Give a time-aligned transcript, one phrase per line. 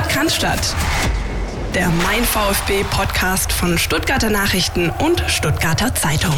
[0.00, 0.74] Podcast
[1.74, 6.34] der Mein VfB Podcast von Stuttgarter Nachrichten und Stuttgarter Zeitung.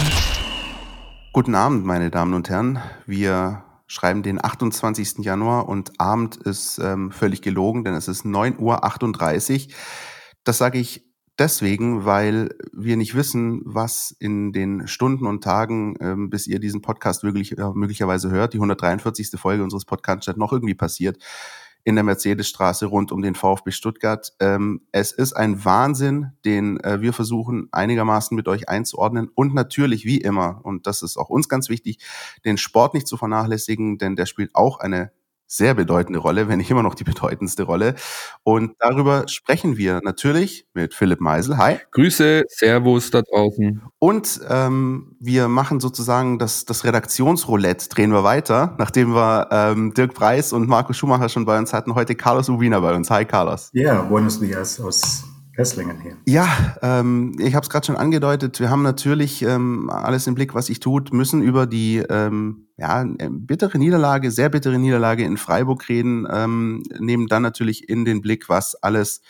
[1.32, 2.80] Guten Abend, meine Damen und Herren.
[3.06, 5.19] Wir schreiben den 28.
[5.19, 9.74] Januar und Abend ist ähm, völlig gelogen, denn es ist 9.38 Uhr.
[10.42, 11.04] Das sage ich
[11.38, 16.82] deswegen, weil wir nicht wissen, was in den Stunden und Tagen, ähm, bis ihr diesen
[16.82, 19.30] Podcast wirklich, äh, möglicherweise hört, die 143.
[19.38, 21.18] Folge unseres Podcasts noch irgendwie passiert
[21.85, 24.32] in der Mercedesstraße rund um den VfB Stuttgart.
[24.41, 30.04] Ähm, es ist ein Wahnsinn, den äh, wir versuchen einigermaßen mit euch einzuordnen und natürlich
[30.04, 31.99] wie immer, und das ist auch uns ganz wichtig,
[32.45, 35.11] den Sport nicht zu vernachlässigen, denn der spielt auch eine
[35.52, 37.94] sehr bedeutende Rolle, wenn nicht immer noch die bedeutendste Rolle.
[38.42, 41.58] Und darüber sprechen wir natürlich mit Philipp Meisel.
[41.58, 41.78] Hi.
[41.91, 43.83] Grüße, Servus da draußen.
[43.98, 50.14] Und ähm, wir machen sozusagen das, das Redaktionsroulette, drehen wir weiter, nachdem wir ähm, Dirk
[50.14, 51.94] Preis und Markus Schumacher schon bei uns hatten.
[51.94, 53.11] Heute Carlos Ubina bei uns.
[53.11, 53.69] Hi, Carlos.
[53.75, 56.16] Ja, buenos dias aus Kesslingen hier.
[56.27, 58.58] Ja, ähm, ich habe es gerade schon angedeutet.
[58.58, 63.05] Wir haben natürlich ähm, alles im Blick, was sich tut, müssen über die ähm, ja,
[63.31, 68.48] bittere Niederlage, sehr bittere Niederlage in Freiburg reden, ähm, nehmen dann natürlich in den Blick,
[68.48, 69.20] was alles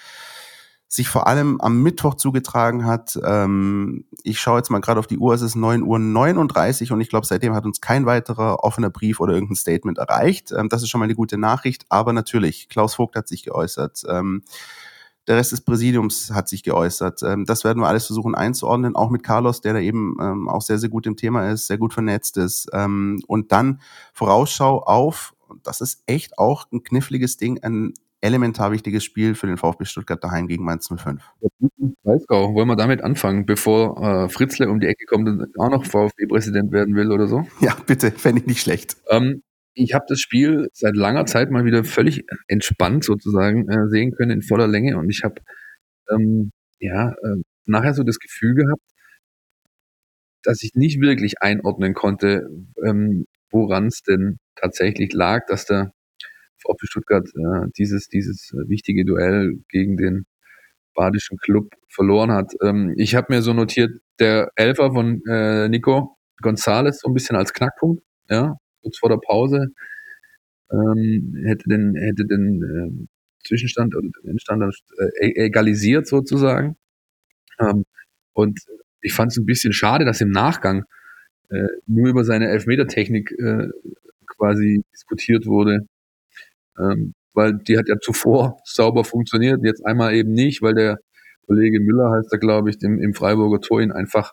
[0.93, 3.19] sich vor allem am Mittwoch zugetragen hat.
[3.25, 7.09] Ähm, ich schaue jetzt mal gerade auf die Uhr, es ist 9.39 Uhr und ich
[7.09, 10.53] glaube, seitdem hat uns kein weiterer offener Brief oder irgendein Statement erreicht.
[10.53, 14.03] Ähm, das ist schon mal eine gute Nachricht, aber natürlich, Klaus Vogt hat sich geäußert.
[14.07, 14.43] Ähm,
[15.27, 17.23] der Rest des Präsidiums hat sich geäußert.
[17.23, 20.63] Ähm, das werden wir alles versuchen einzuordnen, auch mit Carlos, der da eben ähm, auch
[20.63, 22.69] sehr, sehr gut im Thema ist, sehr gut vernetzt ist.
[22.73, 23.81] Ähm, und dann
[24.13, 29.57] Vorausschau auf, das ist echt auch ein kniffliges Ding, ein elementar wichtiges Spiel für den
[29.57, 31.23] VfB Stuttgart daheim gegen Mainz 05.
[32.05, 35.85] Weißgau, wollen wir damit anfangen, bevor äh, Fritzle um die Ecke kommt und auch noch
[35.85, 37.47] VfB-Präsident werden will oder so?
[37.61, 38.97] Ja, bitte, fände ich nicht schlecht.
[39.11, 39.43] Ähm,
[39.75, 44.31] ich habe das Spiel seit langer Zeit mal wieder völlig entspannt sozusagen äh, sehen können
[44.31, 45.37] in voller Länge und ich habe
[46.11, 48.83] ähm, ja äh, nachher so das Gefühl gehabt,
[50.43, 52.49] dass ich nicht wirklich einordnen konnte,
[52.85, 55.93] ähm, woran es denn tatsächlich lag, dass der
[56.59, 60.27] VfB Stuttgart äh, dieses dieses wichtige Duell gegen den
[60.95, 62.53] badischen Club verloren hat.
[62.63, 67.37] Ähm, ich habe mir so notiert, der Elfer von äh, Nico González so ein bisschen
[67.37, 69.69] als Knackpunkt, ja, kurz vor der Pause,
[70.71, 74.63] ähm, hätte den, hätte den äh, Zwischenstand oder den Endstand
[74.99, 76.77] äh, e-, egalisiert sozusagen.
[77.61, 77.85] Ähm,
[78.33, 78.61] und
[79.01, 80.85] ich fand es ein bisschen schade, dass im Nachgang
[81.51, 83.69] äh, nur über seine Elfmetertechnik äh,
[84.27, 85.87] quasi diskutiert wurde.
[86.79, 90.99] Ähm, weil die hat ja zuvor sauber funktioniert, jetzt einmal eben nicht, weil der
[91.47, 94.33] Kollege Müller heißt er, glaube ich, dem, im Freiburger Tor ihn einfach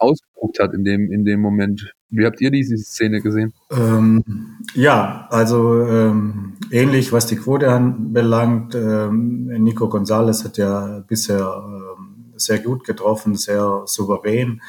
[0.00, 1.92] ausgeguckt hat in dem, in dem Moment.
[2.08, 3.52] Wie habt ihr diese Szene gesehen?
[3.70, 8.74] Ähm, ja, also ähm, ähnlich, was die Quote anbelangt.
[8.74, 14.60] Ähm, Nico Gonzalez hat ja bisher ähm, sehr gut getroffen, sehr souverän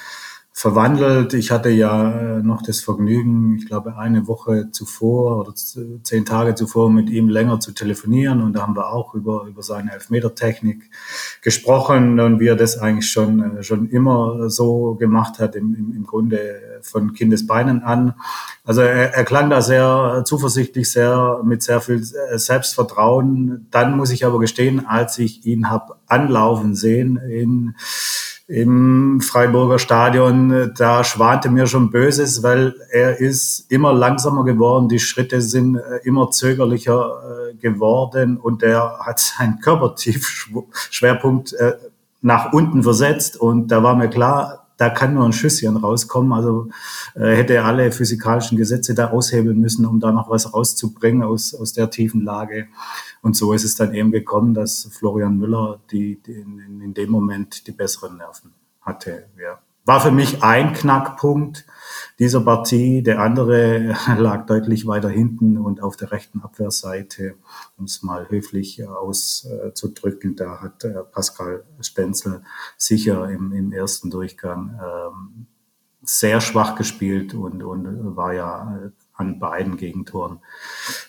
[0.54, 1.34] verwandelt.
[1.34, 6.56] Ich hatte ja äh, noch das Vergnügen, ich glaube eine Woche zuvor oder zehn Tage
[6.56, 10.90] zuvor mit ihm länger zu telefonieren und da haben wir auch über, über seine Elfmetertechnik
[11.42, 15.94] gesprochen und wie er das eigentlich schon, äh, schon immer so gemacht hat, im, im,
[15.96, 18.16] im Grunde von Kindesbeinen an.
[18.66, 23.68] Also er, er klang da sehr zuversichtlich, sehr mit sehr viel äh, Selbstvertrauen.
[23.72, 27.76] Dann muss ich aber gestehen, als ich ihn habe anlaufen sehen in
[28.52, 35.00] im Freiburger Stadion, da schwante mir schon Böses, weil er ist immer langsamer geworden, die
[35.00, 41.76] Schritte sind äh, immer zögerlicher äh, geworden und er hat seinen Körpertiefschwerpunkt äh,
[42.22, 46.34] nach unten versetzt und da war mir klar, da kann nur ein Schüsschen rauskommen.
[46.34, 46.68] Also
[47.14, 51.54] äh, hätte er alle physikalischen Gesetze da aushebeln müssen, um da noch was rauszubringen aus,
[51.54, 52.68] aus der tiefen Lage.
[53.22, 57.12] Und so ist es dann eben gekommen, dass Florian Müller die, die in, in, dem
[57.12, 59.28] Moment die besseren Nerven hatte.
[59.40, 59.60] Ja.
[59.86, 61.66] War für mich ein Knackpunkt
[62.20, 63.04] dieser Partie.
[63.04, 67.36] Der andere lag deutlich weiter hinten und auf der rechten Abwehrseite,
[67.78, 70.36] um es mal höflich auszudrücken.
[70.36, 72.44] Da hat äh, Pascal Stenzel
[72.78, 75.48] sicher im, im ersten Durchgang ähm,
[76.04, 78.90] sehr schwach gespielt und, und war ja äh,
[79.22, 80.40] an beiden Gegentoren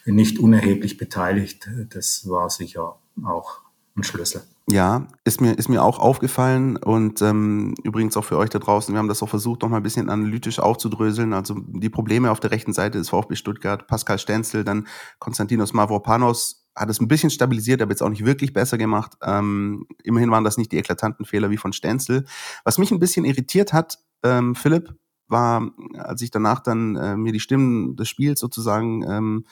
[0.05, 1.69] nicht unerheblich beteiligt.
[1.91, 3.63] Das war sicher auch
[3.97, 4.43] ein Schlüssel.
[4.71, 8.95] Ja, ist mir, ist mir auch aufgefallen und ähm, übrigens auch für euch da draußen,
[8.95, 11.33] wir haben das auch versucht, noch mal ein bisschen analytisch aufzudröseln.
[11.33, 14.87] Also die Probleme auf der rechten Seite des VfB Stuttgart, Pascal Stenzel, dann
[15.19, 19.13] Konstantinos Mavropanos hat es ein bisschen stabilisiert, aber jetzt auch nicht wirklich besser gemacht.
[19.23, 22.25] Ähm, immerhin waren das nicht die eklatanten Fehler wie von Stenzel.
[22.65, 24.95] Was mich ein bisschen irritiert hat, ähm, Philipp,
[25.33, 29.45] war, als ich danach dann äh, mir die Stimmen des Spiels sozusagen ähm,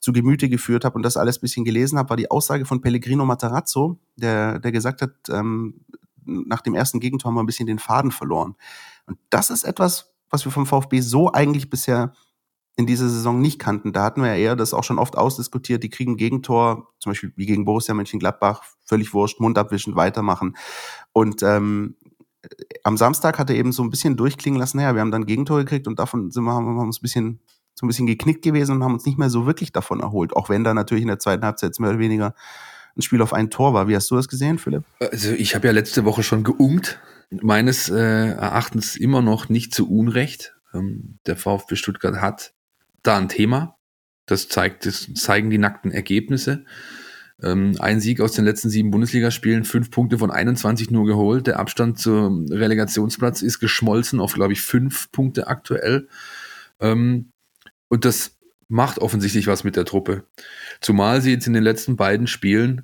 [0.00, 3.26] zu Gemüte geführt habe und das alles bisschen gelesen habe, war die Aussage von Pellegrino
[3.26, 5.80] Matarazzo, der, der gesagt hat, ähm,
[6.24, 8.54] nach dem ersten Gegentor haben wir ein bisschen den Faden verloren.
[9.06, 12.12] Und das ist etwas, was wir vom VfB so eigentlich bisher
[12.76, 13.92] in dieser Saison nicht kannten.
[13.92, 15.82] Da hatten wir ja eher das auch schon oft ausdiskutiert.
[15.82, 20.56] Die kriegen Gegentor, zum Beispiel wie gegen Borussia Mönchengladbach, völlig wurscht, Mund abwischen, weitermachen.
[21.12, 21.96] Und ähm,
[22.82, 25.58] am Samstag hat er eben so ein bisschen durchklingen lassen, naja, wir haben dann Gegentor
[25.58, 27.40] gekriegt und davon sind wir, haben wir uns ein bisschen,
[27.74, 30.34] so ein bisschen geknickt gewesen und haben uns nicht mehr so wirklich davon erholt.
[30.34, 32.34] Auch wenn da natürlich in der zweiten Halbzeit mehr oder weniger
[32.96, 33.88] ein Spiel auf ein Tor war.
[33.88, 34.84] Wie hast du das gesehen, Philipp?
[35.00, 37.00] Also ich habe ja letzte Woche schon geungt.
[37.30, 40.54] Meines äh, Erachtens immer noch nicht zu Unrecht.
[40.72, 42.54] Ähm, der VfB Stuttgart hat
[43.02, 43.76] da ein Thema.
[44.26, 46.64] Das zeigt, das zeigen die nackten Ergebnisse.
[47.42, 51.46] Ähm, ein Sieg aus den letzten sieben Bundesligaspielen, fünf Punkte von 21 nur geholt.
[51.46, 56.08] Der Abstand zum Relegationsplatz ist geschmolzen auf, glaube ich, fünf Punkte aktuell.
[56.80, 57.30] Ähm,
[57.88, 58.38] und das
[58.68, 60.24] macht offensichtlich was mit der Truppe.
[60.80, 62.82] Zumal sie jetzt in den letzten beiden Spielen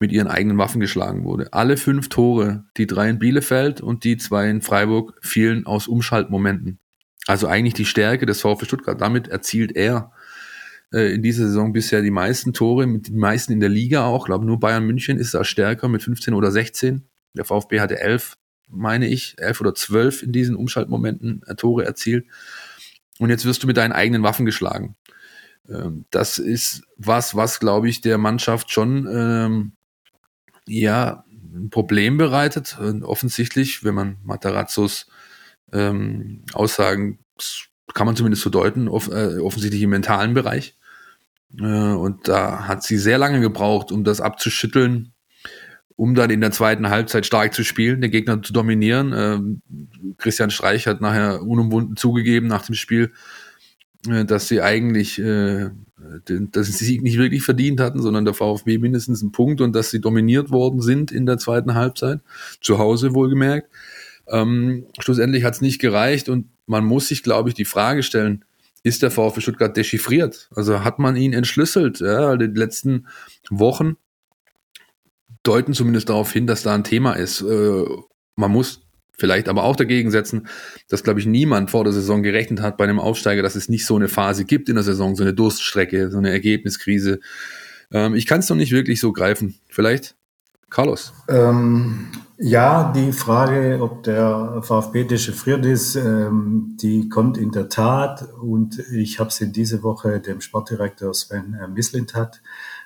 [0.00, 1.52] mit ihren eigenen Waffen geschlagen wurde.
[1.52, 6.78] Alle fünf Tore, die drei in Bielefeld und die zwei in Freiburg, fielen aus Umschaltmomenten.
[7.26, 9.00] Also eigentlich die Stärke des VfB Stuttgart.
[9.00, 10.12] Damit erzielt er
[10.92, 14.24] äh, in dieser Saison bisher die meisten Tore, mit den meisten in der Liga auch.
[14.24, 17.02] Ich glaube, nur Bayern München ist da stärker mit 15 oder 16.
[17.34, 18.36] Der VfB hatte 11,
[18.68, 22.26] meine ich, 11 oder 12 in diesen Umschaltmomenten äh, Tore erzielt.
[23.18, 24.96] Und jetzt wirst du mit deinen eigenen Waffen geschlagen.
[25.68, 29.72] Ähm, das ist was, was, glaube ich, der Mannschaft schon ähm,
[30.66, 31.24] ja,
[31.54, 32.78] ein Problem bereitet.
[32.80, 35.06] Und offensichtlich, wenn man Matarazzos
[35.72, 37.18] ähm, Aussagen
[37.94, 40.76] kann man zumindest so deuten, off äh, offensichtlich im mentalen Bereich.
[41.58, 45.12] Äh, und da hat sie sehr lange gebraucht, um das abzuschütteln,
[45.96, 49.12] um dann in der zweiten Halbzeit stark zu spielen, den Gegner zu dominieren.
[49.14, 49.62] Ähm,
[50.18, 53.12] Christian Streich hat nachher unumwunden zugegeben nach dem Spiel,
[54.08, 55.70] äh, dass sie eigentlich äh,
[56.28, 59.74] den, dass sie Sieg nicht wirklich verdient hatten, sondern der VfB mindestens einen Punkt und
[59.74, 62.20] dass sie dominiert worden sind in der zweiten Halbzeit,
[62.60, 63.68] zu Hause wohlgemerkt.
[64.28, 68.44] Ähm, schlussendlich hat es nicht gereicht und man muss sich, glaube ich, die Frage stellen,
[68.82, 70.48] ist der VfB Stuttgart dechiffriert?
[70.54, 72.00] Also hat man ihn entschlüsselt?
[72.00, 73.06] Ja, die letzten
[73.50, 73.96] Wochen
[75.42, 77.42] deuten zumindest darauf hin, dass da ein Thema ist.
[77.42, 77.84] Äh,
[78.36, 78.82] man muss
[79.18, 80.48] vielleicht aber auch dagegen setzen,
[80.88, 83.86] dass, glaube ich, niemand vor der Saison gerechnet hat bei einem Aufsteiger, dass es nicht
[83.86, 87.20] so eine Phase gibt in der Saison, so eine Durststrecke, so eine Ergebniskrise.
[87.92, 89.60] Ähm, ich kann es noch nicht wirklich so greifen.
[89.68, 90.16] Vielleicht
[90.72, 91.12] Carlos.
[91.28, 92.08] Ähm,
[92.38, 98.78] ja, die Frage, ob der VfB dechiffriert ist, ähm, die kommt in der Tat und
[98.90, 102.40] ich habe sie diese Woche dem Sportdirektor Sven äh, Mislintat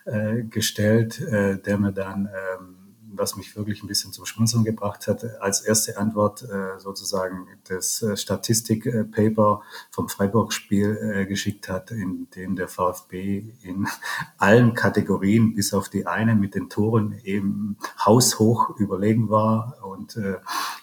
[0.04, 2.85] äh, gestellt, äh, der mir dann ähm,
[3.18, 8.02] was mich wirklich ein bisschen zum Schmunzeln gebracht hat, als erste Antwort äh, sozusagen das
[8.02, 13.86] äh, Statistikpaper vom Freiburg-Spiel äh, geschickt hat, in dem der VfB in
[14.38, 20.18] allen Kategorien, bis auf die eine mit den Toren eben haushoch überlegen war und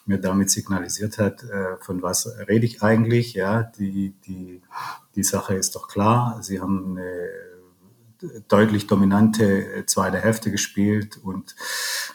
[0.05, 1.45] mir damit signalisiert hat,
[1.81, 3.33] von was rede ich eigentlich.
[3.33, 4.61] Ja, die, die,
[5.15, 6.39] die Sache ist doch klar.
[6.41, 7.52] Sie haben eine
[8.47, 11.17] deutlich dominante äh, zweite Hälfte gespielt.
[11.17, 11.55] Und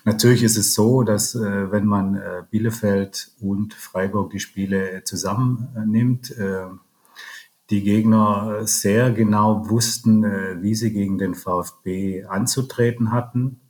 [0.04, 6.34] natürlich ist es so, dass äh, wenn man äh, Bielefeld und Freiburg die Spiele zusammennimmt,
[7.70, 10.24] die Gegner sehr genau wussten,
[10.62, 13.60] wie sie gegen den VfB anzutreten hatten.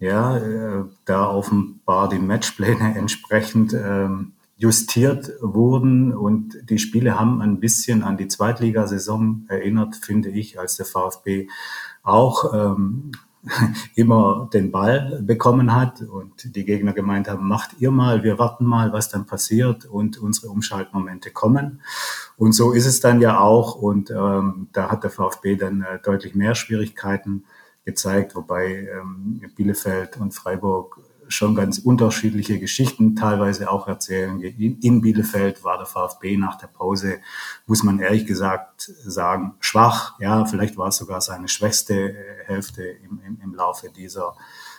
[0.00, 8.02] Ja, da offenbar die Matchpläne entsprechend ähm, justiert wurden und die Spiele haben ein bisschen
[8.02, 11.46] an die Zweitligasaison erinnert, finde ich, als der VfB
[12.02, 13.12] auch ähm,
[13.94, 18.64] immer den Ball bekommen hat und die Gegner gemeint haben, macht ihr mal, wir warten
[18.64, 21.80] mal, was dann passiert und unsere Umschaltmomente kommen.
[22.36, 26.00] Und so ist es dann ja auch und ähm, da hat der VfB dann äh,
[26.02, 27.44] deutlich mehr Schwierigkeiten
[27.84, 30.98] gezeigt, wobei ähm, Bielefeld und Freiburg
[31.28, 34.40] schon ganz unterschiedliche Geschichten teilweise auch erzählen.
[34.40, 37.18] In Bielefeld war der VfB nach der Pause,
[37.66, 40.18] muss man ehrlich gesagt sagen, schwach.
[40.18, 44.34] Ja, vielleicht war es sogar seine schwächste äh, Hälfte im, im, im Laufe dieser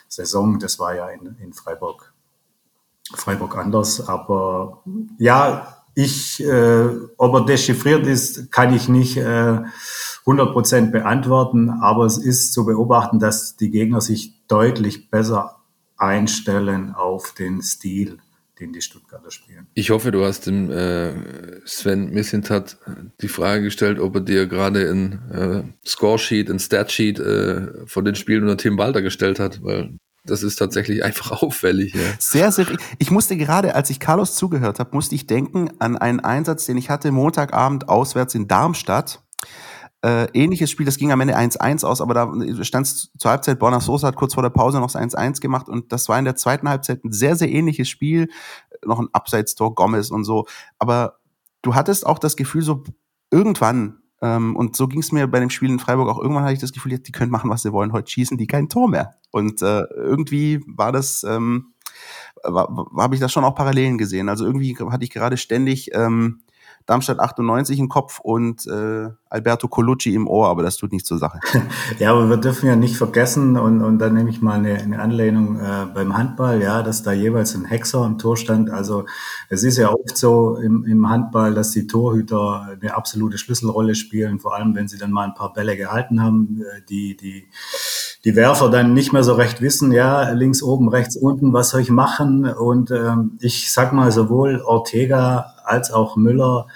[0.08, 0.60] Saison.
[0.60, 2.14] Das war ja in, in Freiburg,
[3.14, 4.08] Freiburg anders.
[4.08, 4.84] Aber
[5.18, 9.62] ja, ich, äh, ob er dechiffriert ist, kann ich nicht äh,
[10.26, 11.70] 100 beantworten.
[11.70, 15.59] Aber es ist zu beobachten, dass die Gegner sich deutlich besser
[16.00, 18.18] einstellen auf den Stil,
[18.60, 19.68] den die Stuttgarter spielen.
[19.74, 21.14] Ich hoffe, du hast dem äh,
[21.66, 22.78] Sven Missintat
[23.22, 28.16] die Frage gestellt, ob er dir gerade ein äh, Scoresheet, ein Statsheet äh, von den
[28.16, 31.94] Spielen unter Tim Walter gestellt hat, weil das ist tatsächlich einfach auffällig.
[31.94, 32.02] Ja.
[32.20, 32.68] Sehr, sehr.
[32.98, 36.78] Ich musste gerade, als ich Carlos zugehört habe, musste ich denken an einen Einsatz, den
[36.78, 39.22] ich hatte Montagabend auswärts in Darmstadt
[40.02, 43.60] Äh, ähnliches Spiel, das ging am Ende 1-1 aus, aber da stand es zur Halbzeit,
[43.60, 46.24] Borna Sosa hat kurz vor der Pause noch das 1-1 gemacht und das war in
[46.24, 48.30] der zweiten Halbzeit ein sehr, sehr ähnliches Spiel.
[48.86, 50.46] Noch ein Abseitstor, Gomez und so.
[50.78, 51.20] Aber
[51.62, 52.86] du hattest auch das Gefühl, so
[53.30, 56.54] irgendwann, ähm, und so ging es mir bei dem Spiel in Freiburg auch, irgendwann hatte
[56.54, 59.16] ich das Gefühl, die können machen, was sie wollen, heute schießen die kein Tor mehr.
[59.32, 61.74] Und äh, irgendwie war das, ähm,
[62.46, 64.30] habe ich das schon auch Parallelen gesehen.
[64.30, 66.44] Also irgendwie hatte ich gerade ständig ähm,
[66.90, 71.20] Darmstadt 98 im Kopf und äh, Alberto Colucci im Ohr, aber das tut nichts zur
[71.20, 71.40] Sache.
[72.00, 75.00] Ja, aber wir dürfen ja nicht vergessen, und, und dann nehme ich mal eine, eine
[75.00, 78.70] Anlehnung äh, beim Handball, ja, dass da jeweils ein Hexer im Tor stand.
[78.72, 79.06] Also
[79.50, 84.40] es ist ja oft so im, im Handball, dass die Torhüter eine absolute Schlüsselrolle spielen,
[84.40, 87.48] vor allem wenn sie dann mal ein paar Bälle gehalten haben, äh, die, die
[88.26, 91.82] die Werfer dann nicht mehr so recht wissen, ja, links oben, rechts unten, was soll
[91.82, 92.46] ich machen?
[92.46, 96.68] Und ähm, ich sag mal, sowohl Ortega als auch Müller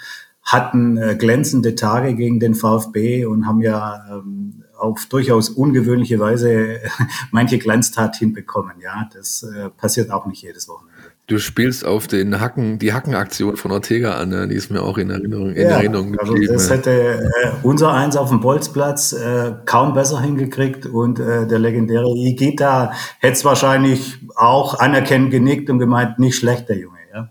[0.42, 6.80] hatten äh, glänzende Tage gegen den VfB und haben ja ähm, auf durchaus ungewöhnliche Weise
[7.30, 8.80] manche Glanztat hinbekommen.
[8.82, 10.93] Ja, das äh, passiert auch nicht jedes Wochenende.
[11.26, 14.46] Du spielst auf den Hacken, die Hackenaktion von Ortega an, ne?
[14.46, 16.52] die ist mir auch in Erinnerung, in ja, Erinnerung also geblieben.
[16.52, 21.46] Also das hätte äh, unser Eins auf dem Bolzplatz äh, kaum besser hingekriegt und äh,
[21.46, 26.98] der legendäre Igita hätte es wahrscheinlich auch anerkennend genickt und gemeint, nicht schlecht, der Junge.
[27.10, 27.30] Ja,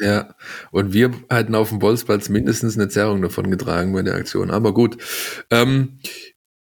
[0.00, 0.34] ja.
[0.70, 4.50] und wir hatten auf dem Bolzplatz mindestens eine Zerrung davon getragen bei der Aktion.
[4.50, 4.96] Aber gut.
[5.50, 5.98] Ähm,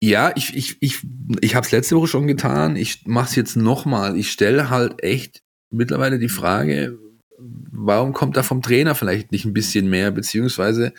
[0.00, 0.98] ja, ich, ich, ich,
[1.40, 2.74] ich habe es letzte Woche schon getan.
[2.74, 4.16] Ich mache es jetzt nochmal.
[4.16, 5.41] Ich stelle halt echt
[5.72, 6.98] mittlerweile die Frage,
[7.38, 10.10] warum kommt da vom Trainer vielleicht nicht ein bisschen mehr?
[10.10, 10.92] Beziehungsweise,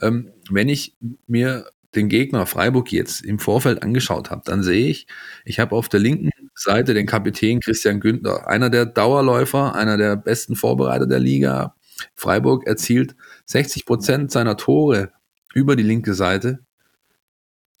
[0.00, 5.06] ähm, wenn ich mir den Gegner Freiburg jetzt im Vorfeld angeschaut habe, dann sehe ich,
[5.44, 10.16] ich habe auf der linken Seite den Kapitän Christian Günther, einer der Dauerläufer, einer der
[10.16, 11.74] besten Vorbereiter der Liga.
[12.14, 15.12] Freiburg erzielt 60 Prozent seiner Tore
[15.54, 16.60] über die linke Seite.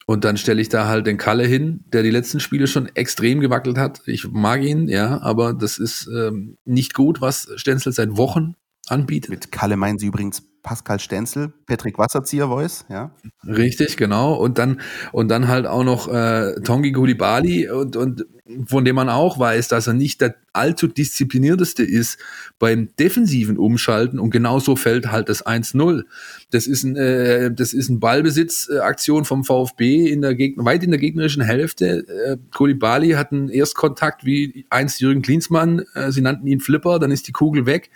[0.06, 3.40] Und dann stelle ich da halt den Kalle hin, der die letzten Spiele schon extrem
[3.40, 4.02] gewackelt hat.
[4.06, 8.54] Ich mag ihn, ja, aber das ist ähm, nicht gut, was Stenzel seit Wochen
[8.88, 9.30] anbietet.
[9.30, 13.10] Mit Kalle meinen Sie übrigens Pascal Stenzel, Patrick Wasserzieher Voice, ja.
[13.46, 14.34] Richtig, genau.
[14.34, 14.80] Und dann,
[15.12, 18.26] und dann halt auch noch äh, Tongi Gulibali und, und
[18.66, 22.18] von dem man auch weiß, dass er nicht der allzu disziplinierteste ist
[22.58, 26.04] beim defensiven Umschalten und genauso fällt halt das 1-0.
[26.50, 30.90] Das ist ein, äh, das ist ein Ballbesitzaktion vom VfB in der Gegner, weit in
[30.90, 32.06] der gegnerischen Hälfte.
[32.08, 37.12] Äh, Kolibali hat einen Erstkontakt wie einst Jürgen Klinsmann, äh, sie nannten ihn Flipper, dann
[37.12, 37.90] ist die Kugel weg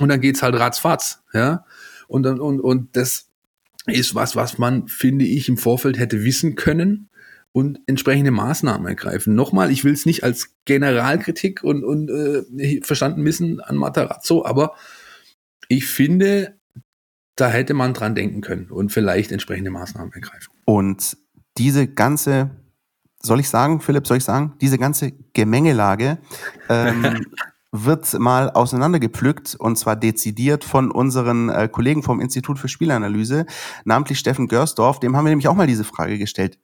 [0.00, 1.64] und dann geht's halt ratzfatz, ja.
[2.12, 3.30] Und, und, und das
[3.86, 7.08] ist was, was man, finde ich, im Vorfeld hätte wissen können
[7.52, 9.34] und entsprechende Maßnahmen ergreifen.
[9.34, 14.74] Nochmal, ich will es nicht als Generalkritik und, und äh, verstanden wissen an Matarazzo, aber
[15.68, 16.58] ich finde,
[17.34, 20.52] da hätte man dran denken können und vielleicht entsprechende Maßnahmen ergreifen.
[20.66, 21.16] Und
[21.56, 22.50] diese ganze,
[23.22, 26.18] soll ich sagen, Philipp, soll ich sagen, diese ganze Gemengelage
[26.68, 27.24] ähm,
[27.72, 33.46] wird mal auseinandergepflückt und zwar dezidiert von unseren äh, Kollegen vom Institut für Spielanalyse,
[33.84, 35.00] namentlich Steffen Görsdorf.
[35.00, 36.58] Dem haben wir nämlich auch mal diese Frage gestellt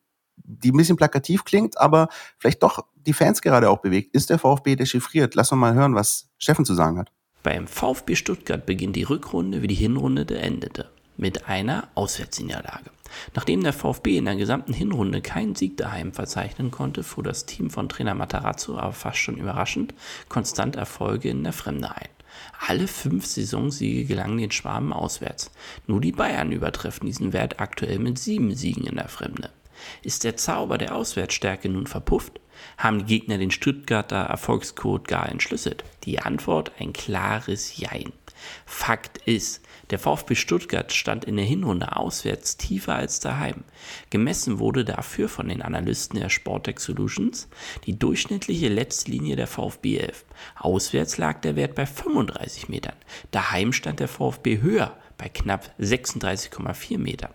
[0.45, 4.15] die ein bisschen plakativ klingt, aber vielleicht doch die Fans gerade auch bewegt.
[4.15, 5.35] Ist der VfB dechiffriert?
[5.35, 7.13] Lass uns mal hören, was Steffen zu sagen hat.
[7.43, 12.91] Beim VfB Stuttgart beginnt die Rückrunde, wie die Hinrunde endete, mit einer Auswärtsniederlage.
[13.35, 17.71] Nachdem der VfB in der gesamten Hinrunde keinen Sieg daheim verzeichnen konnte, fuhr das Team
[17.71, 19.95] von Trainer Matarazzo aber fast schon überraschend
[20.29, 22.09] konstant Erfolge in der Fremde ein.
[22.67, 25.51] Alle fünf Saisonsiege gelangen den Schwaben auswärts.
[25.87, 29.51] Nur die Bayern übertreffen diesen Wert aktuell mit sieben Siegen in der Fremde.
[30.03, 32.41] Ist der Zauber der Auswärtsstärke nun verpufft?
[32.77, 35.85] Haben die Gegner den Stuttgarter Erfolgscode gar entschlüsselt?
[36.05, 38.13] Die Antwort ein klares Jein.
[38.67, 43.65] Fakt ist, der VfB Stuttgart stand in der Hinrunde auswärts tiefer als daheim.
[44.11, 47.49] Gemessen wurde dafür von den Analysten der Sportec Solutions
[47.87, 50.25] die durchschnittliche letzte Linie der VfB 11.
[50.57, 52.97] Auswärts lag der Wert bei 35 Metern.
[53.31, 57.33] Daheim stand der VfB höher bei knapp 36,4 Metern.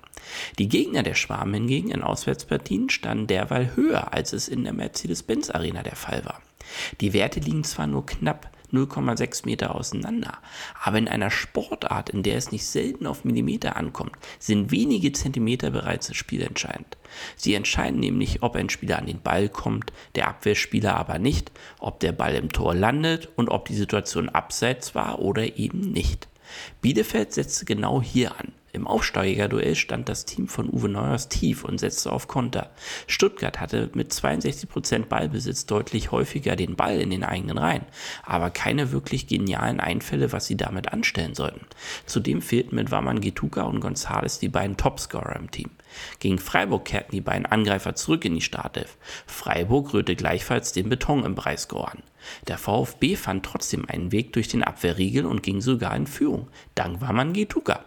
[0.58, 5.50] Die Gegner der Schwarm hingegen in Auswärtspartien standen derweil höher, als es in der Mercedes-Benz
[5.50, 6.42] Arena der Fall war.
[7.02, 10.40] Die Werte liegen zwar nur knapp 0,6 Meter auseinander,
[10.82, 15.72] aber in einer Sportart, in der es nicht selten auf Millimeter ankommt, sind wenige Zentimeter
[15.72, 16.98] bereits spielentscheidend.
[17.36, 22.00] Sie entscheiden nämlich, ob ein Spieler an den Ball kommt, der Abwehrspieler aber nicht, ob
[22.00, 26.28] der Ball im Tor landet und ob die Situation abseits war oder eben nicht.
[26.82, 28.54] Bielefeld setzte genau hier an.
[28.76, 32.72] Im Aufsteigerduell stand das Team von Uwe Neuers tief und setzte auf Konter.
[33.06, 37.86] Stuttgart hatte mit 62% Ballbesitz deutlich häufiger den Ball in den eigenen Reihen,
[38.24, 41.68] aber keine wirklich genialen Einfälle, was sie damit anstellen sollten.
[42.08, 45.70] Zudem fehlten mit Waman Getuka und Gonzales die beiden Topscorer im Team.
[46.18, 48.98] Gegen Freiburg kehrten die beiden Angreifer zurück in die Startelf.
[49.28, 52.02] Freiburg rührte gleichfalls den Beton im Breisgau an.
[52.48, 56.48] Der VfB fand trotzdem einen Weg durch den Abwehrriegel und ging sogar in Führung.
[56.74, 57.84] Dank Waman Getuka.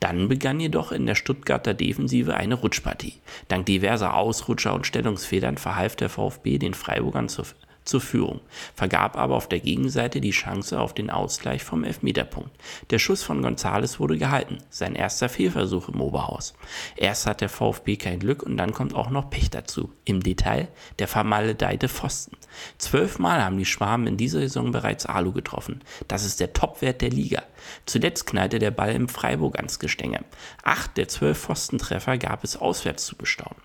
[0.00, 3.14] Dann begann jedoch in der Stuttgarter Defensive eine Rutschpartie.
[3.48, 7.46] Dank diverser Ausrutscher und Stellungsfedern verhalf der VfB den Freiburgern zur,
[7.84, 8.40] zur Führung,
[8.74, 12.50] vergab aber auf der Gegenseite die Chance auf den Ausgleich vom Elfmeterpunkt.
[12.90, 16.54] Der Schuss von Gonzales wurde gehalten, sein erster Fehlversuch im Oberhaus.
[16.96, 19.92] Erst hat der VfB kein Glück und dann kommt auch noch Pech dazu.
[20.04, 20.68] Im Detail
[20.98, 22.36] der vermaledeite Pfosten.
[22.78, 25.82] Zwölfmal haben die Schwaben in dieser Saison bereits Alu getroffen.
[26.08, 27.42] Das ist der Topwert der Liga.
[27.86, 30.24] Zuletzt knallte der Ball im Freiburg ans Gestänge.
[30.62, 33.60] Acht der zwölf Pfostentreffer gab es auswärts zu bestaunen.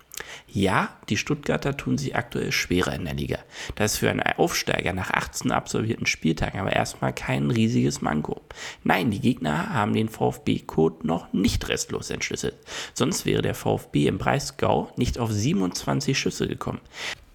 [0.46, 3.38] Ja, die Stuttgarter tun sich aktuell schwerer in der Liga.
[3.76, 8.40] Das ist für einen Aufsteiger nach 18 absolvierten Spieltagen aber erstmal kein riesiges Manko.
[8.82, 12.56] Nein, die Gegner haben den VfB-Code noch nicht restlos entschlüsselt.
[12.94, 16.80] Sonst wäre der VfB im Breisgau nicht auf 27 Schüsse gekommen.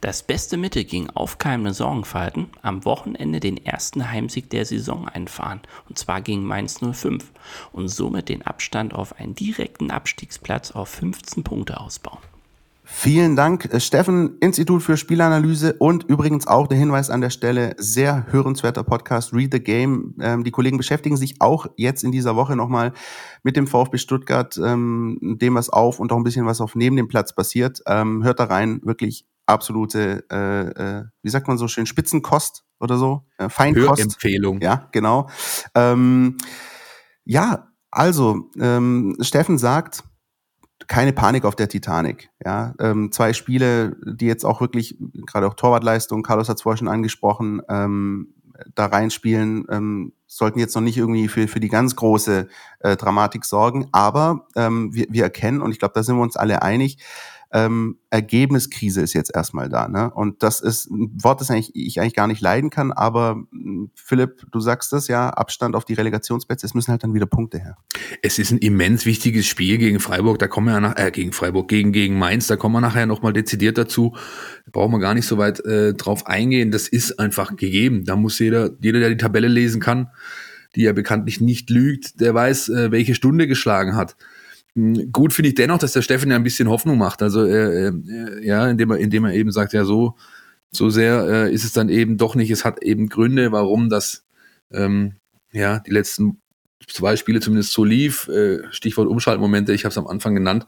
[0.05, 5.97] Das beste Mittel gegen aufkeimende Sorgenfalten, am Wochenende den ersten Heimsieg der Saison einfahren, und
[5.97, 7.31] zwar gegen Mainz 05,
[7.71, 12.19] und somit den Abstand auf einen direkten Abstiegsplatz auf 15 Punkte ausbauen.
[12.83, 17.73] Vielen Dank, äh, Steffen, Institut für Spielanalyse und übrigens auch der Hinweis an der Stelle,
[17.79, 20.13] sehr hörenswerter Podcast, Read the Game.
[20.21, 22.93] Ähm, die Kollegen beschäftigen sich auch jetzt in dieser Woche nochmal
[23.41, 26.95] mit dem VfB Stuttgart, ähm, dem was auf und auch ein bisschen was auf neben
[26.95, 27.81] dem Platz passiert.
[27.87, 32.97] Ähm, hört da rein, wirklich absolute, äh, äh, wie sagt man so schön, Spitzenkost oder
[32.97, 34.01] so, äh, Feinkost.
[34.01, 34.61] Empfehlung.
[34.61, 35.29] Ja, genau.
[35.73, 36.37] Ähm,
[37.23, 40.03] ja, also, ähm, Steffen sagt,
[40.87, 42.29] keine Panik auf der Titanic.
[42.43, 46.77] Ja, ähm, zwei Spiele, die jetzt auch wirklich, gerade auch Torwartleistung, Carlos hat es vorher
[46.77, 48.35] schon angesprochen, ähm,
[48.73, 52.47] da reinspielen, ähm, sollten jetzt noch nicht irgendwie für, für die ganz große
[52.79, 53.87] äh, Dramatik sorgen.
[53.91, 56.97] Aber ähm, wir, wir erkennen, und ich glaube, da sind wir uns alle einig,
[57.55, 59.87] ähm, Ergebniskrise ist jetzt erstmal da.
[59.87, 60.11] Ne?
[60.11, 63.91] Und das ist ein Wort, das eigentlich, ich eigentlich gar nicht leiden kann, aber hm,
[63.95, 67.57] Philipp, du sagst das ja, Abstand auf die Relegationsplätze, es müssen halt dann wieder Punkte
[67.57, 67.77] her.
[68.21, 71.31] Es ist ein immens wichtiges Spiel gegen Freiburg, da kommen wir ja nach, äh, gegen
[71.31, 74.13] Freiburg, gegen, gegen Mainz, da kommen wir nachher nochmal dezidiert dazu.
[74.65, 76.71] Da brauchen wir gar nicht so weit äh, drauf eingehen.
[76.71, 78.03] Das ist einfach gegeben.
[78.03, 80.09] Da muss jeder, jeder, der die Tabelle lesen kann,
[80.75, 84.17] die ja bekanntlich nicht lügt, der weiß, äh, welche Stunde geschlagen hat.
[84.75, 87.21] Hm, gut finde ich dennoch, dass der Steffen ja ein bisschen Hoffnung macht.
[87.21, 90.15] Also äh, äh, ja, indem er, indem er eben sagt, ja, so,
[90.71, 92.51] so sehr äh, ist es dann eben doch nicht.
[92.51, 94.25] Es hat eben Gründe, warum das
[94.71, 95.15] ähm,
[95.51, 96.41] ja die letzten
[96.87, 98.27] zwei Spiele zumindest so lief.
[98.27, 100.67] Äh, Stichwort Umschaltmomente, ich habe es am Anfang genannt.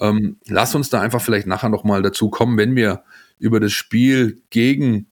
[0.00, 3.04] Ähm, lass uns da einfach vielleicht nachher nochmal dazu kommen, wenn wir
[3.38, 5.08] über das Spiel gegen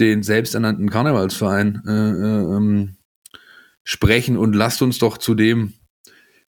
[0.00, 2.96] den selbsternannten Karnevalsverein äh, äh, ähm,
[3.84, 5.74] sprechen und lasst uns doch zu dem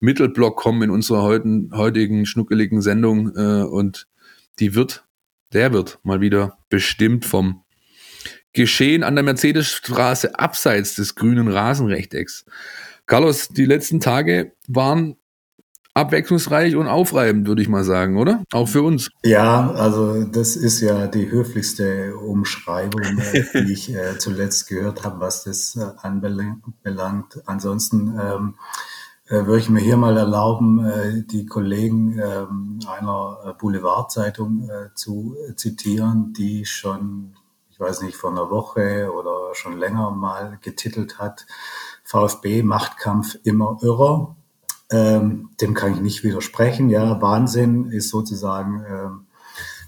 [0.00, 4.06] Mittelblock kommen in unserer heutigen, heutigen schnuckeligen Sendung äh, und
[4.58, 5.06] die wird,
[5.52, 7.62] der wird mal wieder bestimmt vom
[8.52, 12.46] Geschehen an der Mercedesstraße abseits des grünen Rasenrechtecks.
[13.04, 15.16] Carlos, die letzten Tage waren
[15.96, 18.44] abwechslungsreich und aufreibend, würde ich mal sagen, oder?
[18.52, 19.08] Auch für uns.
[19.24, 25.20] Ja, also das ist ja die höflichste Umschreibung, äh, die ich äh, zuletzt gehört habe,
[25.20, 27.40] was das äh, anbelangt.
[27.46, 28.95] Ansonsten ähm, äh,
[29.28, 36.32] würde ich mir hier mal erlauben, äh, die Kollegen ähm, einer äh, Boulevardzeitung zu zitieren,
[36.32, 37.34] die schon,
[37.70, 41.46] ich weiß nicht, vor einer Woche oder schon länger mal getitelt hat,
[42.04, 44.36] VfB Machtkampf immer irrer.
[44.90, 46.88] Ähm, dem kann ich nicht widersprechen.
[46.90, 49.25] Ja, Wahnsinn ist sozusagen ähm,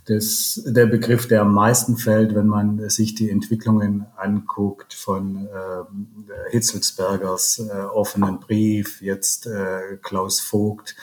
[0.08, 6.50] das, der Begriff, der am meisten fällt, wenn man sich die Entwicklungen anguckt von äh,
[6.50, 10.96] Hitzelsbergers äh, offenen Brief, jetzt äh, Klaus Vogt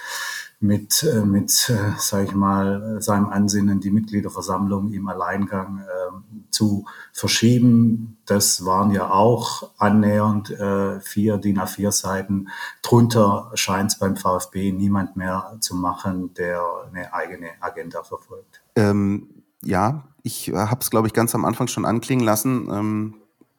[0.60, 6.86] mit, äh, mit äh, sage ich mal, seinem Ansinnen, die Mitgliederversammlung im Alleingang äh, zu
[7.13, 8.18] verschieben.
[8.26, 12.48] Das waren ja auch annähernd äh, vier DIN A4 Seiten.
[12.82, 18.64] Drunter scheint es beim VfB niemand mehr zu machen, der eine eigene Agenda verfolgt.
[18.76, 22.68] Ähm, ja, ich äh, habe es, glaube ich, ganz am Anfang schon anklingen lassen.
[22.72, 23.16] Ähm,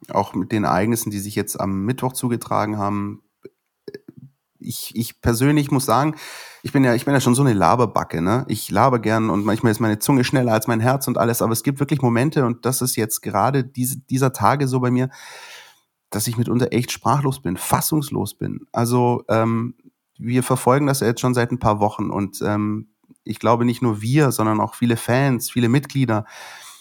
[0.09, 3.23] auch mit den Ereignissen, die sich jetzt am Mittwoch zugetragen haben.
[4.59, 6.15] Ich, ich persönlich muss sagen,
[6.63, 8.45] ich bin ja, ich bin ja schon so eine Laberbacke, ne?
[8.47, 11.53] Ich laber gern und manchmal ist meine Zunge schneller als mein Herz und alles, aber
[11.53, 15.09] es gibt wirklich Momente und das ist jetzt gerade diese, dieser Tage so bei mir,
[16.09, 18.65] dass ich mitunter echt sprachlos bin, fassungslos bin.
[18.71, 19.75] Also ähm,
[20.17, 22.89] wir verfolgen das ja jetzt schon seit ein paar Wochen und ähm,
[23.27, 26.25] ich glaube nicht nur wir, sondern auch viele Fans, viele Mitglieder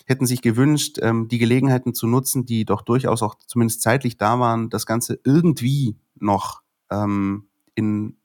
[0.07, 4.39] hätten sich gewünscht, ähm, die Gelegenheiten zu nutzen, die doch durchaus auch zumindest zeitlich da
[4.39, 8.17] waren, das Ganze irgendwie noch ähm, in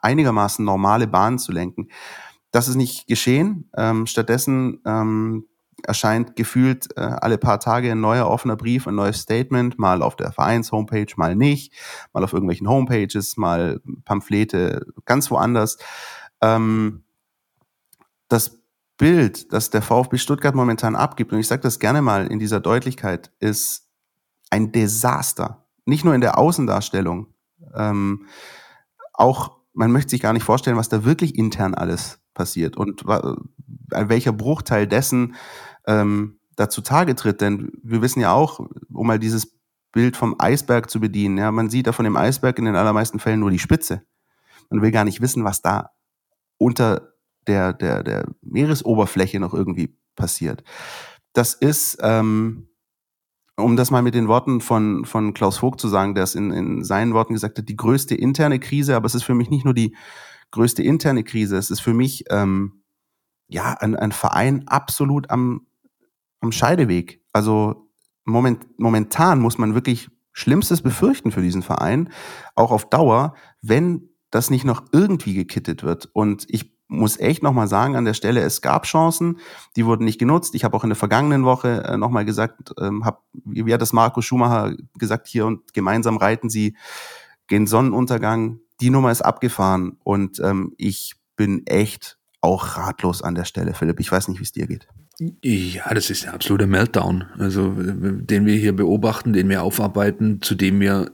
[0.00, 1.88] einigermaßen normale Bahnen zu lenken.
[2.50, 3.68] Das ist nicht geschehen.
[3.76, 5.46] Ähm, stattdessen ähm,
[5.82, 10.16] erscheint gefühlt äh, alle paar Tage ein neuer offener Brief, ein neues Statement, mal auf
[10.16, 11.74] der Vereins-Homepage, mal nicht,
[12.12, 15.78] mal auf irgendwelchen Homepages, mal Pamphlete ganz woanders.
[16.40, 17.03] Ähm,
[18.28, 18.62] das
[18.96, 22.60] Bild, das der VfB Stuttgart momentan abgibt, und ich sage das gerne mal in dieser
[22.60, 23.88] Deutlichkeit, ist
[24.50, 25.66] ein Desaster.
[25.84, 27.34] Nicht nur in der Außendarstellung,
[27.74, 28.26] ähm,
[29.12, 34.32] auch man möchte sich gar nicht vorstellen, was da wirklich intern alles passiert und welcher
[34.32, 35.34] Bruchteil dessen
[35.86, 37.40] ähm, dazu Tage tritt.
[37.40, 38.60] Denn wir wissen ja auch,
[38.92, 39.58] um mal dieses
[39.92, 43.18] Bild vom Eisberg zu bedienen, ja, man sieht da von dem Eisberg in den allermeisten
[43.18, 44.02] Fällen nur die Spitze.
[44.70, 45.90] Man will gar nicht wissen, was da
[46.56, 47.13] unter
[47.46, 50.62] der, der, der Meeresoberfläche noch irgendwie passiert.
[51.32, 52.68] Das ist, ähm,
[53.56, 56.50] um das mal mit den Worten von, von Klaus Vogt zu sagen, der es in,
[56.50, 59.64] in seinen Worten gesagt hat, die größte interne Krise, aber es ist für mich nicht
[59.64, 59.96] nur die
[60.50, 62.82] größte interne Krise, es ist für mich ähm,
[63.48, 65.66] ja ein, ein Verein absolut am,
[66.40, 67.22] am Scheideweg.
[67.32, 67.90] Also
[68.24, 72.10] moment, momentan muss man wirklich Schlimmstes befürchten für diesen Verein,
[72.56, 76.06] auch auf Dauer, wenn das nicht noch irgendwie gekittet wird.
[76.12, 79.38] Und ich muss echt nochmal sagen an der Stelle, es gab Chancen,
[79.76, 80.54] die wurden nicht genutzt.
[80.54, 83.92] Ich habe auch in der vergangenen Woche äh, nochmal gesagt, ähm, hab, wie hat das
[83.92, 86.76] Marco Schumacher gesagt hier und gemeinsam reiten sie
[87.46, 88.60] gen Sonnenuntergang.
[88.80, 94.00] Die Nummer ist abgefahren und ähm, ich bin echt auch ratlos an der Stelle, Philipp.
[94.00, 94.86] Ich weiß nicht, wie es dir geht.
[95.42, 100.56] Ja, das ist ein absoluter Meltdown, also den wir hier beobachten, den wir aufarbeiten, zu
[100.56, 101.12] dem wir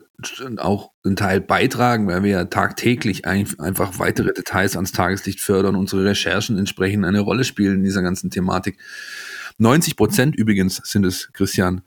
[0.59, 6.05] auch einen Teil beitragen, weil wir ja tagtäglich einfach weitere Details ans Tageslicht fördern, unsere
[6.05, 8.79] Recherchen entsprechend eine Rolle spielen in dieser ganzen Thematik.
[9.59, 11.83] 90 Prozent übrigens sind es, Christian,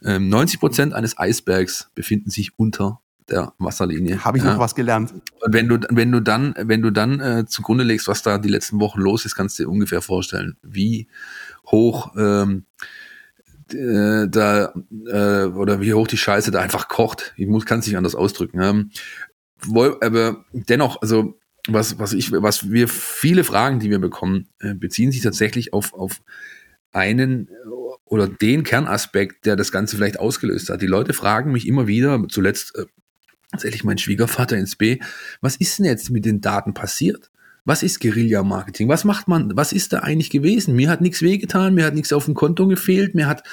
[0.00, 4.24] 90 ähm, Prozent eines Eisbergs befinden sich unter der Wasserlinie.
[4.24, 4.52] Habe ich ja.
[4.52, 5.12] noch was gelernt.
[5.12, 8.48] Und wenn du, wenn du dann, wenn du dann äh, zugrunde legst, was da die
[8.48, 11.08] letzten Wochen los ist, kannst du dir ungefähr vorstellen, wie
[11.66, 12.64] hoch ähm,
[13.74, 14.72] äh, da
[15.06, 17.32] äh, oder wie hoch die Scheiße da einfach kocht.
[17.36, 18.60] Ich muss kann es nicht anders ausdrücken.
[18.62, 18.90] Ähm,
[20.00, 25.12] aber dennoch, also was was ich was wir viele Fragen, die wir bekommen, äh, beziehen
[25.12, 26.22] sich tatsächlich auf auf
[26.92, 27.48] einen
[28.04, 30.82] oder den Kernaspekt, der das Ganze vielleicht ausgelöst hat.
[30.82, 32.84] Die Leute fragen mich immer wieder, zuletzt äh,
[33.50, 34.98] tatsächlich mein Schwiegervater ins B,
[35.40, 37.30] was ist denn jetzt mit den Daten passiert?
[37.64, 38.88] Was ist Guerilla-Marketing?
[38.88, 39.56] Was macht man?
[39.56, 40.74] Was ist da eigentlich gewesen?
[40.74, 43.44] Mir hat nichts wehgetan, mir hat nichts auf dem Konto gefehlt, mir hat,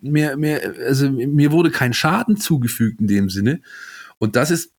[0.00, 3.62] mir, mir, also mir wurde kein Schaden zugefügt in dem Sinne.
[4.18, 4.72] Und das ist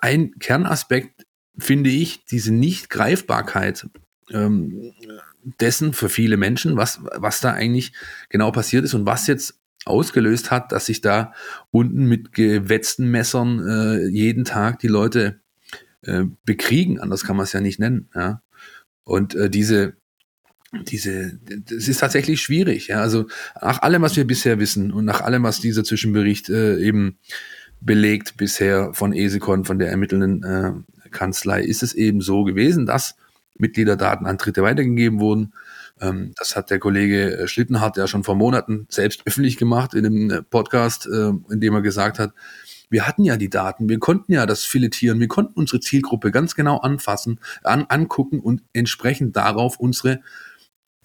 [0.00, 1.26] ein Kernaspekt,
[1.58, 3.88] finde ich, diese Nicht-Greifbarkeit
[4.32, 4.92] ähm,
[5.60, 7.92] dessen für viele Menschen, was, was da eigentlich
[8.28, 11.32] genau passiert ist und was jetzt ausgelöst hat, dass sich da
[11.70, 15.40] unten mit gewetzten Messern äh, jeden Tag die Leute
[16.02, 18.08] äh, bekriegen, anders kann man es ja nicht nennen.
[18.14, 18.42] Ja?
[19.04, 19.94] Und äh, diese,
[20.72, 22.88] diese, das ist tatsächlich schwierig.
[22.88, 23.00] Ja?
[23.00, 23.26] Also
[23.60, 27.18] nach allem, was wir bisher wissen und nach allem, was dieser Zwischenbericht äh, eben
[27.80, 33.16] belegt bisher von ESECON, von der ermittelnden äh, Kanzlei, ist es eben so gewesen, dass
[33.58, 35.52] Mitgliederdaten an Dritte weitergegeben wurden.
[36.00, 40.06] Ähm, das hat der Kollege äh, Schlittenhardt ja schon vor Monaten selbst öffentlich gemacht in
[40.06, 42.32] einem äh, Podcast, äh, in dem er gesagt hat,
[42.90, 46.54] wir hatten ja die Daten, wir konnten ja das filetieren, wir konnten unsere Zielgruppe ganz
[46.54, 50.20] genau anfassen, an, angucken und entsprechend darauf unsere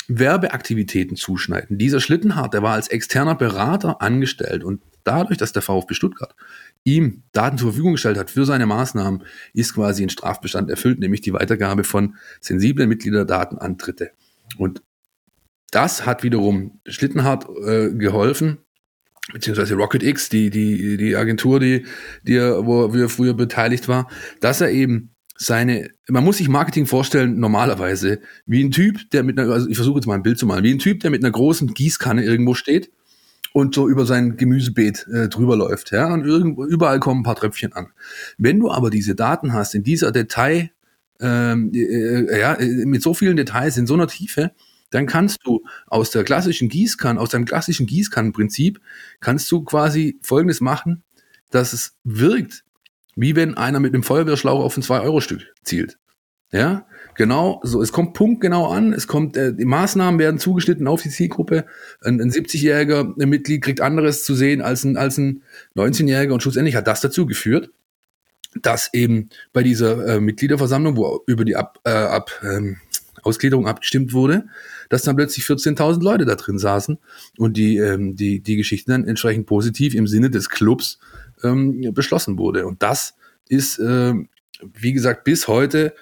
[0.07, 1.77] Werbeaktivitäten zuschneiden.
[1.77, 6.35] Dieser Schlittenhardt, der war als externer Berater angestellt und dadurch, dass der VfB Stuttgart
[6.83, 11.21] ihm Daten zur Verfügung gestellt hat für seine Maßnahmen, ist quasi ein Strafbestand erfüllt, nämlich
[11.21, 14.11] die Weitergabe von sensiblen Mitgliederdaten an Dritte.
[14.57, 14.83] Und
[15.71, 18.59] das hat wiederum Schlittenhardt äh, geholfen,
[19.33, 21.85] beziehungsweise Rocket X, die, die, die Agentur, die,
[22.23, 24.07] die er, wo er früher beteiligt war,
[24.39, 29.37] dass er eben seine, man muss sich Marketing vorstellen, normalerweise, wie ein Typ, der mit
[29.37, 31.23] einer, also ich versuche jetzt mal ein Bild zu malen, wie ein Typ, der mit
[31.23, 32.91] einer großen Gießkanne irgendwo steht
[33.51, 37.35] und so über sein Gemüsebeet äh, drüber läuft, ja, und irgendwo, überall kommen ein paar
[37.35, 37.87] Tröpfchen an.
[38.37, 40.71] Wenn du aber diese Daten hast, in dieser Detail,
[41.19, 44.51] ähm, äh, äh ja, mit so vielen Details, in so einer Tiefe,
[44.91, 48.79] dann kannst du aus der klassischen Gießkanne, aus deinem klassischen Gießkannenprinzip,
[49.19, 51.03] kannst du quasi Folgendes machen,
[51.51, 52.63] dass es wirkt,
[53.15, 55.97] wie wenn einer mit einem Feuerwehrschlauch auf ein 2-Euro-Stück zielt.
[56.51, 61.01] Ja, genau, so, es kommt punktgenau an, es kommt, äh, die Maßnahmen werden zugeschnitten auf
[61.01, 61.65] die Zielgruppe.
[62.01, 65.43] Ein, ein 70-jähriger Mitglied kriegt anderes zu sehen als ein, als ein
[65.75, 67.71] 19-jähriger und schlussendlich hat das dazu geführt,
[68.61, 72.77] dass eben bei dieser äh, Mitgliederversammlung, wo über die Ab, äh, Ab, ähm,
[73.23, 74.45] Ausgliederung abgestimmt wurde,
[74.89, 76.97] dass dann plötzlich 14.000 Leute da drin saßen
[77.37, 80.99] und die, ähm, die, die Geschichte dann entsprechend positiv im Sinne des Clubs
[81.43, 82.65] ähm, beschlossen wurde.
[82.65, 83.15] Und das
[83.47, 84.13] ist, äh,
[84.61, 85.93] wie gesagt, bis heute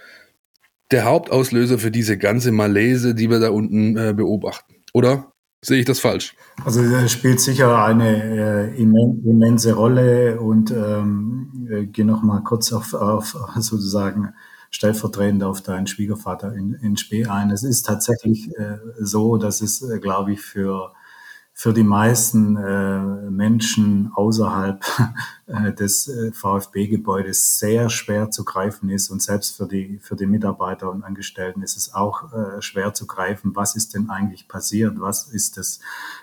[0.91, 4.76] der Hauptauslöser für diese ganze Malaise, die wir da unten äh, beobachten.
[4.93, 5.32] Oder
[5.63, 6.36] sehe ich das falsch?
[6.65, 12.72] Also das spielt sicher eine äh, immense Rolle und ähm, äh, gehe noch mal kurz
[12.74, 14.34] auf, auf sozusagen
[14.74, 17.52] stellvertretend auf deinen Schwiegervater in, in Spee ein.
[17.52, 20.92] Es ist tatsächlich äh, so, dass es, äh, glaube ich, für
[21.56, 24.84] für die meisten äh, Menschen außerhalb
[25.46, 30.26] äh, des äh, VfB-Gebäudes sehr schwer zu greifen ist und selbst für die, für die
[30.26, 35.00] Mitarbeiter und Angestellten ist es auch äh, schwer zu greifen, was ist denn eigentlich passiert,
[35.00, 35.80] was ist das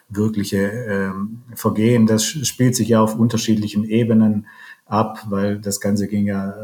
[0.08, 2.08] wirkliche ähm, Vergehen.
[2.08, 4.48] Das spielt sich ja auf unterschiedlichen Ebenen
[4.90, 6.54] ab, weil das Ganze ging ja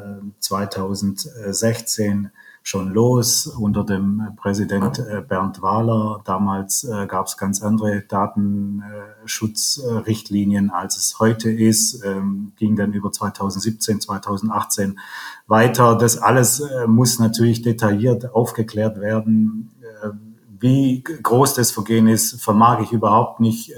[0.41, 2.29] 2016 äh,
[2.67, 6.21] schon los unter dem Präsident äh, Bernd Wahler.
[6.25, 12.05] Damals äh, gab es ganz andere Datenschutzrichtlinien, als es heute ist.
[12.05, 14.99] Ähm, ging dann über 2017, 2018
[15.47, 15.97] weiter.
[15.97, 19.71] Das alles äh, muss natürlich detailliert aufgeklärt werden.
[20.59, 23.73] Wie groß das Vergehen ist, vermag ich überhaupt nicht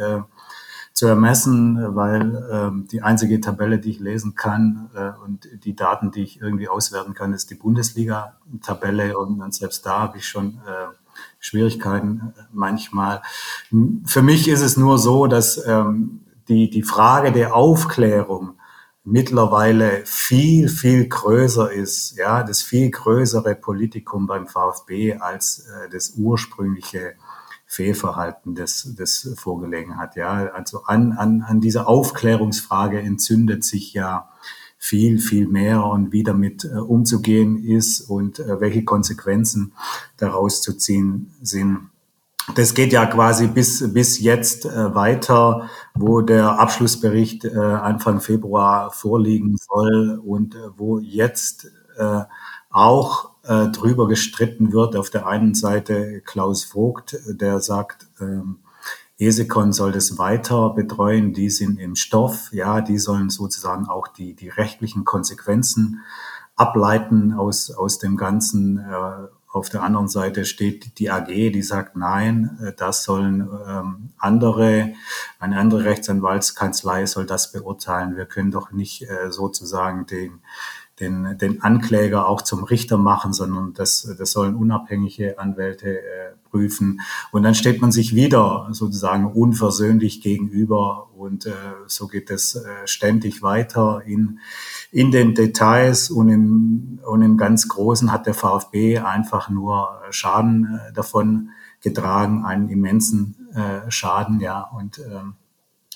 [0.98, 6.10] zu ermessen, weil ähm, die einzige Tabelle, die ich lesen kann äh, und die Daten,
[6.10, 10.92] die ich irgendwie auswerten kann, ist die Bundesliga-Tabelle und selbst da habe ich schon äh,
[11.38, 13.22] Schwierigkeiten äh, manchmal.
[14.06, 18.54] Für mich ist es nur so, dass ähm, die, die Frage der Aufklärung
[19.04, 26.14] mittlerweile viel, viel größer ist, ja, das viel größere Politikum beim VfB als äh, das
[26.16, 27.14] ursprüngliche
[27.70, 30.16] Fehlverhalten, das, das vorgelegen hat.
[30.16, 34.30] Ja, also an, an, an dieser Aufklärungsfrage entzündet sich ja
[34.78, 39.74] viel, viel mehr und wie damit äh, umzugehen ist und äh, welche Konsequenzen
[40.16, 41.90] daraus zu ziehen sind.
[42.54, 48.90] Das geht ja quasi bis, bis jetzt äh, weiter, wo der Abschlussbericht äh, Anfang Februar
[48.92, 52.22] vorliegen soll und äh, wo jetzt äh,
[52.70, 54.94] auch äh, drüber gestritten wird.
[54.94, 58.58] Auf der einen Seite Klaus Vogt, der sagt, ähm,
[59.18, 64.34] Esekon soll das weiter betreuen, die sind im Stoff, ja, die sollen sozusagen auch die,
[64.34, 66.02] die rechtlichen Konsequenzen
[66.54, 68.78] ableiten aus, aus dem Ganzen.
[68.78, 74.10] Äh, auf der anderen Seite steht die AG, die sagt, nein, äh, das sollen ähm,
[74.18, 74.92] andere,
[75.40, 78.14] eine andere Rechtsanwaltskanzlei soll das beurteilen.
[78.14, 80.40] Wir können doch nicht äh, sozusagen den,
[81.00, 86.02] den, den Ankläger auch zum Richter machen, sondern das, das sollen unabhängige Anwälte äh,
[86.50, 87.00] prüfen.
[87.30, 91.52] Und dann steht man sich wieder sozusagen unversöhnlich gegenüber und äh,
[91.86, 94.40] so geht es äh, ständig weiter in,
[94.90, 100.80] in den Details und im, und im ganz Großen hat der VfB einfach nur Schaden
[100.88, 104.62] äh, davon getragen, einen immensen äh, Schaden, ja.
[104.62, 105.22] Und äh,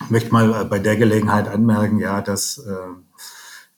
[0.08, 2.72] möchte mal bei der Gelegenheit anmerken, ja, dass äh,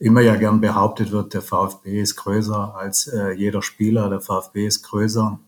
[0.04, 4.66] immer ja gern behauptet wird, der VfB ist größer als äh, jeder Spieler, der VfB
[4.66, 5.38] ist größer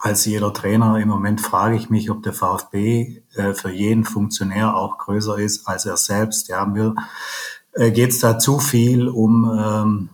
[0.00, 0.98] als jeder Trainer.
[0.98, 5.66] Im Moment frage ich mich, ob der VfB äh, für jeden Funktionär auch größer ist
[5.66, 6.48] als er selbst.
[6.48, 6.94] Ja, mir
[7.72, 10.08] äh, geht es da zu viel um ähm,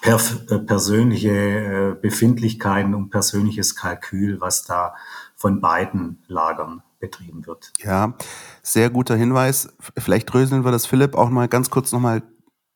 [0.00, 4.96] per, äh, persönliche äh, Befindlichkeiten, um persönliches Kalkül, was da
[5.36, 7.72] von beiden Lagern betrieben wird.
[7.78, 8.14] Ja,
[8.62, 9.68] sehr guter Hinweis.
[9.96, 12.22] Vielleicht dröseln wir das, Philipp, auch mal ganz kurz nochmal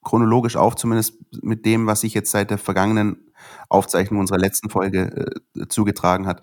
[0.02, 3.30] chronologisch auf, zumindest mit dem, was sich jetzt seit der vergangenen
[3.68, 6.42] Aufzeichnung unserer letzten Folge äh, zugetragen hat.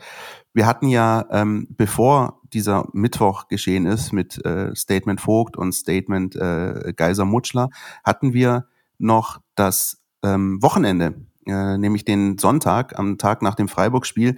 [0.53, 6.35] Wir hatten ja, ähm, bevor dieser Mittwoch geschehen ist mit äh, Statement Vogt und Statement
[6.35, 7.69] äh, Geiser Mutschler,
[8.03, 8.67] hatten wir
[8.97, 11.15] noch das ähm, Wochenende,
[11.45, 14.37] äh, nämlich den Sonntag, am Tag nach dem Freiburg-Spiel.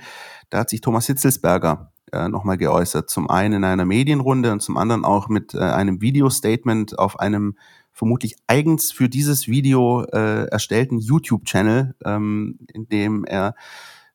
[0.49, 3.09] Da hat sich Thomas Hitzelsberger äh, nochmal geäußert.
[3.09, 7.55] Zum einen in einer Medienrunde und zum anderen auch mit äh, einem Video-Statement auf einem
[7.99, 13.55] vermutlich eigens für dieses Video äh, erstellten YouTube-Channel, ähm, in dem er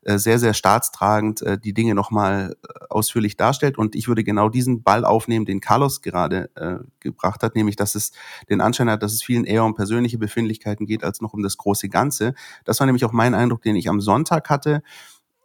[0.01, 3.77] äh, sehr, sehr staatstragend äh, die Dinge nochmal äh, ausführlich darstellt.
[3.77, 7.95] Und ich würde genau diesen Ball aufnehmen, den Carlos gerade äh, gebracht hat, nämlich dass
[7.95, 8.13] es
[8.49, 11.59] den Anschein hat, dass es vielen eher um persönliche Befindlichkeiten geht, als noch um das
[11.59, 12.33] große Ganze.
[12.65, 14.83] Das war nämlich auch mein Eindruck, den ich am Sonntag hatte.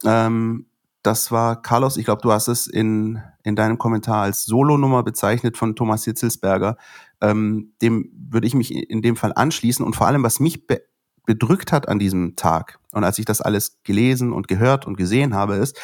[0.06, 0.66] Ähm,
[1.02, 5.58] das war Carlos, ich glaube, du hast es in, in deinem Kommentar als Solonummer bezeichnet
[5.58, 6.78] von Thomas Hitzelsberger.
[7.22, 9.86] Ähm, dem würde ich mich in dem Fall anschließen.
[9.86, 10.82] Und vor allem, was mich be
[11.26, 15.36] bedrückt hat an diesem Tag und als ich das alles gelesen und gehört und gesehen
[15.36, 15.80] habe, ist,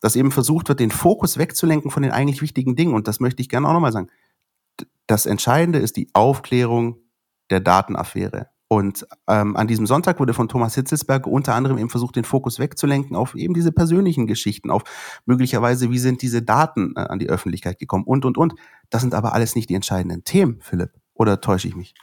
[0.00, 2.94] dass eben versucht wird, den Fokus wegzulenken von den eigentlich wichtigen Dingen.
[2.94, 4.08] Und das möchte ich gerne auch nochmal sagen.
[5.06, 6.96] Das Entscheidende ist die Aufklärung
[7.50, 8.48] der Datenaffäre.
[8.68, 12.58] Und ähm, an diesem Sonntag wurde von Thomas Hitzelsberger unter anderem eben versucht, den Fokus
[12.58, 14.82] wegzulenken auf eben diese persönlichen Geschichten, auf
[15.24, 18.54] möglicherweise, wie sind diese Daten äh, an die Öffentlichkeit gekommen und, und, und.
[18.90, 20.90] Das sind aber alles nicht die entscheidenden Themen, Philipp.
[21.14, 21.94] Oder täusche ich mich?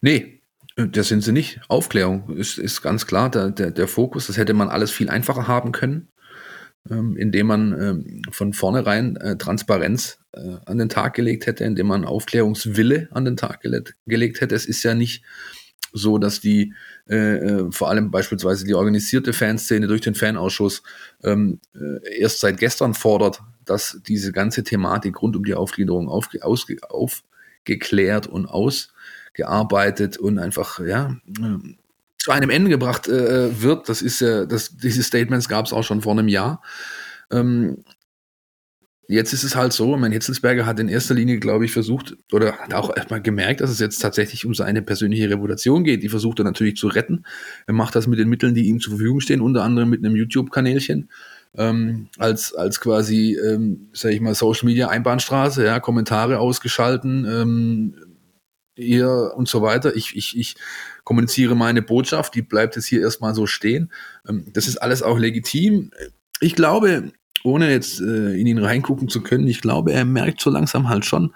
[0.00, 0.42] Nee,
[0.76, 1.60] das sind sie nicht.
[1.68, 4.26] Aufklärung ist, ist ganz klar der, der, der Fokus.
[4.26, 6.08] Das hätte man alles viel einfacher haben können,
[6.90, 11.86] ähm, indem man ähm, von vornherein äh, Transparenz äh, an den Tag gelegt hätte, indem
[11.86, 14.54] man Aufklärungswille an den Tag gele gelegt hätte.
[14.54, 15.22] Es ist ja nicht
[15.92, 16.74] so, dass die
[17.08, 20.82] äh, äh, vor allem beispielsweise die organisierte Fanszene durch den Fanausschuss
[21.22, 26.40] ähm, äh, erst seit gestern fordert, dass diese ganze Thematik rund um die Aufgliederung aufge
[26.42, 31.74] aufgeklärt und ausgearbeitet und einfach ja äh,
[32.18, 33.88] zu einem Ende gebracht äh, wird.
[33.88, 36.62] Das ist ja, das, diese Statements gab es auch schon vor einem Jahr.
[37.30, 37.84] Ähm,
[39.08, 42.56] Jetzt ist es halt so, mein Hitzelsberger hat in erster Linie, glaube ich, versucht oder
[42.58, 46.02] hat auch erstmal gemerkt, dass es jetzt tatsächlich um seine persönliche Reputation geht.
[46.02, 47.24] Die versucht er natürlich zu retten.
[47.66, 50.14] Er macht das mit den Mitteln, die ihm zur Verfügung stehen, unter anderem mit einem
[50.14, 51.10] YouTube-Kanälchen.
[51.54, 57.94] Ähm, als, als quasi, ähm, sag ich mal, Social Media Einbahnstraße, ja, Kommentare ausgeschalten, ähm,
[58.76, 59.94] ihr und so weiter.
[59.96, 60.54] Ich, ich, ich
[61.04, 63.92] kommuniziere meine Botschaft, die bleibt jetzt hier erstmal so stehen.
[64.26, 65.90] Ähm, das ist alles auch legitim.
[66.40, 67.12] Ich glaube,
[67.44, 71.04] ohne jetzt äh, in ihn reingucken zu können, ich glaube, er merkt so langsam halt
[71.04, 71.34] schon,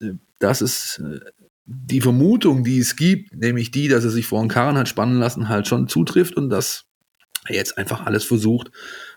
[0.00, 1.20] äh, dass es äh,
[1.64, 5.18] die Vermutung, die es gibt, nämlich die, dass er sich vor einen Karren hat spannen
[5.18, 6.86] lassen, halt schon zutrifft und dass
[7.46, 8.70] er jetzt einfach alles versucht,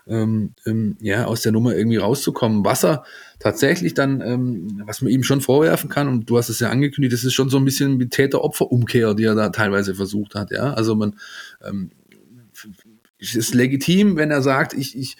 [0.06, 2.64] ähm, ähm, ja, aus der Nummer irgendwie rauszukommen.
[2.64, 3.04] Was er
[3.38, 7.12] tatsächlich dann, ähm, was man ihm schon vorwerfen kann, und du hast es ja angekündigt,
[7.12, 10.74] das ist schon so ein bisschen die Täter-Opfer-Umkehr, die er da teilweise versucht hat, ja.
[10.74, 11.16] Also man,
[11.62, 11.90] ähm,
[13.18, 15.16] es ist legitim, wenn er sagt, ich, ich,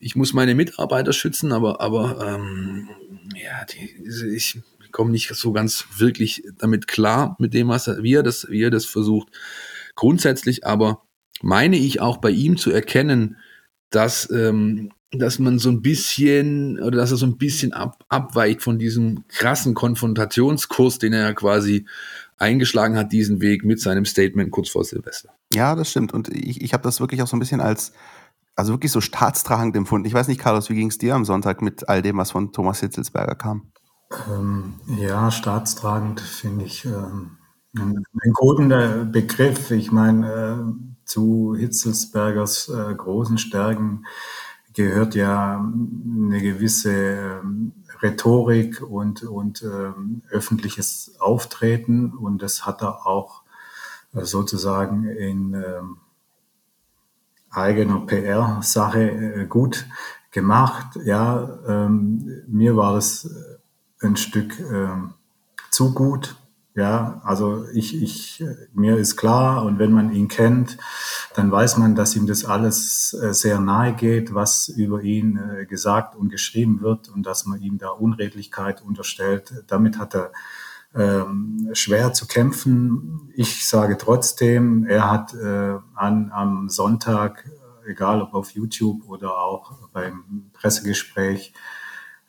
[0.00, 2.88] ich muss meine Mitarbeiter schützen, aber, aber ähm,
[3.36, 4.60] ja, die, ich
[4.90, 8.62] komme nicht so ganz wirklich damit klar, mit dem, was er, wie er das, wie
[8.62, 9.28] er das versucht.
[9.94, 11.02] Grundsätzlich aber
[11.42, 13.36] meine ich auch bei ihm zu erkennen,
[13.90, 18.62] dass, ähm, dass man so ein bisschen oder dass er so ein bisschen ab, abweicht
[18.62, 21.86] von diesem krassen Konfrontationskurs, den er ja quasi
[22.38, 25.28] eingeschlagen hat, diesen Weg mit seinem Statement kurz vor Silvester.
[25.52, 26.14] Ja, das stimmt.
[26.14, 27.92] Und ich, ich habe das wirklich auch so ein bisschen als
[28.56, 30.06] also wirklich so staatstragend empfunden.
[30.06, 32.52] Ich weiß nicht, Carlos, wie ging es dir am Sonntag mit all dem, was von
[32.52, 33.72] Thomas Hitzelsberger kam?
[34.28, 37.38] Ähm, ja, staatstragend finde ich ähm,
[37.78, 39.70] einen guten äh, Begriff.
[39.70, 44.04] Ich meine, äh, zu Hitzelsbergers äh, großen Stärken
[44.74, 52.12] gehört ja eine gewisse ähm, Rhetorik und, und ähm, öffentliches Auftreten.
[52.12, 53.42] Und das hat er auch
[54.14, 55.98] äh, sozusagen in ähm,
[57.50, 59.86] eigener PR-Sache äh, gut
[60.30, 60.98] gemacht.
[61.04, 65.14] Ja, ähm, mir war das äh, ein Stück ähm,
[65.70, 66.36] zu gut.
[66.76, 70.78] Ja, also ich, ich, mir ist klar und wenn man ihn kennt,
[71.34, 76.14] dann weiß man, dass ihm das alles äh, sehr nahe geht, was über ihn gesagt
[76.14, 79.64] und geschrieben wird und dass man ihm da Unredlichkeit unterstellt.
[79.66, 80.30] Damit hat er
[80.94, 83.30] ähm, schwer zu kämpfen.
[83.34, 87.48] Ich sage trotzdem, er hat äh, an, am Sonntag,
[87.86, 91.52] egal ob auf YouTube oder auch beim Pressegespräch,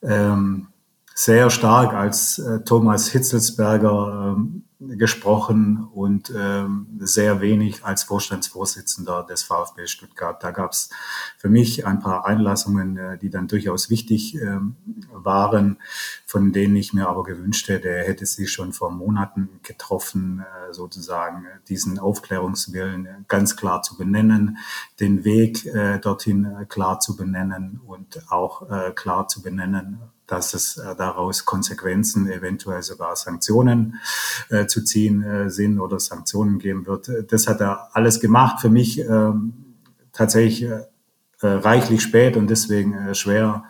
[0.03, 0.67] ähm,
[1.13, 9.43] sehr stark als äh, Thomas Hitzelsberger ähm, gesprochen und ähm, sehr wenig als Vorstandsvorsitzender des
[9.43, 10.41] VfB Stuttgart.
[10.41, 10.89] Da gab es
[11.37, 14.75] für mich ein paar Einlassungen, äh, die dann durchaus wichtig ähm,
[15.11, 15.77] waren,
[16.25, 20.73] von denen ich mir aber gewünscht hätte, er hätte sie schon vor Monaten getroffen, äh,
[20.73, 24.57] sozusagen diesen Aufklärungswillen ganz klar zu benennen,
[24.99, 29.99] den Weg äh, dorthin äh, klar zu benennen und auch äh, klar zu benennen,
[30.31, 33.99] dass es äh, daraus Konsequenzen, eventuell sogar Sanktionen
[34.49, 37.11] äh, zu ziehen äh, sind oder Sanktionen geben wird.
[37.29, 38.61] Das hat er alles gemacht.
[38.61, 39.75] Für mich ähm,
[40.13, 40.85] tatsächlich äh,
[41.41, 43.65] äh reichlich spät und deswegen äh, schwer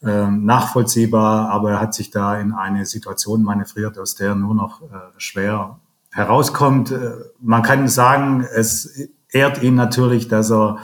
[0.00, 4.80] ähm, nachvollziehbar, aber er hat sich da in eine Situation manövriert, aus der nur noch
[5.16, 5.80] schwer
[6.12, 6.94] herauskommt.
[7.40, 10.82] Man kann sagen, es ehrt ihn natürlich, dass er äh,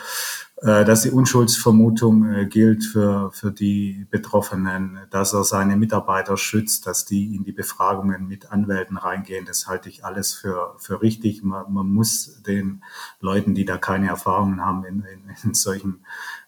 [0.64, 7.04] dass die Unschuldsvermutung äh, gilt für, für die Betroffenen, dass er seine Mitarbeiter schützt, dass
[7.04, 9.44] die in die Befragungen mit Anwälten reingehen.
[9.44, 11.42] Das halte ich alles für, für richtig.
[11.42, 12.82] Man, man muss den
[13.20, 16.06] Leuten, die da keine Erfahrungen haben in, in, in solchen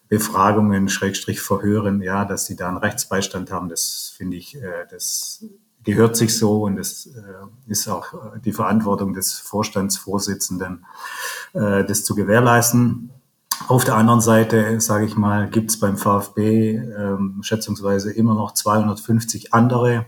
[0.08, 5.44] Befragungen, Schrägstrich Verhören, ja, dass die da einen Rechtsbeistand haben, das finde ich, äh, das
[5.84, 7.08] gehört sich so und es
[7.68, 8.12] ist auch
[8.44, 10.84] die Verantwortung des Vorstandsvorsitzenden,
[11.52, 13.12] das zu gewährleisten.
[13.68, 18.52] Auf der anderen Seite, sage ich mal, gibt es beim VfB ähm, schätzungsweise immer noch
[18.52, 20.06] 250 andere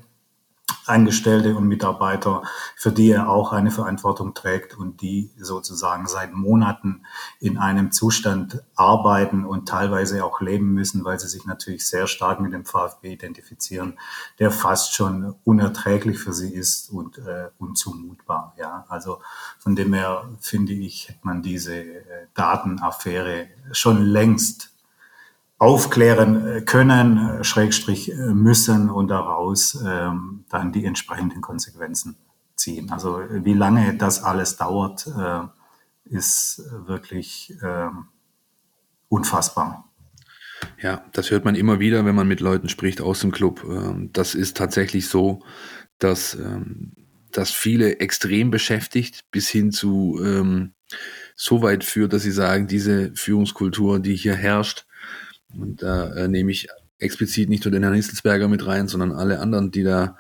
[0.89, 2.43] Angestellte und Mitarbeiter,
[2.77, 7.05] für die er auch eine Verantwortung trägt und die sozusagen seit Monaten
[7.41, 12.41] in einem Zustand arbeiten und teilweise auch leben müssen, weil sie sich natürlich sehr stark
[12.41, 13.99] mit dem VfB identifizieren,
[14.39, 18.55] der fast schon unerträglich für sie ist und äh, unzumutbar.
[18.59, 19.21] Ja, also
[19.59, 24.78] von dem her finde ich, hätte man diese äh, Datenaffäre schon längst
[25.59, 32.17] aufklären äh, können, äh, Schrägstrich äh, müssen und daraus ähm, dann die entsprechenden Konsequenzen
[32.55, 32.91] ziehen.
[32.91, 35.41] Also wie lange das alles dauert, äh,
[36.05, 37.89] ist wirklich äh,
[39.09, 39.85] unfassbar.
[40.81, 43.65] Ja, das hört man immer wieder, wenn man mit Leuten spricht aus dem Club.
[43.65, 45.43] Ähm, das ist tatsächlich so,
[45.99, 46.93] dass ähm,
[47.33, 50.73] das viele extrem beschäftigt, bis hin zu ähm,
[51.37, 54.87] so weit führt, dass sie sagen, diese Führungskultur, die hier herrscht,
[55.57, 56.69] und da äh, nehme ich
[56.99, 60.17] explizit nicht nur den Herrn Hisselsberger mit rein, sondern alle anderen, die da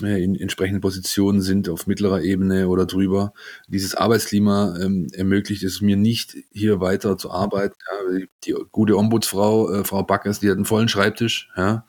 [0.00, 3.32] äh, in entsprechenden Positionen sind, auf mittlerer Ebene oder drüber.
[3.68, 7.76] Dieses Arbeitsklima ähm, ermöglicht es mir nicht, hier weiter zu arbeiten.
[7.90, 11.50] Ja, die, die, gute Ombudsfrau, äh, Frau Backes, die hat einen vollen Schreibtisch.
[11.56, 11.86] Ja.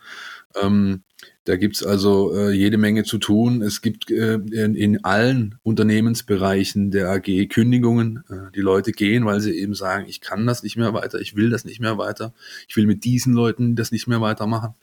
[0.61, 1.03] Ähm,
[1.46, 3.62] da gibt's also äh, jede Menge zu tun.
[3.62, 8.24] Es gibt äh, in, in, allen Unternehmensbereichen der AG Kündigungen.
[8.30, 11.36] Äh, die Leute gehen, weil sie eben sagen, ich kann das nicht mehr weiter, ich
[11.36, 12.34] will das nicht mehr weiter,
[12.68, 14.74] ich will mit diesen Leuten das nicht mehr weitermachen.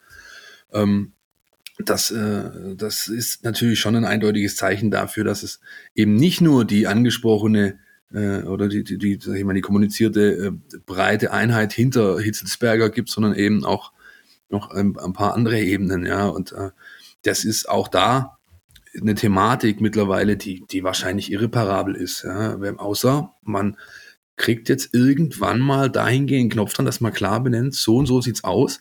[0.73, 1.13] Ähm,
[1.79, 5.61] das, äh, das ist natürlich schon ein eindeutiges Zeichen dafür, dass es
[5.95, 7.79] eben nicht nur die angesprochene
[8.13, 12.91] äh, oder die, die, die, sag ich mal, die kommunizierte äh, breite Einheit hinter Hitzelsberger
[12.91, 13.93] gibt, sondern eben auch
[14.51, 16.27] noch ein, ein paar andere Ebenen, ja.
[16.27, 16.71] Und äh,
[17.23, 18.39] das ist auch da
[19.01, 22.25] eine Thematik mittlerweile, die, die wahrscheinlich irreparabel ist.
[22.25, 22.59] Ja.
[22.77, 23.77] Außer man
[24.37, 28.43] kriegt jetzt irgendwann mal dahingehend Knopf dran, dass man klar benennt, so und so sieht's
[28.43, 28.81] aus.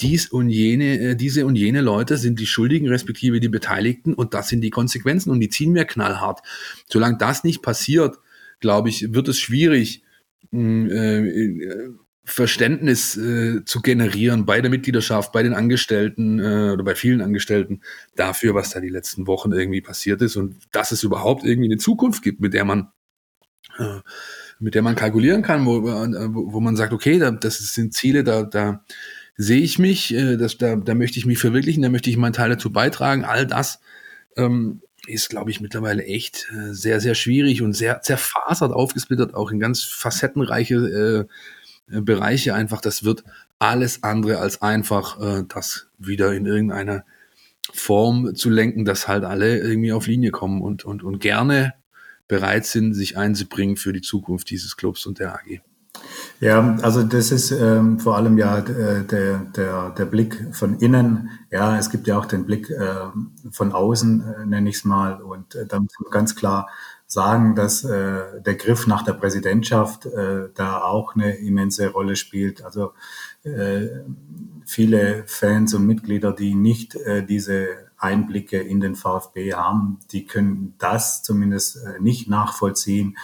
[0.00, 4.34] Dies und jene, äh, diese und jene Leute sind die Schuldigen, respektive die Beteiligten, und
[4.34, 6.40] das sind die Konsequenzen und die ziehen wir knallhart.
[6.88, 8.18] Solange das nicht passiert,
[8.60, 10.02] glaube ich, wird es schwierig,
[10.52, 11.88] hm, äh,
[12.28, 17.80] Verständnis äh, zu generieren bei der Mitgliedschaft, bei den Angestellten äh, oder bei vielen Angestellten
[18.16, 21.78] dafür, was da die letzten Wochen irgendwie passiert ist und dass es überhaupt irgendwie eine
[21.78, 22.92] Zukunft gibt, mit der man
[23.78, 24.00] äh,
[24.60, 27.94] mit der man kalkulieren kann, wo, äh, wo, wo man sagt, okay, da, das sind
[27.94, 28.84] Ziele, da, da
[29.36, 32.32] sehe ich mich, äh, das, da, da möchte ich mich verwirklichen, da möchte ich meinen
[32.32, 33.24] Teil dazu beitragen.
[33.24, 33.80] All das
[34.36, 39.50] ähm, ist, glaube ich, mittlerweile echt äh, sehr, sehr schwierig und sehr zerfasert, aufgesplittert, auch
[39.50, 41.32] in ganz facettenreiche äh,
[41.88, 43.24] Bereiche einfach, das wird
[43.58, 47.04] alles andere als einfach, äh, das wieder in irgendeiner
[47.72, 51.74] Form zu lenken, dass halt alle irgendwie auf Linie kommen und, und, und gerne
[52.26, 55.60] bereit sind, sich einzubringen für die Zukunft dieses Clubs und der AG.
[56.40, 61.30] Ja, also das ist ähm, vor allem ja äh, der, der, der Blick von innen.
[61.50, 62.94] Ja, es gibt ja auch den Blick äh,
[63.50, 65.20] von außen, äh, nenne ich es mal.
[65.20, 66.68] Und äh, da muss man ganz klar
[67.08, 72.62] sagen, dass äh, der Griff nach der Präsidentschaft äh, da auch eine immense Rolle spielt.
[72.62, 72.92] Also
[73.44, 73.88] äh,
[74.66, 80.74] viele Fans und Mitglieder, die nicht äh, diese Einblicke in den VfB haben, die können
[80.78, 83.16] das zumindest äh, nicht nachvollziehen.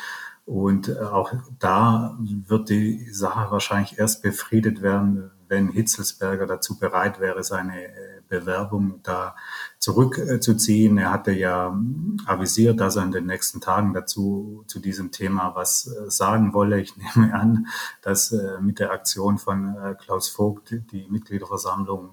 [0.46, 7.20] Und äh, auch da wird die Sache wahrscheinlich erst befriedet werden, wenn Hitzelsberger dazu bereit
[7.20, 9.36] wäre, seine äh, Bewerbung da
[9.84, 10.96] zurückzuziehen.
[10.96, 11.78] Er hatte ja
[12.24, 16.80] avisiert, dass er in den nächsten Tagen dazu zu diesem Thema was äh, sagen wolle.
[16.80, 17.66] Ich nehme an,
[18.00, 22.10] dass äh, mit der Aktion von äh, Klaus Vogt die Mitgliederversammlung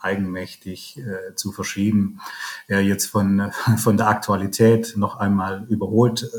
[0.00, 1.02] eigenmächtig
[1.34, 2.20] zu verschieben,
[2.68, 6.30] er jetzt von, von der Aktualität noch einmal überholt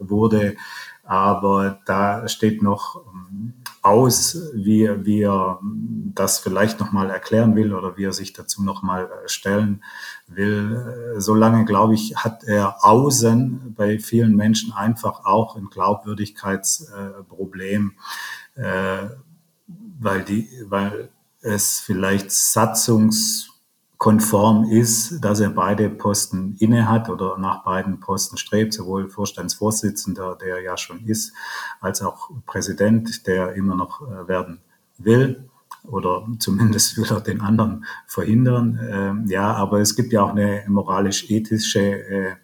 [0.00, 0.56] wurde.
[1.04, 3.52] Aber da steht noch ähm,
[3.82, 5.58] aus, wie, wie er
[6.14, 9.82] das vielleicht nochmal erklären will oder wie er sich dazu nochmal äh, stellen
[10.36, 11.14] will.
[11.18, 17.94] Solange, glaube ich, hat er außen bei vielen Menschen einfach auch ein Glaubwürdigkeitsproblem,
[18.54, 19.08] äh,
[19.98, 21.08] weil, die, weil
[21.40, 23.48] es vielleicht Satzungs
[23.98, 30.36] konform ist, dass er beide Posten inne hat oder nach beiden Posten strebt, sowohl Vorstandsvorsitzender,
[30.40, 31.32] der ja schon ist,
[31.80, 34.60] als auch Präsident, der immer noch äh, werden
[34.98, 35.48] will
[35.84, 38.78] oder zumindest will er den anderen verhindern.
[38.90, 42.34] Ähm, ja, aber es gibt ja auch eine moralisch-ethische äh,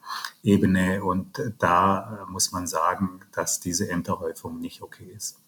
[0.42, 5.40] Ebene und da muss man sagen, dass diese Ämterhäufung nicht okay ist.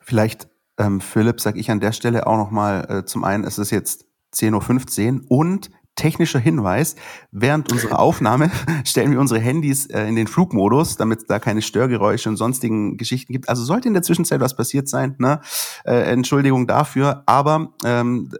[0.00, 0.48] Vielleicht,
[0.78, 4.06] ähm, Philipp, sage ich an der Stelle auch nochmal, äh, zum einen ist es jetzt
[4.34, 6.96] 10.15 Uhr und technischer Hinweis,
[7.30, 8.50] während unserer Aufnahme
[8.84, 12.96] stellen wir unsere Handys äh, in den Flugmodus, damit es da keine Störgeräusche und sonstigen
[12.96, 13.48] Geschichten gibt.
[13.48, 15.40] Also sollte in der Zwischenzeit was passiert sein, ne?
[15.84, 18.30] Äh, Entschuldigung dafür, aber ähm,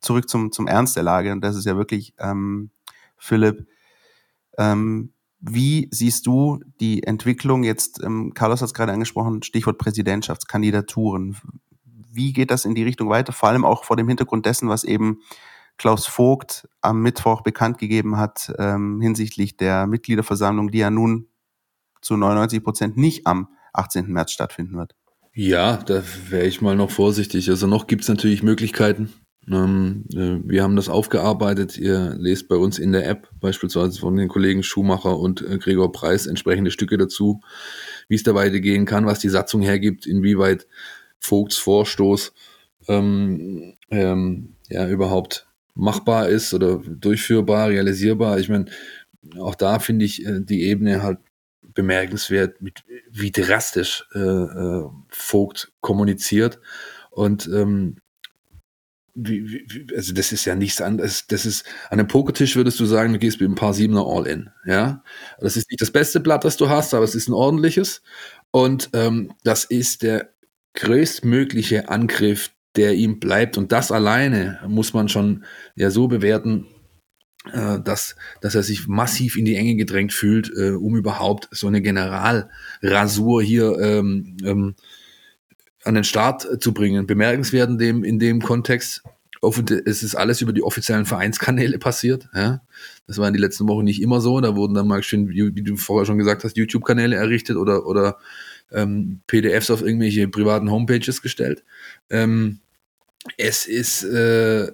[0.00, 1.32] zurück zum, zum Ernst der Lage.
[1.32, 2.70] Und das ist ja wirklich ähm,
[3.16, 3.66] Philipp.
[4.58, 11.36] Ähm, wie siehst du die Entwicklung jetzt, ähm, Carlos hat es gerade angesprochen, Stichwort Präsidentschaftskandidaturen.
[12.10, 13.32] Wie geht das in die Richtung weiter?
[13.32, 15.20] Vor allem auch vor dem Hintergrund dessen, was eben
[15.78, 21.28] Klaus Vogt am Mittwoch bekannt gegeben hat ähm, hinsichtlich der Mitgliederversammlung, die ja nun
[22.00, 24.06] zu 99 Prozent nicht am 18.
[24.06, 24.94] März stattfinden wird.
[25.34, 27.50] Ja, da wäre ich mal noch vorsichtig.
[27.50, 29.12] Also noch gibt es natürlich Möglichkeiten.
[29.48, 31.76] Ähm, äh, wir haben das aufgearbeitet.
[31.76, 35.92] Ihr lest bei uns in der App beispielsweise von den Kollegen Schumacher und äh, Gregor
[35.92, 37.40] Preis entsprechende Stücke dazu,
[38.08, 40.66] wie es da weitergehen kann, was die Satzung hergibt, inwieweit
[41.18, 42.32] Vogts Vorstoß
[42.88, 45.45] ähm, ähm, ja überhaupt
[45.76, 48.38] machbar ist oder durchführbar, realisierbar.
[48.40, 48.66] Ich meine,
[49.38, 51.18] auch da finde ich äh, die Ebene halt
[51.74, 56.58] bemerkenswert, mit, wie drastisch äh, äh, Vogt kommuniziert.
[57.10, 57.96] Und ähm,
[59.14, 61.26] wie, wie, also das ist ja nichts anderes.
[61.26, 64.50] Das ist an einem Pokertisch würdest du sagen, du gehst mit ein paar Siebener All-In.
[64.66, 65.02] Ja,
[65.40, 68.02] das ist nicht das beste Blatt, das du hast, aber es ist ein ordentliches.
[68.50, 70.30] Und ähm, das ist der
[70.74, 73.58] größtmögliche Angriff, der ihm bleibt.
[73.58, 76.66] Und das alleine muss man schon ja so bewerten,
[77.52, 81.66] äh, dass, dass er sich massiv in die Enge gedrängt fühlt, äh, um überhaupt so
[81.68, 84.74] eine Generalrasur hier ähm, ähm,
[85.84, 87.06] an den Start zu bringen.
[87.06, 89.02] Bemerkenswert in dem, in dem Kontext,
[89.84, 92.28] es ist alles über die offiziellen Vereinskanäle passiert.
[92.34, 92.62] Ja?
[93.06, 94.40] Das war in den letzten Wochen nicht immer so.
[94.40, 98.18] Da wurden dann mal schön, wie du vorher schon gesagt hast, YouTube-Kanäle errichtet oder, oder
[98.72, 101.62] ähm, PDFs auf irgendwelche privaten Homepages gestellt.
[102.10, 102.58] Ähm,
[103.36, 104.72] es ist äh,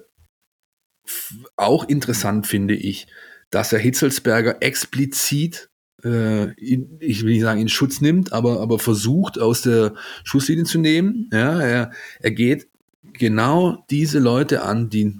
[1.55, 3.07] auch interessant, finde ich,
[3.49, 5.69] dass Herr Hitzelsberger explizit,
[6.03, 9.93] äh, in, ich will nicht sagen in Schutz nimmt, aber, aber versucht aus der
[10.23, 11.29] Schusslinie zu nehmen.
[11.31, 12.67] Ja, er, er geht
[13.13, 15.19] genau diese Leute an, die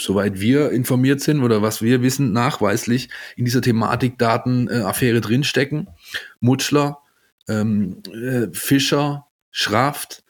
[0.00, 5.88] soweit wir informiert sind oder was wir wissen, nachweislich in dieser Thematik Datenaffäre drinstecken.
[6.40, 6.98] Mutschler,
[7.48, 10.24] ähm, äh, Fischer, Schraft,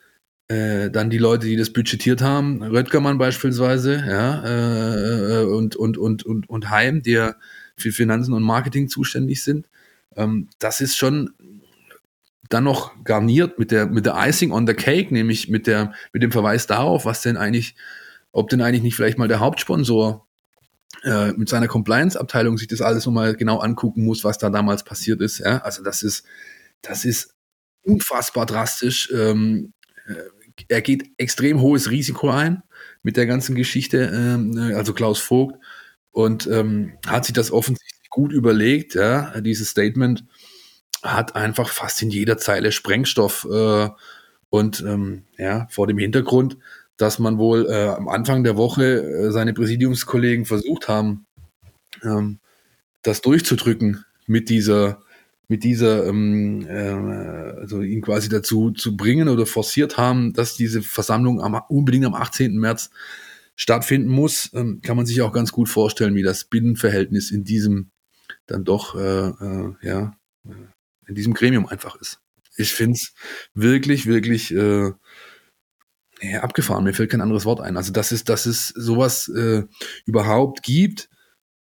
[0.47, 5.97] äh, dann die Leute, die das budgetiert haben, Röttgermann beispielsweise, ja, äh, äh, und, und,
[5.97, 7.35] und, und, und Heim, ja
[7.75, 9.67] für Finanzen und Marketing zuständig sind.
[10.15, 11.33] Ähm, das ist schon
[12.49, 16.21] dann noch garniert mit der, mit der Icing on the Cake, nämlich mit der, mit
[16.21, 17.75] dem Verweis darauf, was denn eigentlich,
[18.31, 20.27] ob denn eigentlich nicht vielleicht mal der Hauptsponsor
[21.03, 25.21] äh, mit seiner Compliance-Abteilung sich das alles nochmal genau angucken muss, was da damals passiert
[25.21, 25.39] ist.
[25.39, 25.59] Ja?
[25.59, 26.25] Also das ist,
[26.81, 27.33] das ist
[27.81, 29.11] unfassbar drastisch.
[29.11, 29.82] Ähm, äh,
[30.67, 32.63] er geht extrem hohes Risiko ein
[33.01, 35.57] mit der ganzen Geschichte, ähm, äh, also Klaus Vogt,
[36.11, 38.93] und ähm, hat sich das offensichtlich gut überlegt.
[38.93, 40.25] Ja, dieses Statement
[41.01, 43.89] hat einfach fast in jeder Zeile Sprengstoff äh,
[44.49, 46.57] und ähm, ja, vor dem Hintergrund,
[46.97, 51.25] dass man wohl äh, am Anfang der Woche äh, seine Präsidiumskollegen versucht haben,
[52.03, 52.39] ähm,
[53.01, 55.01] das durchzudrücken mit dieser
[55.47, 60.81] mit dieser, ähm, äh, also ihn quasi dazu zu bringen oder forciert haben, dass diese
[60.81, 62.57] Versammlung am, unbedingt am 18.
[62.57, 62.89] März
[63.55, 67.91] stattfinden muss, ähm, kann man sich auch ganz gut vorstellen, wie das Binnenverhältnis in diesem
[68.47, 70.15] dann doch, äh, äh, ja,
[70.45, 72.19] äh, in diesem Gremium einfach ist.
[72.55, 73.13] Ich finde es
[73.53, 74.91] wirklich, wirklich äh,
[76.21, 76.83] ja, abgefahren.
[76.83, 77.77] Mir fällt kein anderes Wort ein.
[77.77, 79.63] Also, dass es, dass es sowas äh,
[80.05, 81.09] überhaupt gibt,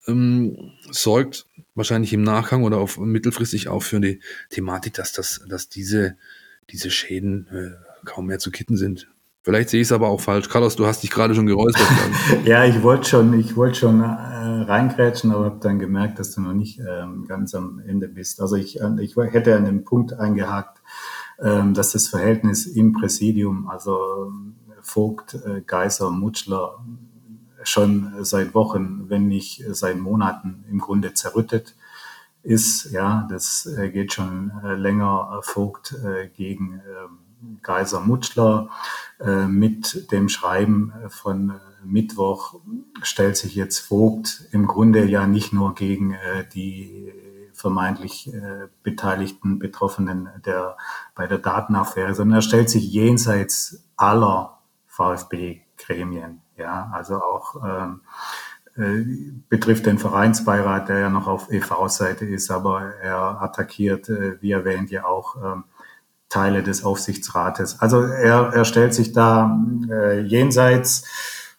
[0.06, 4.20] ähm, sorgt wahrscheinlich im Nachgang oder auf mittelfristig auch für die
[4.50, 6.16] Thematik, dass das, dass diese,
[6.70, 9.08] diese Schäden äh, kaum mehr zu kitten sind.
[9.44, 10.48] Vielleicht sehe ich es aber auch falsch.
[10.48, 11.88] Carlos, du hast dich gerade schon geräuspert.
[12.44, 16.42] ja, ich wollte schon, ich wollte schon äh, reingrätschen, aber habe dann gemerkt, dass du
[16.42, 18.40] noch nicht ähm, ganz am Ende bist.
[18.40, 20.78] Also ich, äh, ich hätte an dem Punkt eingehakt,
[21.40, 24.30] ähm, dass das Verhältnis im Präsidium, also
[24.80, 26.84] Vogt, äh, Geiser, Mutschler,
[27.64, 31.74] schon seit Wochen, wenn nicht seit Monaten im Grunde zerrüttet
[32.42, 32.90] ist.
[32.90, 37.18] Ja, das äh, geht schon äh, länger Vogt äh, gegen ähm,
[37.62, 38.68] Geiser Mutschler.
[39.48, 42.60] Mit dem Schreiben von Mittwoch
[43.02, 46.14] stellt sich jetzt Vogt im Grunde ja nicht nur gegen
[46.54, 47.12] die
[47.52, 48.32] vermeintlich
[48.84, 50.76] beteiligten Betroffenen der,
[51.16, 58.00] bei der Datenaffäre, sondern er stellt sich jenseits aller VfB-Gremien ja, also auch ähm,
[58.76, 59.04] äh,
[59.48, 64.90] betrifft den Vereinsbeirat, der ja noch auf EV-Seite ist, aber er attackiert, äh, wie erwähnt,
[64.90, 65.64] ja auch ähm,
[66.30, 67.80] Teile des Aufsichtsrates.
[67.80, 71.04] Also er, er stellt sich da äh, jenseits.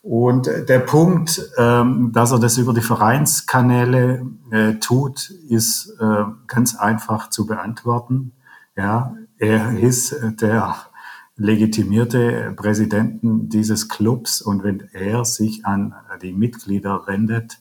[0.01, 6.75] Und der Punkt, ähm, dass er das über die Vereinskanäle äh, tut, ist äh, ganz
[6.75, 8.33] einfach zu beantworten.
[8.75, 10.75] Ja, er ist der
[11.36, 17.59] legitimierte Präsidenten dieses Clubs und wenn er sich an die Mitglieder wendet,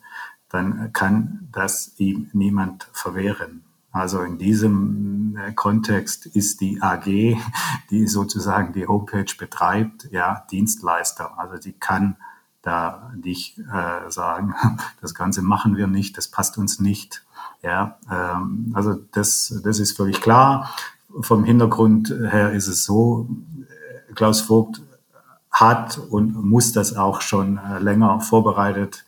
[0.51, 3.65] dann kann das ihm niemand verwehren.
[3.93, 7.05] Also in diesem äh, Kontext ist die AG,
[7.91, 11.39] die sozusagen die Homepage betreibt, ja Dienstleister.
[11.39, 12.17] Also die kann
[12.63, 14.55] da nicht äh, sagen,
[15.03, 17.25] das Ganze machen wir nicht, das passt uns nicht.
[17.63, 20.75] Ja, ähm, also das, das ist völlig klar.
[21.21, 23.29] Vom Hintergrund her ist es so,
[24.15, 24.83] Klaus Vogt
[25.51, 29.05] hat und muss das auch schon äh, länger vorbereitet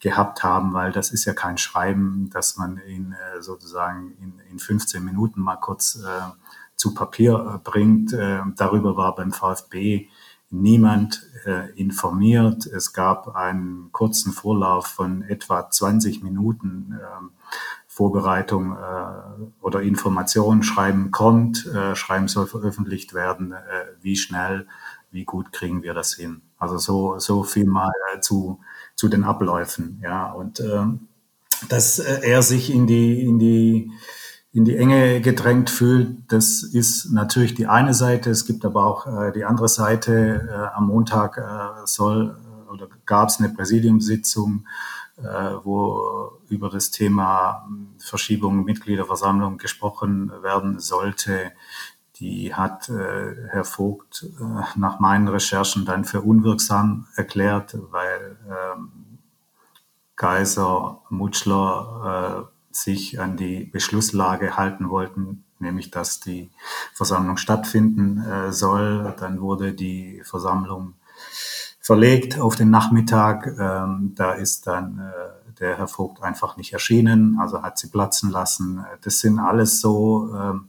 [0.00, 4.58] gehabt haben, weil das ist ja kein Schreiben, dass man in äh, sozusagen in, in
[4.58, 6.20] 15 Minuten mal kurz äh,
[6.76, 8.12] zu Papier äh, bringt.
[8.12, 10.08] Äh, darüber war beim VfB
[10.50, 12.66] niemand äh, informiert.
[12.66, 20.62] Es gab einen kurzen Vorlauf von etwa 20 Minuten äh, Vorbereitung äh, oder Information.
[20.62, 23.52] Schreiben kommt, äh, Schreiben soll veröffentlicht werden.
[23.52, 23.58] Äh,
[24.00, 24.66] wie schnell,
[25.10, 26.42] wie gut kriegen wir das hin?
[26.58, 28.60] Also so, so viel mal äh, zu
[28.98, 30.00] zu den Abläufen.
[30.02, 30.84] Ja, und äh,
[31.68, 33.92] dass äh, er sich in die, in die,
[34.52, 38.30] in die Enge gedrängt fühlt, das ist natürlich die eine Seite.
[38.30, 40.48] Es gibt aber auch äh, die andere Seite.
[40.50, 42.36] Äh, am Montag äh, soll
[42.68, 44.66] oder gab es eine Präsidiumssitzung,
[45.64, 51.52] wo über das Thema Verschiebung Mitgliederversammlung gesprochen werden sollte.
[52.16, 59.18] Die hat äh, Herr Vogt äh, nach meinen Recherchen dann für unwirksam erklärt, weil ähm,
[60.16, 66.50] Geiser, Mutschler äh, sich an die Beschlusslage halten wollten, nämlich dass die
[66.92, 69.14] Versammlung stattfinden äh, soll.
[69.20, 70.94] Dann wurde die Versammlung
[71.88, 73.46] verlegt auf den Nachmittag.
[73.58, 78.30] Ähm, da ist dann äh, der Herr Vogt einfach nicht erschienen, also hat sie platzen
[78.30, 78.84] lassen.
[79.00, 80.68] Das sind alles so ähm,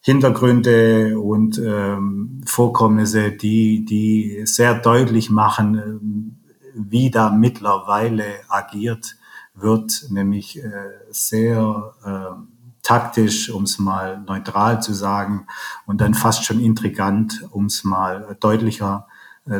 [0.00, 6.36] Hintergründe und ähm, Vorkommnisse, die, die sehr deutlich machen, ähm,
[6.74, 9.16] wie da mittlerweile agiert
[9.54, 10.72] wird, nämlich äh,
[11.08, 12.36] sehr äh,
[12.82, 15.46] taktisch, um es mal neutral zu sagen,
[15.86, 19.13] und dann fast schon intrigant, um es mal deutlicher äh,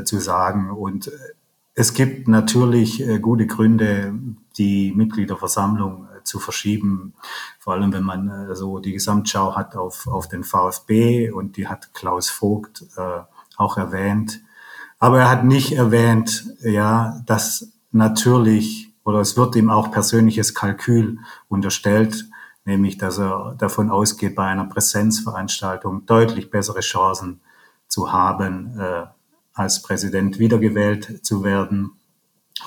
[0.05, 0.71] zu sagen.
[0.71, 1.11] Und äh,
[1.75, 4.15] es gibt natürlich äh, gute Gründe,
[4.57, 7.15] die Mitgliederversammlung zu verschieben.
[7.59, 11.69] Vor allem, wenn man äh, so die Gesamtschau hat auf, auf den VfB und die
[11.69, 13.21] hat Klaus Vogt äh,
[13.57, 14.41] auch erwähnt.
[14.99, 21.19] Aber er hat nicht erwähnt, ja, dass natürlich oder es wird ihm auch persönliches Kalkül
[21.49, 22.25] unterstellt,
[22.65, 27.41] nämlich dass er davon ausgeht, bei einer Präsenzveranstaltung deutlich bessere Chancen
[27.87, 29.05] zu haben, äh,
[29.55, 31.93] als Präsident wiedergewählt zu werden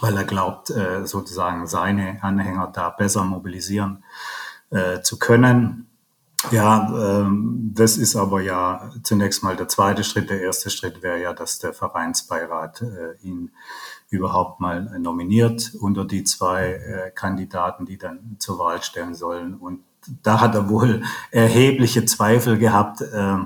[0.02, 4.04] weil er glaubt, äh, sozusagen seine Anhänger da besser mobilisieren
[4.70, 5.88] äh, zu können.
[6.52, 10.30] Ja, ähm, das ist aber ja zunächst mal der zweite Schritt.
[10.30, 13.52] Der erste Schritt wäre ja, dass der Vereinsbeirat äh, ihn
[14.10, 19.56] überhaupt mal nominiert unter die zwei Kandidaten, die dann zur Wahl stellen sollen.
[19.56, 19.82] Und
[20.24, 23.38] da hat er wohl erhebliche Zweifel gehabt, äh,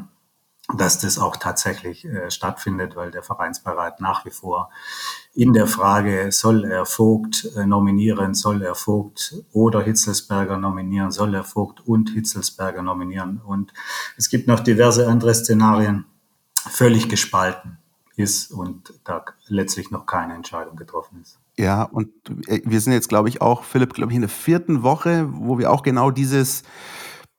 [0.77, 4.69] dass das auch tatsächlich äh, stattfindet, weil der Vereinsbeirat nach wie vor
[5.33, 11.33] in der Frage, soll er Vogt äh, nominieren, soll er Vogt oder Hitzelsberger nominieren, soll
[11.33, 13.41] er Vogt und Hitzelsberger nominieren.
[13.45, 13.73] Und
[14.17, 16.05] es gibt noch diverse andere Szenarien,
[16.69, 17.77] völlig gespalten
[18.15, 21.39] ist und da letztlich noch keine Entscheidung getroffen ist.
[21.57, 22.09] Ja, und
[22.47, 25.57] äh, wir sind jetzt, glaube ich, auch, Philipp, glaube ich, in der vierten Woche, wo
[25.57, 26.63] wir auch genau dieses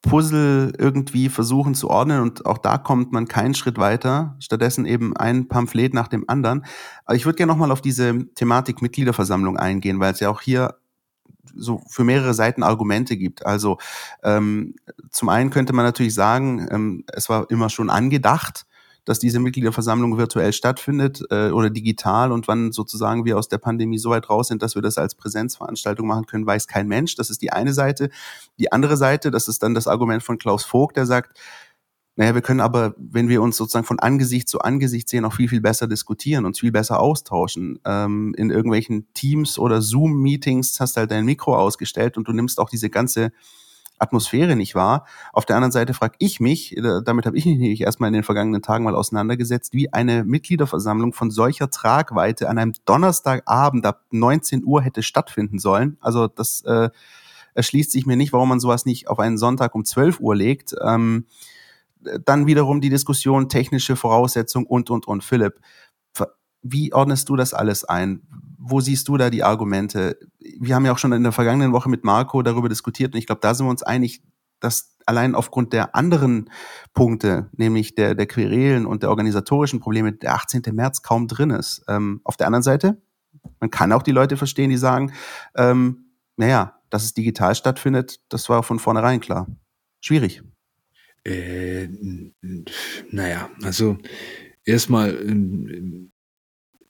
[0.03, 4.37] Puzzle irgendwie versuchen zu ordnen und auch da kommt man keinen Schritt weiter.
[4.41, 6.65] Stattdessen eben ein Pamphlet nach dem anderen.
[7.05, 10.75] Aber ich würde gerne nochmal auf diese Thematik Mitgliederversammlung eingehen, weil es ja auch hier
[11.55, 13.47] so für mehrere Seiten Argumente gibt.
[13.47, 13.79] Also
[14.23, 14.75] ähm,
[15.11, 18.67] zum einen könnte man natürlich sagen, ähm, es war immer schon angedacht,
[19.05, 23.99] dass diese Mitgliederversammlung virtuell stattfindet äh, oder digital und wann sozusagen wir aus der Pandemie
[23.99, 27.17] so weit raus sind, dass wir das als Präsenzveranstaltung machen können, weiß kein Mensch.
[27.17, 28.11] Das ist die eine Seite.
[28.59, 31.39] Die andere Seite, das ist dann das Argument von Klaus Vogt, der sagt,
[32.15, 35.49] naja, wir können aber, wenn wir uns sozusagen von Angesicht zu Angesicht sehen, auch viel,
[35.49, 37.79] viel besser diskutieren, uns viel besser austauschen.
[37.87, 42.61] Ähm, in irgendwelchen Teams oder Zoom-Meetings hast du halt dein Mikro ausgestellt und du nimmst
[42.61, 43.33] auch diese ganze
[44.03, 45.07] Atmosphäre nicht wahr.
[45.33, 48.25] Auf der anderen Seite frage ich mich, äh, damit habe ich mich erstmal in den
[48.25, 54.65] vergangenen Tagen mal auseinandergesetzt, wie eine Mitgliederversammlung von solcher Tragweite an einem Donnerstagabend ab 19
[54.65, 55.97] Uhr hätte stattfinden sollen.
[56.01, 56.91] Also das äh,
[57.55, 60.75] erschließt sich mir nicht, warum man sowas nicht auf einen Sonntag um 12 Uhr legt.
[60.83, 61.27] Ähm,
[62.25, 65.23] dann wiederum die Diskussion, technische Voraussetzungen und, und, und.
[65.23, 65.61] Philipp,
[66.63, 68.23] wie ordnest du das alles ein?
[68.65, 70.19] Wo siehst du da die Argumente?
[70.39, 73.27] Wir haben ja auch schon in der vergangenen Woche mit Marco darüber diskutiert und ich
[73.27, 74.23] glaube, da sind wir uns einig,
[74.61, 76.49] dass allein aufgrund der anderen
[76.95, 80.63] Punkte, nämlich der, der Querelen und der organisatorischen Probleme, der 18.
[80.73, 81.83] März kaum drin ist.
[81.89, 83.03] Ähm, auf der anderen Seite,
[83.61, 85.13] man kann auch die Leute verstehen, die sagen,
[85.57, 89.49] ähm, naja, dass es digital stattfindet, das war von vornherein klar.
[90.01, 90.43] Schwierig.
[91.25, 91.89] Äh,
[93.11, 93.99] naja, also
[94.65, 95.11] erstmal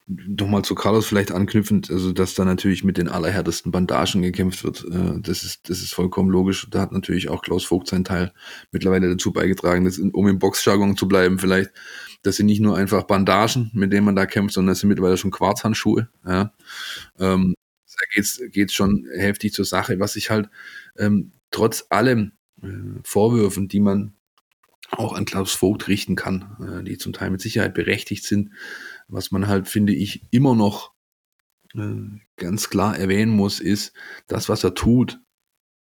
[0.07, 4.85] nochmal zu Carlos vielleicht anknüpfend, also dass da natürlich mit den allerhärtesten Bandagen gekämpft wird,
[4.89, 6.67] äh, das ist, das ist vollkommen logisch.
[6.69, 8.33] Da hat natürlich auch Klaus Vogt seinen Teil
[8.71, 11.71] mittlerweile dazu beigetragen, dass, um im Boxjargon zu bleiben, vielleicht,
[12.21, 15.17] das sind nicht nur einfach Bandagen, mit denen man da kämpft, sondern das sind mittlerweile
[15.17, 16.09] schon Quarzhandschuhe.
[16.25, 16.53] Ja.
[17.19, 17.55] Ähm,
[17.87, 20.49] da geht's, geht's schon heftig zur Sache, was ich halt
[20.97, 22.67] ähm, trotz allem äh,
[23.03, 24.13] Vorwürfen, die man
[24.91, 28.51] auch an Klaus Vogt richten kann, äh, die zum Teil mit Sicherheit berechtigt sind,
[29.07, 30.93] was man halt, finde ich, immer noch
[31.75, 33.93] äh, ganz klar erwähnen muss, ist,
[34.27, 35.19] das, was er tut,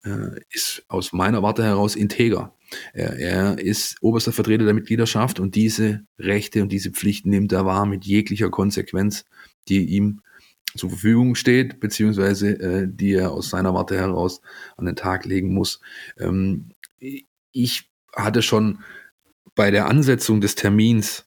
[0.03, 2.55] äh, ist aus meiner Warte heraus integer.
[2.93, 7.65] Er, er ist oberster Vertreter der Mitgliedschaft und diese Rechte und diese Pflichten nimmt er
[7.65, 9.25] wahr mit jeglicher Konsequenz,
[9.67, 10.21] die ihm
[10.75, 14.41] zur Verfügung steht, beziehungsweise äh, die er aus seiner Warte heraus
[14.77, 15.81] an den Tag legen muss.
[16.17, 16.71] Ähm,
[17.51, 18.79] ich hatte schon
[19.55, 21.25] bei der Ansetzung des Termins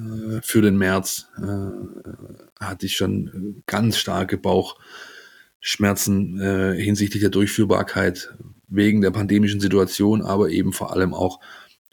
[0.00, 8.34] äh, für den März äh, hatte ich schon ganz starke Bauchschmerzen äh, hinsichtlich der Durchführbarkeit
[8.68, 11.40] wegen der pandemischen Situation, aber eben vor allem auch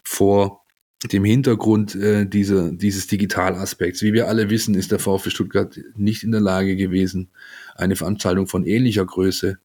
[0.04, 0.64] vor
[1.04, 4.02] dem Hintergrund äh, diese, dieses Digitalaspekts.
[4.02, 7.30] Wie wir alle wissen, ist der VfB Stuttgart nicht in der Lage gewesen,
[7.76, 9.60] eine Veranstaltung von ähnlicher Größe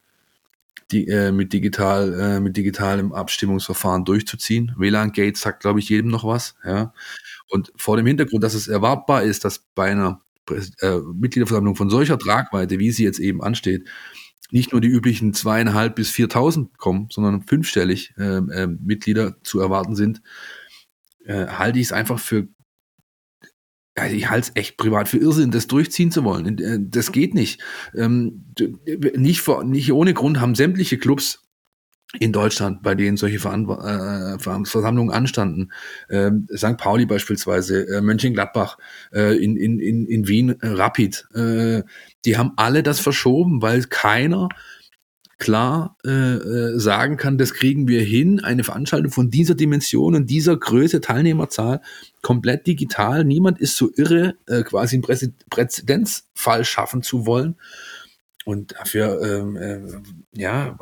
[0.93, 4.74] die, äh, mit, digital, äh, mit digitalem Abstimmungsverfahren durchzuziehen.
[4.76, 6.55] WLAN-Gate sagt, glaube ich, jedem noch was.
[6.64, 6.93] Ja.
[7.49, 10.22] Und vor dem Hintergrund, dass es erwartbar ist, dass bei einer
[10.80, 13.88] äh, Mitgliederversammlung von solcher Tragweite, wie sie jetzt eben ansteht,
[14.51, 19.97] nicht nur die üblichen zweieinhalb bis viertausend kommen, sondern fünfstellig äh, äh, Mitglieder zu erwarten
[19.97, 20.20] sind,
[21.24, 22.49] äh, halte ich es einfach für,
[23.95, 26.59] also ich halte es echt privat für Irrsinn, das durchziehen zu wollen.
[26.59, 27.62] Äh, das geht nicht.
[27.95, 28.53] Ähm,
[29.16, 31.43] nicht, vor, nicht ohne Grund haben sämtliche Clubs
[32.19, 35.73] in Deutschland, bei denen solche Veran äh, Versammlungen anstanden.
[36.11, 36.77] Ähm, St.
[36.77, 38.77] Pauli beispielsweise, äh, Mönchengladbach,
[39.13, 41.27] äh, in, in, in, Wien Rapid.
[41.35, 44.49] Die haben alle das verschoben, weil keiner
[45.39, 51.01] klar sagen kann, das kriegen wir hin, eine Veranstaltung von dieser Dimension und dieser Größe,
[51.01, 51.81] Teilnehmerzahl,
[52.21, 53.25] komplett digital.
[53.25, 54.35] Niemand ist so irre,
[54.65, 57.57] quasi einen Präzedenzfall schaffen zu wollen.
[58.45, 59.80] Und dafür, ähm, äh,
[60.32, 60.76] ja,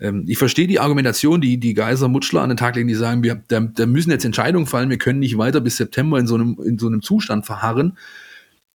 [0.00, 3.22] ähm, ich verstehe die Argumentation, die die Geiser Mutschler an den Tag legen, die sagen,
[3.22, 6.34] wir, da, da müssen jetzt Entscheidungen fallen, wir können nicht weiter bis September in so
[6.34, 7.98] einem, in so einem Zustand verharren.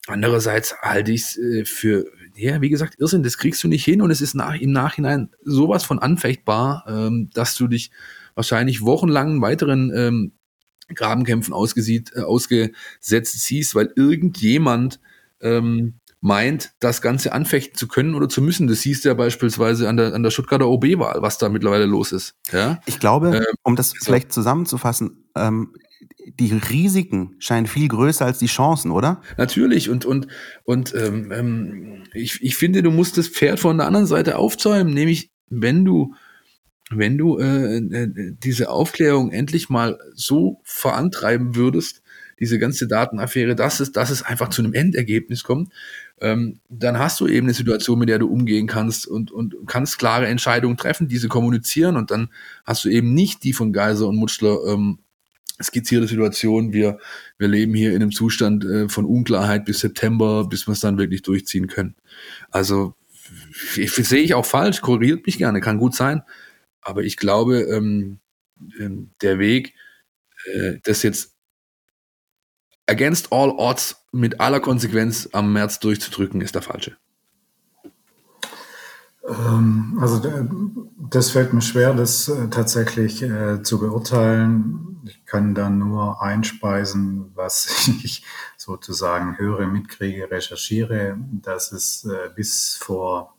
[0.09, 2.07] Andererseits halte ich es äh, für,
[2.37, 5.31] ja, wie gesagt, Irrsinn, das kriegst du nicht hin und es ist nach, im Nachhinein
[5.45, 7.91] sowas von anfechtbar, ähm, dass du dich
[8.35, 10.33] wahrscheinlich wochenlang weiteren ähm,
[10.95, 15.01] Grabenkämpfen ausgesieht, äh, ausgesetzt siehst, weil irgendjemand
[15.41, 15.95] ähm,
[16.27, 18.67] meint, das Ganze anfechten zu können oder zu müssen.
[18.67, 22.11] Das siehst du ja beispielsweise an der, an der Stuttgarter OB-Wahl, was da mittlerweile los
[22.11, 22.35] ist.
[22.51, 22.81] Ja?
[22.87, 25.73] Ich glaube, ähm, um das vielleicht zusammenzufassen, ähm,
[26.27, 29.23] die Risiken scheinen viel größer als die Chancen, oder?
[29.37, 30.27] Natürlich und und
[30.65, 34.93] und ähm, ähm, ich, ich finde, du musst das Pferd von der anderen Seite aufzäumen,
[34.93, 36.15] nämlich wenn du
[36.91, 38.09] wenn du äh, äh,
[38.43, 42.03] diese Aufklärung endlich mal so vorantreiben würdest,
[42.39, 45.73] diese ganze Datenaffäre, dass es, dass es einfach zu einem Endergebnis kommt,
[46.21, 49.99] ähm, dann hast du eben eine Situation, mit der du umgehen kannst und, und kannst
[49.99, 52.29] klare Entscheidungen treffen, diese kommunizieren und dann
[52.65, 54.99] hast du eben nicht die von Geiser und Mutschler ähm,
[55.63, 56.73] skizzierte Situation.
[56.73, 56.99] Wir,
[57.39, 60.99] wir leben hier in einem Zustand äh, von Unklarheit bis September, bis wir es dann
[60.99, 61.95] wirklich durchziehen können.
[62.51, 62.95] Also
[63.75, 66.23] sehe ich auch falsch, korrigiert mich gerne, kann gut sein.
[66.83, 68.21] Aber ich glaube, ähm,
[68.79, 69.75] ähm, der Weg,
[70.45, 71.36] äh, das jetzt
[72.87, 76.97] against all odds mit aller Konsequenz am März durchzudrücken, ist der falsche.
[79.29, 80.23] Ähm, also
[81.11, 85.01] das fällt mir schwer, das äh, tatsächlich äh, zu beurteilen.
[85.05, 88.25] Ich kann da nur einspeisen, was ich
[88.57, 93.35] sozusagen höre, mitkriege, recherchiere, dass es äh, bis vor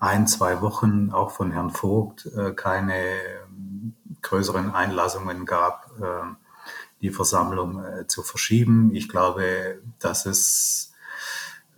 [0.00, 6.36] ein, zwei Wochen auch von Herrn Vogt keine ähm, größeren Einlassungen gab, ähm,
[7.00, 8.94] die Versammlung zu verschieben.
[8.94, 10.92] Ich glaube, dass es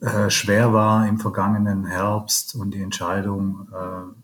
[0.01, 4.15] äh, schwer war im vergangenen Herbst und die Entscheidung äh,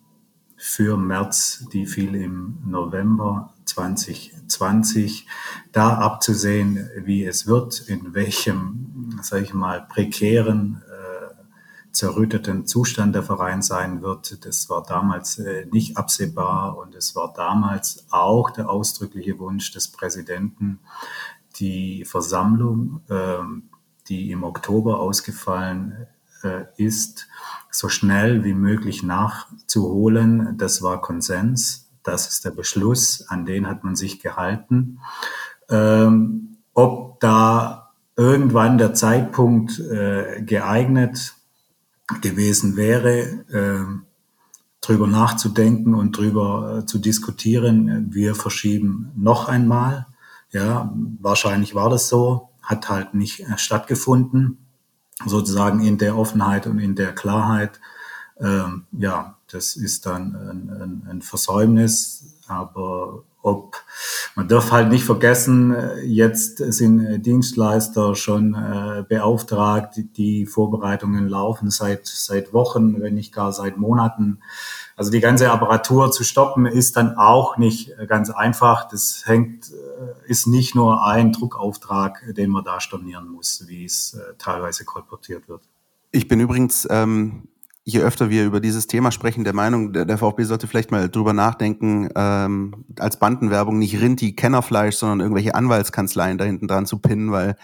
[0.56, 5.26] für März, die fiel im November 2020,
[5.72, 10.85] da abzusehen, wie es wird, in welchem, sage ich mal, prekären, äh,
[11.96, 14.44] zerrütteten Zustand der Verein sein wird.
[14.44, 19.88] Das war damals äh, nicht absehbar und es war damals auch der ausdrückliche Wunsch des
[19.88, 20.80] Präsidenten,
[21.58, 23.38] die Versammlung äh,
[24.08, 26.06] die im Oktober ausgefallen
[26.42, 27.28] äh, ist,
[27.70, 30.56] so schnell wie möglich nachzuholen.
[30.56, 31.88] Das war Konsens.
[32.02, 35.00] Das ist der Beschluss, an den hat man sich gehalten.
[35.68, 41.35] Ähm, ob da irgendwann der Zeitpunkt äh, geeignet
[42.20, 43.18] gewesen wäre,
[43.50, 43.84] äh,
[44.80, 48.12] drüber nachzudenken und drüber äh, zu diskutieren.
[48.12, 50.06] Wir verschieben noch einmal.
[50.50, 54.58] Ja, wahrscheinlich war das so, hat halt nicht äh, stattgefunden,
[55.24, 57.80] sozusagen in der Offenheit und in der Klarheit.
[58.38, 63.76] Ähm, ja, das ist dann ein, ein, ein Versäumnis, aber ob
[64.34, 65.74] man darf halt nicht vergessen,
[66.04, 73.52] jetzt sind Dienstleister schon äh, beauftragt, die Vorbereitungen laufen seit seit Wochen, wenn nicht gar
[73.52, 74.40] seit Monaten.
[74.96, 78.88] Also die ganze Apparatur zu stoppen ist dann auch nicht ganz einfach.
[78.88, 84.14] Das hängt äh, ist nicht nur ein Druckauftrag, den man da stornieren muss, wie es
[84.14, 85.62] äh, teilweise kolportiert wird.
[86.10, 87.48] Ich bin übrigens ähm,
[87.88, 91.32] je öfter wir über dieses Thema sprechen, der Meinung, der, VfB sollte vielleicht mal drüber
[91.32, 97.30] nachdenken, ähm, als Bandenwerbung nicht Rinti Kennerfleisch, sondern irgendwelche Anwaltskanzleien da hinten dran zu pinnen,
[97.30, 97.56] weil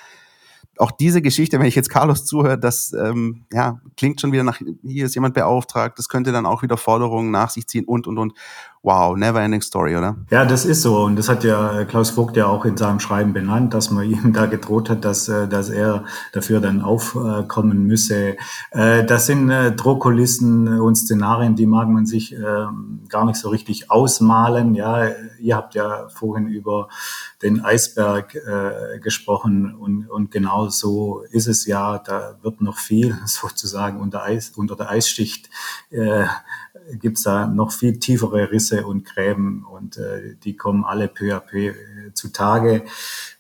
[0.79, 4.61] auch diese Geschichte, wenn ich jetzt Carlos zuhöre, das ähm, ja, klingt schon wieder nach,
[4.85, 8.17] hier ist jemand beauftragt, das könnte dann auch wieder Forderungen nach sich ziehen und, und,
[8.17, 8.33] und.
[8.85, 10.17] Wow, never ending story, oder?
[10.31, 11.05] Ja, das ist so.
[11.05, 14.33] Und das hat ja Klaus Vogt ja auch in seinem Schreiben benannt, dass man ihm
[14.33, 18.37] da gedroht hat, dass, äh, dass er dafür dann aufkommen müsse.
[18.73, 23.51] Äh, das sind äh, Drohkulissen und Szenarien, die mag man sich ähm, gar nicht so
[23.51, 24.75] richtig ausmalen.
[24.75, 26.89] Ja, ihr habt ja vorhin über
[27.41, 28.37] den Eisberg
[29.03, 31.99] gesprochen und, und genau so ist es ja.
[31.99, 35.51] Da wird noch viel sozusagen unter Eis, unter der Eisschicht
[37.01, 41.35] gibt es da noch viel tiefere Risse und Gräben und äh, die kommen alle peu
[41.35, 41.75] à peu äh,
[42.15, 42.85] zutage.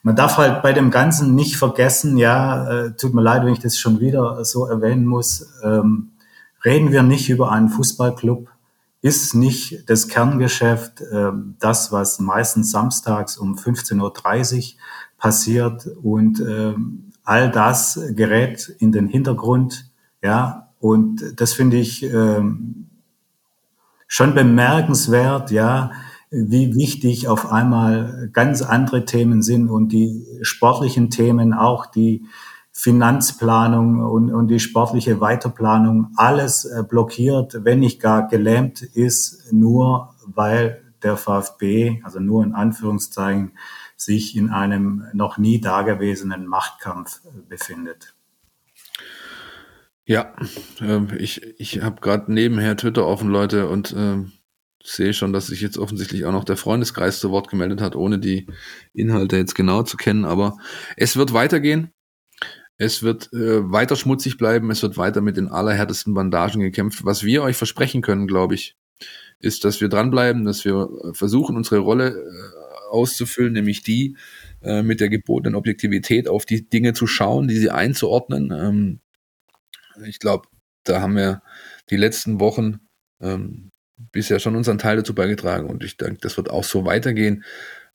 [0.03, 3.61] Man darf halt bei dem Ganzen nicht vergessen, ja, äh, tut mir leid, wenn ich
[3.61, 6.12] das schon wieder so erwähnen muss, ähm,
[6.64, 8.49] reden wir nicht über einen Fußballclub,
[9.01, 14.78] ist nicht das Kerngeschäft äh, das, was meistens samstags um 15.30 Uhr
[15.18, 16.74] passiert und äh,
[17.24, 19.90] all das gerät in den Hintergrund,
[20.22, 22.88] ja, und das finde ich ähm,
[24.13, 25.91] schon bemerkenswert, ja,
[26.31, 32.27] wie wichtig auf einmal ganz andere Themen sind und die sportlichen Themen auch, die
[32.73, 40.15] Finanzplanung und, und die sportliche Weiterplanung, alles äh, blockiert, wenn nicht gar gelähmt ist, nur
[40.27, 43.53] weil der VfB, also nur in Anführungszeichen,
[43.97, 48.12] sich in einem noch nie dagewesenen Machtkampf befindet.
[50.05, 50.35] Ja,
[50.81, 54.33] ähm, ich, ich habe gerade nebenher Twitter offen, Leute, und ähm,
[54.83, 58.19] sehe schon, dass sich jetzt offensichtlich auch noch der Freundeskreis zu Wort gemeldet hat, ohne
[58.19, 58.47] die
[58.93, 60.25] Inhalte jetzt genau zu kennen.
[60.25, 60.59] Aber
[60.97, 61.93] es wird weitergehen.
[62.79, 64.71] Es wird äh, weiter schmutzig bleiben.
[64.73, 67.05] Es wird weiter mit den allerhärtesten Bandagen gekämpft.
[67.05, 68.77] Was wir euch versprechen können, glaube ich,
[69.39, 74.17] ist, dass wir dranbleiben, dass wir versuchen, unsere Rolle äh, auszufüllen, nämlich die,
[74.63, 78.53] äh, mit der gebotenen Objektivität auf die Dinge zu schauen, die sie einzuordnen.
[78.53, 79.01] Ähm,
[80.05, 80.49] ich glaube,
[80.85, 81.43] da haben wir
[81.91, 82.81] die letzten Wochen
[83.21, 83.71] ähm,
[84.11, 87.45] bisher schon unseren Teil dazu beigetragen und ich denke, das wird auch so weitergehen.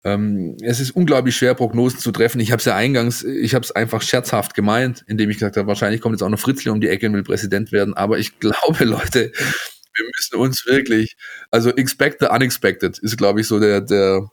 [0.03, 2.39] Ähm, es ist unglaublich schwer, Prognosen zu treffen.
[2.39, 5.67] Ich habe es ja eingangs, ich habe es einfach scherzhaft gemeint, indem ich gesagt habe,
[5.67, 7.93] wahrscheinlich kommt jetzt auch noch Fritzli um die Ecke und will Präsident werden.
[7.95, 9.31] Aber ich glaube, Leute,
[9.95, 11.17] wir müssen uns wirklich,
[11.51, 14.29] also expect the unexpected ist, glaube ich, so der, der,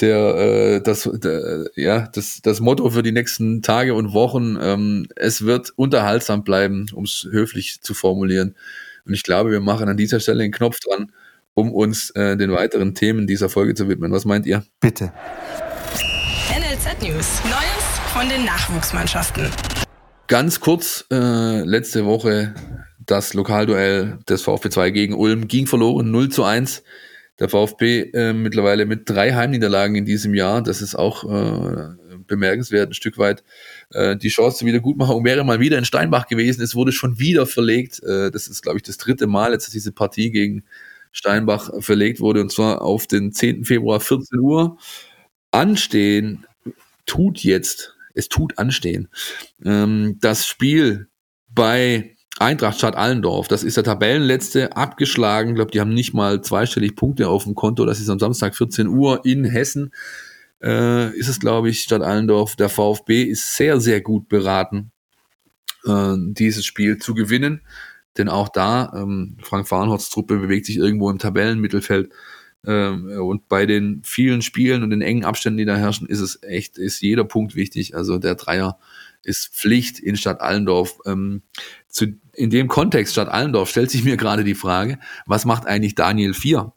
[0.00, 4.58] der, äh, das, der, ja, das, das Motto für die nächsten Tage und Wochen.
[4.60, 8.54] Ähm, es wird unterhaltsam bleiben, um es höflich zu formulieren.
[9.06, 11.12] Und ich glaube, wir machen an dieser Stelle einen Knopf dran,
[11.54, 14.12] um uns äh, den weiteren Themen dieser Folge zu widmen.
[14.12, 14.64] Was meint ihr?
[14.80, 15.12] Bitte.
[16.50, 17.40] NLZ News.
[17.44, 19.48] Neues von den Nachwuchsmannschaften.
[20.28, 22.54] Ganz kurz, äh, letzte Woche
[22.98, 26.82] das Lokalduell des VfB 2 gegen Ulm ging verloren, 0 zu 1.
[27.38, 30.62] Der VfB äh, mittlerweile mit drei Heimniederlagen in diesem Jahr.
[30.62, 31.94] Das ist auch äh,
[32.26, 33.44] bemerkenswert, ein Stück weit.
[33.90, 36.62] Äh, die Chance zur Wiedergutmachung wäre mal wieder in Steinbach gewesen.
[36.62, 38.02] Es wurde schon wieder verlegt.
[38.02, 40.64] Äh, das ist, glaube ich, das dritte Mal, jetzt, dass diese Partie gegen
[41.12, 43.64] Steinbach verlegt wurde, und zwar auf den 10.
[43.64, 44.78] Februar 14 Uhr.
[45.50, 46.46] Anstehen
[47.06, 49.08] tut jetzt, es tut anstehen.
[49.64, 51.08] Ähm, das Spiel
[51.48, 55.50] bei Eintracht Stadt Allendorf, das ist der Tabellenletzte, abgeschlagen.
[55.50, 57.86] Ich glaube, die haben nicht mal zweistellig Punkte auf dem Konto.
[57.86, 59.92] Das ist am Samstag 14 Uhr in Hessen.
[60.62, 62.56] Äh, ist es, glaube ich, Stadt Allendorf.
[62.56, 64.90] Der VfB ist sehr, sehr gut beraten,
[65.86, 67.62] äh, dieses Spiel zu gewinnen.
[68.18, 72.10] Denn auch da, ähm, Frank Farnhorts Truppe bewegt sich irgendwo im Tabellenmittelfeld.
[72.66, 76.42] Ähm, und bei den vielen Spielen und den engen Abständen, die da herrschen, ist es
[76.42, 77.94] echt, ist jeder Punkt wichtig.
[77.94, 78.78] Also der Dreier
[79.22, 80.98] ist Pflicht in Stadt Allendorf.
[81.04, 81.42] Ähm,
[81.88, 85.94] zu, in dem Kontext Stadt Allendorf stellt sich mir gerade die Frage, was macht eigentlich
[85.94, 86.72] Daniel 4?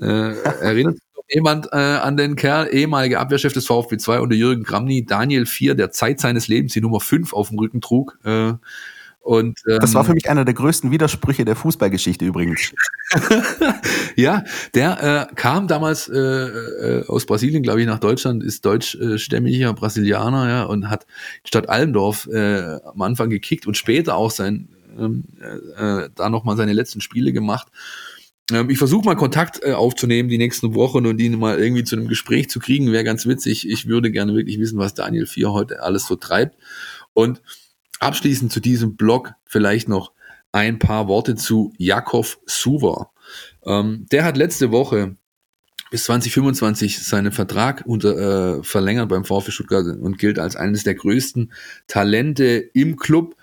[0.00, 4.62] Äh, erinnert sich jemand äh, an den Kerl, ehemaliger Abwehrchef des VfB 2 unter Jürgen
[4.62, 8.18] Gramny, Daniel 4, der Zeit seines Lebens die Nummer 5 auf dem Rücken trug.
[8.24, 8.54] Äh,
[9.26, 12.72] und, ähm, das war für mich einer der größten Widersprüche der Fußballgeschichte übrigens.
[14.16, 14.44] ja,
[14.74, 20.48] der äh, kam damals äh, äh, aus Brasilien, glaube ich, nach Deutschland, ist deutschstämmiger Brasilianer,
[20.48, 21.06] ja, und hat
[21.42, 24.68] Stadt Allendorf äh, am Anfang gekickt und später auch sein
[24.98, 25.24] ähm,
[25.76, 27.68] äh, da nochmal seine letzten Spiele gemacht.
[28.50, 31.96] Ähm, ich versuche mal Kontakt äh, aufzunehmen die nächsten Wochen und ihn mal irgendwie zu
[31.96, 33.68] einem Gespräch zu kriegen, wäre ganz witzig.
[33.68, 36.56] Ich würde gerne wirklich wissen, was Daniel 4 heute alles so treibt.
[37.12, 37.40] Und
[37.98, 40.12] Abschließend zu diesem Blog vielleicht noch
[40.52, 43.10] ein paar Worte zu Jakov Suva.
[43.64, 45.16] Ähm, der hat letzte Woche
[45.90, 50.94] bis 2025 seinen Vertrag unter, äh, verlängert beim VfB Stuttgart und gilt als eines der
[50.94, 51.52] größten
[51.86, 53.36] Talente im Club.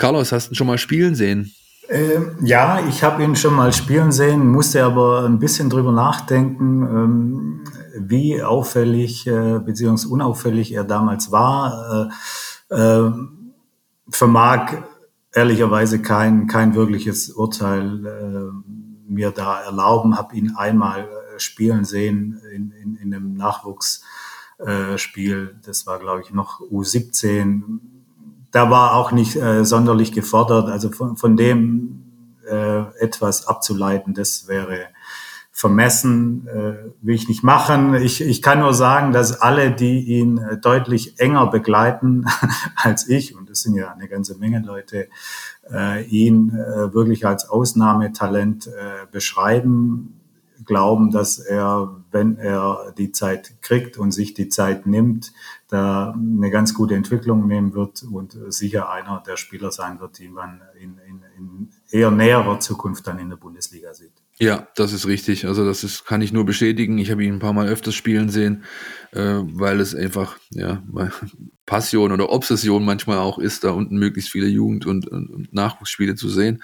[0.00, 1.52] Carlos, hast du ihn schon mal spielen sehen?
[1.90, 6.82] Ähm, ja, ich habe ihn schon mal spielen sehen, musste aber ein bisschen drüber nachdenken,
[6.82, 7.64] ähm,
[7.98, 10.08] wie auffällig äh, bzw.
[10.08, 12.10] unauffällig er damals war.
[12.70, 13.12] Äh, äh,
[14.08, 14.78] vermag
[15.34, 18.46] ehrlicherweise kein, kein wirkliches Urteil äh,
[19.06, 25.56] mir da erlauben, habe ihn einmal äh, spielen sehen in, in, in einem Nachwuchsspiel.
[25.62, 27.89] Das war, glaube ich, noch U17.
[28.50, 30.68] Da war auch nicht äh, sonderlich gefordert.
[30.68, 32.04] Also von, von dem
[32.48, 34.86] äh, etwas abzuleiten, das wäre
[35.52, 37.94] vermessen, äh, will ich nicht machen.
[37.94, 42.24] Ich, ich kann nur sagen, dass alle, die ihn äh, deutlich enger begleiten
[42.76, 45.08] als ich, und das sind ja eine ganze Menge Leute,
[45.70, 50.20] äh, ihn äh, wirklich als Ausnahmetalent äh, beschreiben,
[50.64, 55.32] glauben, dass er, wenn er die Zeit kriegt und sich die Zeit nimmt,
[55.68, 60.28] da eine ganz gute Entwicklung nehmen wird und sicher einer der Spieler sein wird, die
[60.28, 64.12] man in, in, in eher näherer Zukunft dann in der Bundesliga sieht.
[64.40, 65.46] Ja, das ist richtig.
[65.46, 66.96] Also das ist, kann ich nur bestätigen.
[66.96, 68.64] Ich habe ihn ein paar Mal öfters spielen sehen,
[69.12, 70.82] äh, weil es einfach ja
[71.66, 76.30] Passion oder Obsession manchmal auch ist, da unten möglichst viele Jugend- und, und, Nachwuchsspiele zu
[76.30, 76.62] sehen.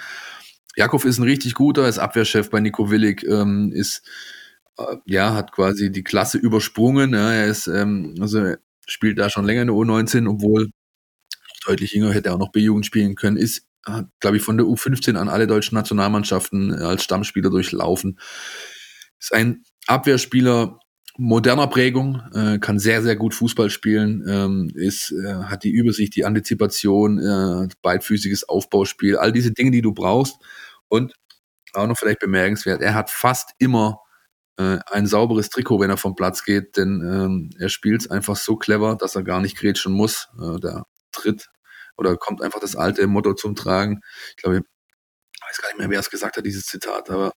[0.74, 4.02] Jakov ist ein richtig guter, ist Abwehrchef bei Nico Willig, ähm, ist
[5.04, 7.12] ja hat quasi die Klasse übersprungen.
[7.14, 8.54] Ja, er ist ähm, also
[8.86, 10.70] spielt da schon länger in der U19, obwohl
[11.66, 13.66] deutlich jünger hätte er auch noch B-Jugend spielen können, ist
[14.20, 18.18] glaube ich, von der U15 an alle deutschen Nationalmannschaften äh, als Stammspieler durchlaufen.
[19.18, 20.80] Ist ein Abwehrspieler
[21.18, 26.14] moderner Prägung, äh, kann sehr, sehr gut Fußball spielen, ähm, ist, äh, hat die Übersicht,
[26.14, 30.36] die Antizipation, äh, beidfüßiges Aufbauspiel, all diese Dinge, die du brauchst.
[30.88, 31.14] Und
[31.72, 34.00] auch noch vielleicht bemerkenswert, er hat fast immer
[34.58, 38.56] äh, ein sauberes Trikot, wenn er vom Platz geht, denn ähm, er spielt einfach so
[38.56, 40.28] clever, dass er gar nicht grätschen muss.
[40.40, 41.48] Äh, der tritt
[41.96, 44.00] oder kommt einfach das alte Motto zum Tragen.
[44.30, 47.32] Ich glaube, ich weiß gar nicht mehr, wer es gesagt hat, dieses Zitat, aber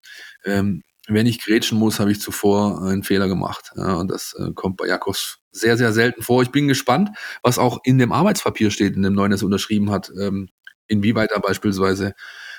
[0.45, 3.72] ähm, wenn ich grätschen muss, habe ich zuvor einen Fehler gemacht.
[3.76, 6.43] Ja, und das äh, kommt bei Jakobs sehr, sehr selten vor.
[6.43, 7.09] Ich bin gespannt,
[7.41, 10.49] was auch in dem Arbeitspapier steht, in dem neuen, das unterschrieben hat, ähm,
[10.88, 12.13] inwieweit da beispielsweise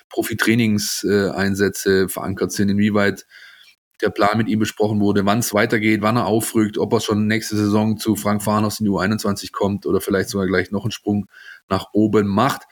[0.09, 3.27] Profi-Trainingseinsätze verankert sind, inwieweit
[4.01, 7.27] der Plan mit ihm besprochen wurde, wann es weitergeht, wann er aufrückt, ob er schon
[7.27, 10.93] nächste Saison zu Frank Farnhaus in die U21 kommt oder vielleicht sogar gleich noch einen
[10.93, 11.27] Sprung
[11.69, 12.63] nach oben macht.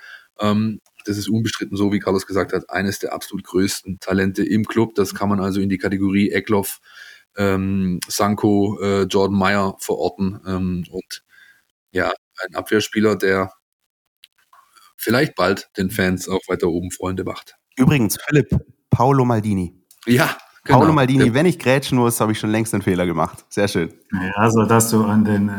[0.40, 4.64] Ähm, das ist unbestritten so, wie Carlos gesagt hat, eines der absolut größten Talente im
[4.64, 4.94] Club.
[4.94, 6.80] Das kann man also in die Kategorie Eckloff,
[7.36, 10.40] ähm, Sanko, äh, Jordan Meyer verorten.
[10.46, 11.24] Ähm, und
[11.92, 12.12] ja,
[12.44, 13.52] ein Abwehrspieler, der
[14.96, 17.56] vielleicht bald den Fans auch weiter oben Freunde macht.
[17.76, 18.48] Übrigens, Philipp,
[18.90, 19.74] Paolo Maldini.
[20.06, 20.36] Ja,
[20.66, 20.80] Genau.
[20.80, 23.44] Paolo Maldini, wenn ich grätschen muss, habe ich schon längst einen Fehler gemacht.
[23.48, 23.92] Sehr schön.
[24.12, 25.52] Ja, also dass du an den äh,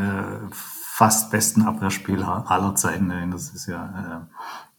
[0.52, 4.26] fast besten Abwehrspieler aller Zeiten erinnerst, ist ja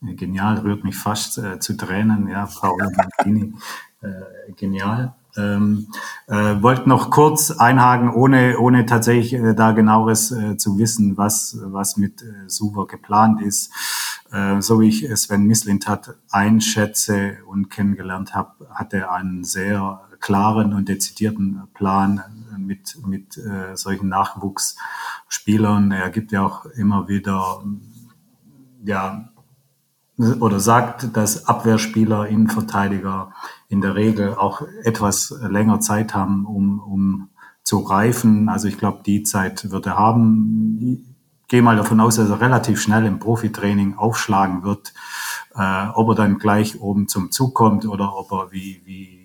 [0.04, 2.28] äh, genial, rührt mich fast äh, zu Tränen.
[2.28, 3.54] Ja, Paolo Maldini,
[4.02, 5.16] äh, genial.
[5.38, 5.88] Ähm,
[6.28, 11.58] äh, wollte noch kurz einhaken, ohne, ohne tatsächlich äh, da genaueres äh, zu wissen, was,
[11.62, 13.72] was mit äh, Suva geplant ist.
[14.32, 20.74] Äh, so wie ich Sven Mislintat einschätze und kennengelernt habe, hat er einen sehr klaren
[20.74, 22.22] und dezidierten Plan
[22.58, 25.92] mit, mit äh, solchen Nachwuchsspielern.
[25.92, 27.64] Er gibt ja auch immer wieder,
[28.84, 29.30] ja,
[30.40, 33.32] oder sagt, dass Abwehrspieler, Innenverteidiger
[33.70, 37.30] in der Regel auch etwas länger Zeit haben, um, um
[37.64, 38.50] zu reifen.
[38.50, 40.78] Also ich glaube, die Zeit wird er haben.
[40.82, 44.94] Ich gehe mal davon aus, dass er relativ schnell im Profitraining aufschlagen wird.
[45.56, 49.19] Äh, ob er dann gleich oben zum Zug kommt oder ob er wie, wie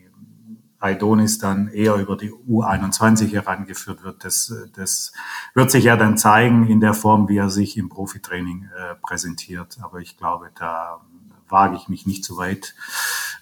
[0.84, 5.12] Aidonis dann eher über die U21 herangeführt wird, das, das
[5.54, 9.78] wird sich ja dann zeigen in der Form, wie er sich im Profitraining äh, präsentiert.
[9.82, 11.00] Aber ich glaube, da
[11.48, 12.74] wage ich mich nicht so weit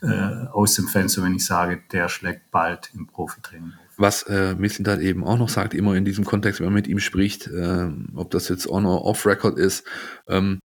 [0.02, 5.00] äh, aus dem Fenster, wenn ich sage, der schlägt bald im Profitraining was äh, Mislintat
[5.00, 8.30] eben auch noch sagt, immer in diesem Kontext, wenn man mit ihm spricht, äh, ob
[8.30, 9.86] das jetzt on or off record ist,
[10.26, 10.60] ähm,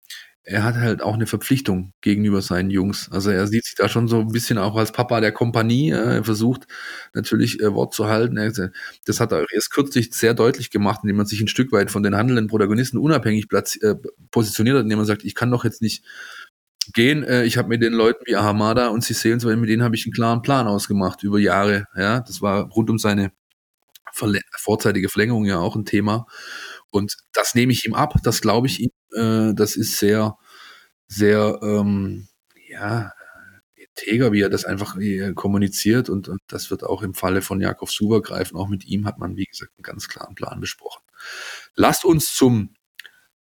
[0.48, 3.10] er hat halt auch eine Verpflichtung gegenüber seinen Jungs.
[3.10, 5.90] Also er sieht sich da schon so ein bisschen auch als Papa der Kompanie.
[5.90, 6.68] Äh, er versucht
[7.14, 8.36] natürlich äh, Wort zu halten.
[9.04, 12.04] Das hat er erst kürzlich sehr deutlich gemacht, indem man sich ein Stück weit von
[12.04, 13.94] den handelnden Protagonisten unabhängig äh,
[14.30, 16.04] positioniert hat, indem man sagt, ich kann doch jetzt nicht
[16.94, 17.26] gehen.
[17.44, 20.42] Ich habe mit den Leuten wie Ahamada und Cicel, mit denen habe ich einen klaren
[20.42, 21.86] Plan ausgemacht über Jahre.
[21.96, 23.32] Ja, das war rund um seine
[24.12, 26.26] Verle vorzeitige Verlängerung ja auch ein Thema.
[26.92, 28.90] Und das nehme ich ihm ab, das glaube ich ihm.
[29.16, 30.36] Äh, das ist sehr,
[31.08, 32.28] sehr, ähm,
[32.68, 33.12] ja,
[33.74, 34.96] integer, wie er das einfach
[35.34, 36.08] kommuniziert.
[36.08, 38.56] Und, und, das wird auch im Falle von Jakob Suber greifen.
[38.56, 41.02] Auch mit ihm hat man, wie gesagt, einen ganz klaren Plan besprochen.
[41.74, 42.74] Lasst uns zum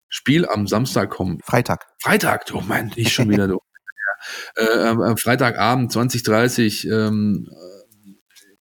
[0.08, 1.40] Spiel am Samstag kommen.
[1.44, 1.86] Freitag.
[2.00, 3.48] Freitag, oh mein, ich schon wieder.
[3.48, 3.58] du.
[4.54, 7.48] äh, Freitagabend 2030 ähm,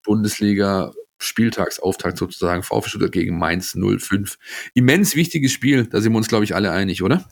[0.03, 4.37] Bundesliga Spieltagsauftakt sozusagen, VfB Stuttgart gegen Mainz 05.
[4.73, 7.25] Immens wichtiges Spiel, da sind wir uns, glaube ich, alle einig, oder?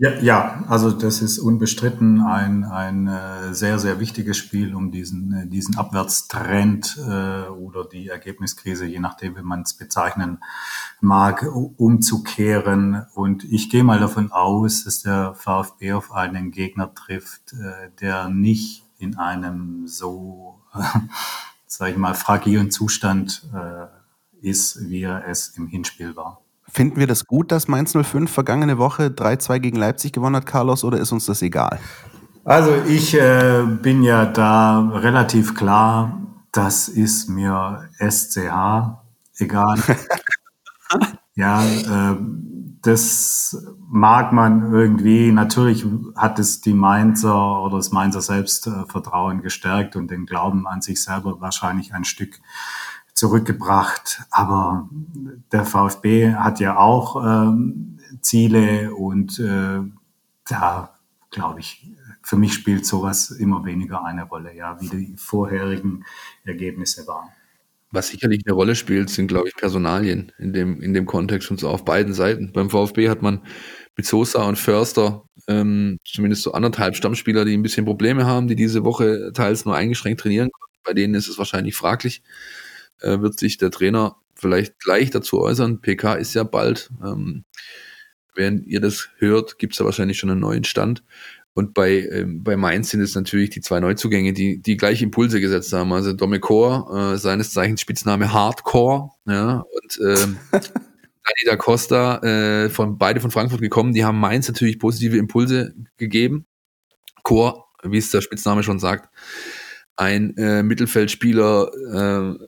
[0.00, 5.32] Ja, ja, also das ist unbestritten ein, ein äh, sehr, sehr wichtiges Spiel, um diesen,
[5.32, 10.38] äh, diesen Abwärtstrend äh, oder die Ergebniskrise, je nachdem, wie man es bezeichnen
[11.00, 13.06] mag, umzukehren.
[13.16, 18.28] Und ich gehe mal davon aus, dass der VfB auf einen Gegner trifft, äh, der
[18.28, 20.60] nicht in einem so,
[21.78, 26.40] sage ich mal, fragilen Zustand äh, ist, wie er es im Hinspiel war.
[26.66, 30.82] Finden wir das gut, dass Mainz 05 vergangene Woche 3-2 gegen Leipzig gewonnen hat, Carlos,
[30.82, 31.78] oder ist uns das egal?
[32.44, 36.20] Also ich äh, bin ja da relativ klar,
[36.50, 38.98] das ist mir SCH
[39.38, 39.78] egal.
[41.38, 42.16] ja, äh,
[42.82, 45.30] das mag man irgendwie.
[45.30, 45.86] Natürlich
[46.16, 51.40] hat es die Mainzer oder das Mainzer Selbstvertrauen gestärkt und den Glauben an sich selber
[51.40, 52.40] wahrscheinlich ein Stück
[53.14, 54.22] zurückgebracht.
[54.32, 54.88] Aber
[55.52, 59.80] der VfB hat ja auch ähm, Ziele und äh,
[60.48, 60.90] da
[61.30, 61.88] glaube ich,
[62.22, 66.04] für mich spielt sowas immer weniger eine Rolle, ja, wie die vorherigen
[66.44, 67.28] Ergebnisse waren.
[67.90, 71.58] Was sicherlich eine Rolle spielt, sind, glaube ich, Personalien in dem, in dem Kontext und
[71.58, 72.52] so auf beiden Seiten.
[72.52, 73.40] Beim VfB hat man
[73.96, 78.56] mit Sosa und Förster ähm, zumindest so anderthalb Stammspieler, die ein bisschen Probleme haben, die
[78.56, 80.78] diese Woche teils nur eingeschränkt trainieren konnten.
[80.84, 82.22] Bei denen ist es wahrscheinlich fraglich
[83.00, 85.80] äh, wird sich der Trainer vielleicht gleich dazu äußern.
[85.80, 86.90] PK ist ja bald.
[87.04, 87.44] Ähm,
[88.34, 91.02] während ihr das hört, gibt es da wahrscheinlich schon einen neuen Stand.
[91.54, 95.40] Und bei, ähm, bei Mainz sind es natürlich die zwei Neuzugänge, die, die gleich Impulse
[95.40, 95.92] gesetzt haben.
[95.92, 102.96] Also Domekor, äh, seines Zeichens Spitzname Hardcore, ja, und ähm, Dani da Costa, äh, von,
[102.96, 106.46] beide von Frankfurt gekommen, die haben Mainz natürlich positive Impulse gegeben.
[107.22, 109.12] Chor, wie es der Spitzname schon sagt,
[109.96, 112.46] ein äh, Mittelfeldspieler, äh,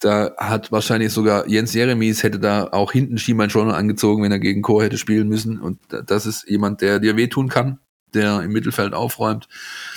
[0.00, 4.38] da hat wahrscheinlich sogar Jens Jeremies hätte da auch hinten Schiemann schon angezogen, wenn er
[4.38, 5.58] gegen Chor hätte spielen müssen.
[5.58, 7.78] Und das ist jemand, der dir wehtun kann,
[8.14, 9.48] der im Mittelfeld aufräumt.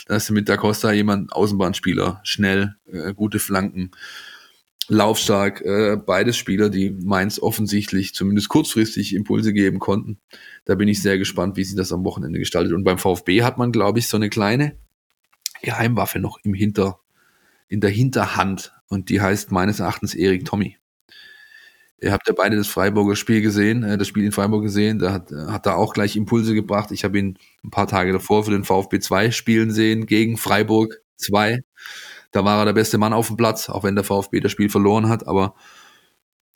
[0.07, 3.91] Da ist mit Da Costa jemand, Außenbahnspieler, schnell, äh, gute Flanken,
[4.87, 10.19] laufstark, äh, beides Spieler, die Mainz offensichtlich zumindest kurzfristig Impulse geben konnten.
[10.65, 12.73] Da bin ich sehr gespannt, wie sich das am Wochenende gestaltet.
[12.73, 14.77] Und beim VfB hat man, glaube ich, so eine kleine
[15.61, 16.99] Geheimwaffe noch im Hinter,
[17.67, 20.77] in der Hinterhand und die heißt meines Erachtens Erik Tommy.
[21.99, 25.13] Ihr habt ja beide das Freiburger Spiel gesehen, äh, das Spiel in Freiburg gesehen, da
[25.13, 26.91] hat, er auch gleich Impulse gebracht.
[26.91, 31.01] Ich habe ihn ein paar Tage davor für den VfB 2 spielen sehen gegen Freiburg
[31.17, 31.63] 2.
[32.31, 34.69] Da war er der beste Mann auf dem Platz, auch wenn der VfB das Spiel
[34.69, 35.55] verloren hat, aber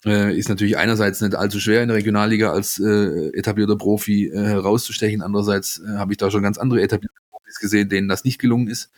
[0.05, 4.37] äh, ist natürlich einerseits nicht allzu schwer in der Regionalliga als äh, etablierter Profi äh,
[4.37, 5.21] herauszustechen.
[5.21, 8.67] Andererseits äh, habe ich da schon ganz andere etablierte Profis gesehen, denen das nicht gelungen
[8.67, 8.91] ist.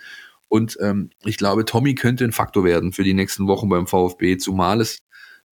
[0.48, 4.38] Und ähm, ich glaube, Tommy könnte ein Faktor werden für die nächsten Wochen beim VfB,
[4.38, 5.00] zumal es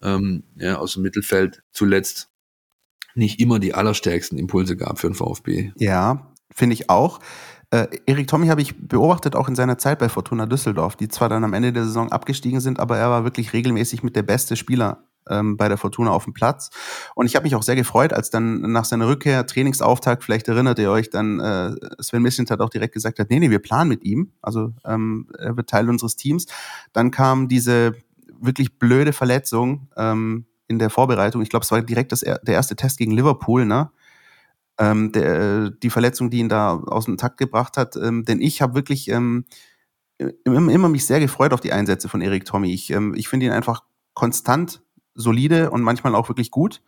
[0.01, 2.29] ähm, ja, aus dem Mittelfeld zuletzt
[3.15, 5.71] nicht immer die allerstärksten Impulse gab für den VfB.
[5.77, 7.19] Ja, finde ich auch.
[7.71, 11.29] Äh, Erik Tommy habe ich beobachtet auch in seiner Zeit bei Fortuna Düsseldorf, die zwar
[11.29, 14.57] dann am Ende der Saison abgestiegen sind, aber er war wirklich regelmäßig mit der beste
[14.57, 16.69] Spieler ähm, bei der Fortuna auf dem Platz.
[17.15, 20.79] Und ich habe mich auch sehr gefreut, als dann nach seiner Rückkehr, Trainingsauftakt, vielleicht erinnert
[20.79, 23.89] ihr euch, dann äh, Sven Mislint hat auch direkt gesagt hat, nee, nee, wir planen
[23.89, 24.31] mit ihm.
[24.41, 26.47] Also ähm, er wird Teil unseres Teams.
[26.91, 27.93] Dann kam diese
[28.41, 31.41] wirklich blöde Verletzung ähm, in der Vorbereitung.
[31.41, 33.91] Ich glaube, es war direkt das, der erste Test gegen Liverpool, ne?
[34.77, 37.95] Ähm, der, die Verletzung, die ihn da aus dem Takt gebracht hat.
[37.97, 39.45] Ähm, denn ich habe wirklich ähm,
[40.45, 42.73] immer mich sehr gefreut auf die Einsätze von Erik Tommy.
[42.73, 44.81] Ich, ähm, ich finde ihn einfach konstant
[45.13, 46.81] solide und manchmal auch wirklich gut.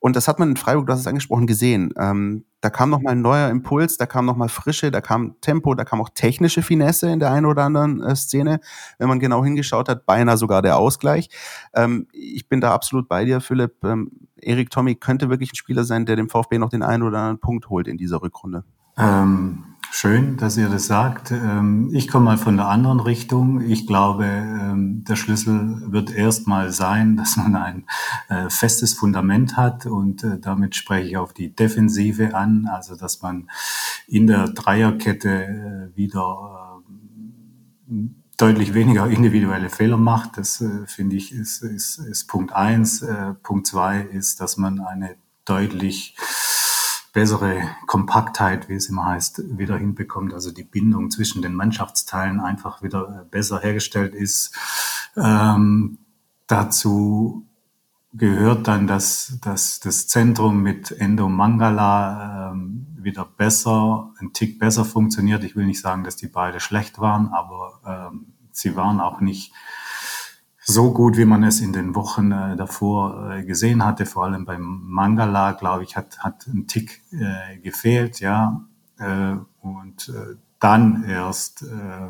[0.00, 1.92] Und das hat man in Freiburg, du hast es angesprochen, gesehen.
[1.96, 5.40] Ähm, da kam noch mal ein neuer Impuls, da kam noch mal Frische, da kam
[5.40, 8.60] Tempo, da kam auch technische Finesse in der einen oder anderen äh, Szene.
[8.98, 11.28] Wenn man genau hingeschaut hat, beinahe sogar der Ausgleich.
[11.74, 13.84] Ähm, ich bin da absolut bei dir, Philipp.
[13.84, 17.18] Ähm, Erik Tommy könnte wirklich ein Spieler sein, der dem VfB noch den einen oder
[17.18, 18.64] anderen Punkt holt in dieser Rückrunde.
[18.96, 21.30] Ähm, Schön, dass ihr das sagt.
[21.30, 23.62] Ähm, ich komme mal von der anderen Richtung.
[23.62, 27.84] Ich glaube, ähm, der Schlüssel wird erstmal sein, dass man ein
[28.28, 33.22] äh, festes Fundament hat und äh, damit spreche ich auf die Defensive an, also dass
[33.22, 33.50] man
[34.06, 36.82] in der Dreierkette äh, wieder
[38.36, 40.36] deutlich weniger individuelle Fehler macht.
[40.36, 43.04] Das finde ich ist, ist, ist Punkt eins.
[43.42, 46.14] Punkt zwei ist, dass man eine deutlich
[47.18, 50.32] bessere Kompaktheit, wie es immer heißt, wieder hinbekommt.
[50.32, 54.56] Also die Bindung zwischen den Mannschaftsteilen einfach wieder äh, besser hergestellt ist.
[55.16, 55.98] Ähm,
[56.46, 57.44] dazu
[58.12, 64.84] gehört dann, dass, dass das Zentrum mit Endo Mangala ähm, wieder besser, ein Tick besser
[64.84, 65.42] funktioniert.
[65.42, 69.52] Ich will nicht sagen, dass die beide schlecht waren, aber ähm, sie waren auch nicht
[70.70, 74.04] so gut, wie man es in den Wochen äh, davor äh, gesehen hatte.
[74.04, 78.66] Vor allem beim Mangala, glaube ich, hat, hat ein Tick äh, gefehlt, ja.
[78.98, 82.08] Äh, und äh, dann erst, äh,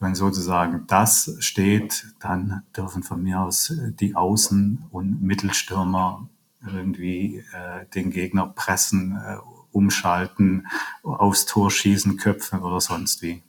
[0.00, 6.28] wenn sozusagen das steht, dann dürfen von mir aus die Außen- und Mittelstürmer
[6.66, 9.36] irgendwie äh, den Gegner pressen, äh,
[9.70, 10.66] umschalten,
[11.04, 13.44] aufs Tor schießen, köpfen oder sonst wie.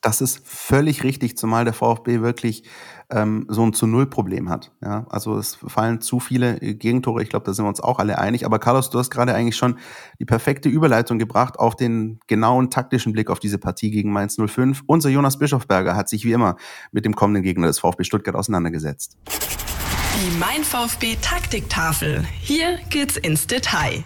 [0.00, 2.64] Das ist völlig richtig, zumal der VfB wirklich
[3.10, 4.70] ähm, so ein zu Null Problem hat.
[4.80, 7.22] Ja, also es fallen zu viele äh, Gegentore.
[7.22, 8.46] Ich glaube, da sind wir uns auch alle einig.
[8.46, 9.78] Aber Carlos, du hast gerade eigentlich schon
[10.20, 14.84] die perfekte Überleitung gebracht auf den genauen taktischen Blick auf diese Partie gegen Mainz 05.
[14.86, 16.56] Unser Jonas Bischofberger hat sich wie immer
[16.92, 19.18] mit dem kommenden Gegner des VfB Stuttgart auseinandergesetzt.
[19.26, 22.24] Die Mein VfB Taktiktafel.
[22.40, 24.04] Hier geht's ins Detail.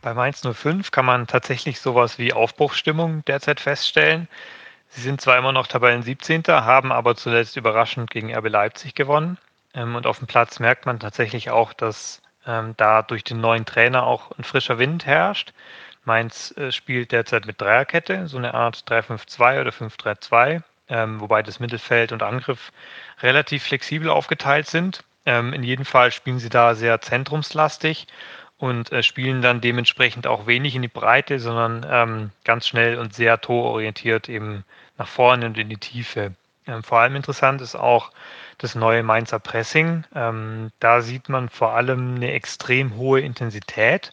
[0.00, 4.28] Bei Mainz 05 kann man tatsächlich sowas wie Aufbruchsstimmung derzeit feststellen.
[4.90, 9.38] Sie sind zwar immer noch Tabellen 17., haben aber zuletzt überraschend gegen RB Leipzig gewonnen.
[9.74, 13.64] Ähm, und auf dem Platz merkt man tatsächlich auch, dass ähm, da durch den neuen
[13.64, 15.52] Trainer auch ein frischer Wind herrscht.
[16.04, 21.60] Mainz äh, spielt derzeit mit Dreierkette, so eine Art 3-5-2 oder 5-3-2, ähm, wobei das
[21.60, 22.72] Mittelfeld und Angriff
[23.22, 25.04] relativ flexibel aufgeteilt sind.
[25.26, 28.06] In jedem Fall spielen sie da sehr zentrumslastig
[28.56, 33.38] und äh, spielen dann dementsprechend auch wenig in die Breite, sondern ganz schnell und sehr
[33.38, 34.64] tororientiert eben
[35.00, 36.34] nach vorne und in die Tiefe.
[36.66, 38.12] Ähm, vor allem interessant ist auch
[38.58, 40.04] das neue Mainzer Pressing.
[40.14, 44.12] Ähm, da sieht man vor allem eine extrem hohe Intensität.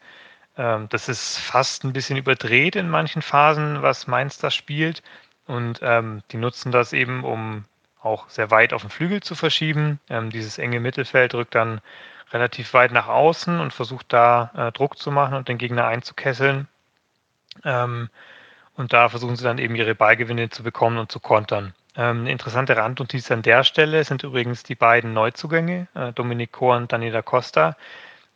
[0.58, 5.04] Ähm, das ist fast ein bisschen überdreht in manchen Phasen, was Mainz da spielt.
[5.46, 7.66] Und ähm, die nutzen das eben, um
[8.02, 10.00] auch sehr weit auf den Flügel zu verschieben.
[10.10, 11.82] Ähm, dieses enge Mittelfeld rückt dann
[12.32, 16.70] relativ weit nach außen und versucht da äh, Druck zu machen und den Gegner einzukesseln.
[17.66, 18.10] Ähm,
[18.78, 21.74] und da versuchen sie dann eben ihre Ballgewinne zu bekommen und zu kontern.
[21.96, 26.78] Ähm, eine interessante Randnotiz an der Stelle sind übrigens die beiden Neuzugänge, äh, Dominik Kohr
[26.78, 27.76] und Daniela Costa.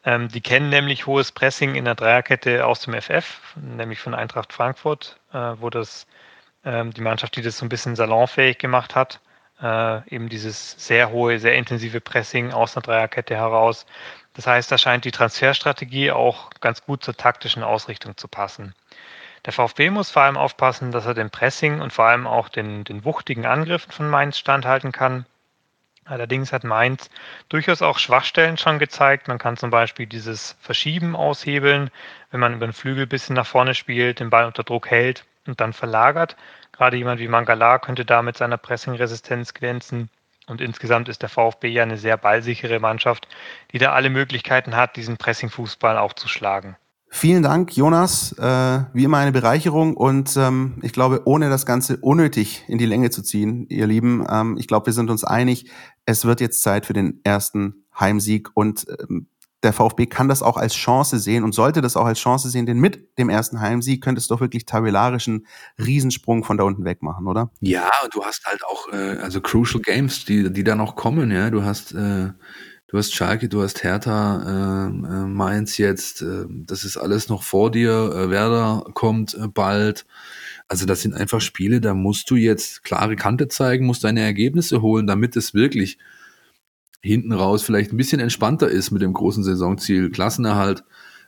[0.03, 4.51] Ähm, die kennen nämlich hohes Pressing in der Dreierkette aus dem FF, nämlich von Eintracht
[4.51, 6.07] Frankfurt, äh, wo das
[6.65, 9.19] ähm, die Mannschaft, die das so ein bisschen salonfähig gemacht hat
[9.61, 13.85] äh, eben dieses sehr hohe, sehr intensive Pressing aus einer Dreierkette heraus.
[14.33, 18.73] Das heißt, da scheint die Transferstrategie auch ganz gut zur taktischen Ausrichtung zu passen.
[19.45, 22.83] Der VfB muss vor allem aufpassen, dass er dem Pressing und vor allem auch den,
[22.83, 25.25] den wuchtigen Angriffen von Mainz standhalten kann.
[26.05, 27.09] Allerdings hat Mainz
[27.49, 29.27] durchaus auch Schwachstellen schon gezeigt.
[29.27, 31.89] Man kann zum Beispiel dieses Verschieben aushebeln,
[32.29, 35.25] wenn man über den Flügel ein bisschen nach vorne spielt, den Ball unter Druck hält
[35.47, 36.35] und dann verlagert.
[36.71, 40.09] Gerade jemand wie Mangala könnte da mit seiner Pressingresistenz glänzen.
[40.47, 43.27] Und insgesamt ist der VfB ja eine sehr ballsichere Mannschaft,
[43.71, 46.75] die da alle Möglichkeiten hat, diesen Pressingfußball auch zu schlagen.
[47.13, 48.31] Vielen Dank, Jonas.
[48.39, 52.85] Äh, wie immer eine Bereicherung und ähm, ich glaube, ohne das Ganze unnötig in die
[52.85, 55.69] Länge zu ziehen, ihr Lieben, ähm, ich glaube, wir sind uns einig,
[56.05, 59.27] es wird jetzt Zeit für den ersten Heimsieg und ähm,
[59.61, 62.65] der VfB kann das auch als Chance sehen und sollte das auch als Chance sehen,
[62.65, 65.45] denn mit dem ersten Heimsieg könnte es doch wirklich tabellarischen
[65.77, 67.51] Riesensprung von da unten weg machen, oder?
[67.59, 71.49] Ja, du hast halt auch äh, also Crucial Games, die die da noch kommen, ja.
[71.49, 72.29] Du hast äh,
[72.91, 77.41] du hast Schalke, du hast Hertha, äh, äh, Mainz jetzt, äh, das ist alles noch
[77.43, 78.11] vor dir.
[78.13, 80.05] Äh, Werder kommt äh, bald.
[80.67, 84.81] Also das sind einfach Spiele, da musst du jetzt klare Kante zeigen, musst deine Ergebnisse
[84.81, 85.99] holen, damit es wirklich
[87.01, 90.83] hinten raus vielleicht ein bisschen entspannter ist mit dem großen Saisonziel Klassenerhalt.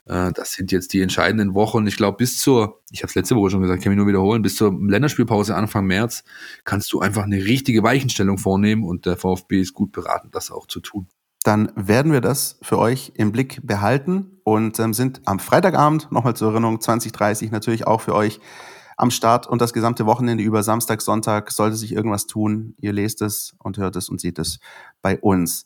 [0.06, 1.88] Äh, das sind jetzt die entscheidenden Wochen.
[1.88, 4.42] Ich glaube, bis zur, ich habe es letzte Woche schon gesagt, kann mich nur wiederholen,
[4.42, 6.26] bis zur Länderspielpause Anfang März
[6.66, 10.68] kannst du einfach eine richtige Weichenstellung vornehmen und der VfB ist gut beraten, das auch
[10.68, 11.08] zu tun.
[11.44, 16.36] Dann werden wir das für euch im Blick behalten und ähm, sind am Freitagabend, nochmal
[16.36, 18.40] zur Erinnerung, 2030 natürlich auch für euch
[18.98, 22.76] am Start und das gesamte Wochenende über Samstag, Sonntag sollte sich irgendwas tun.
[22.80, 24.60] Ihr lest es und hört es und seht es
[25.02, 25.66] bei uns.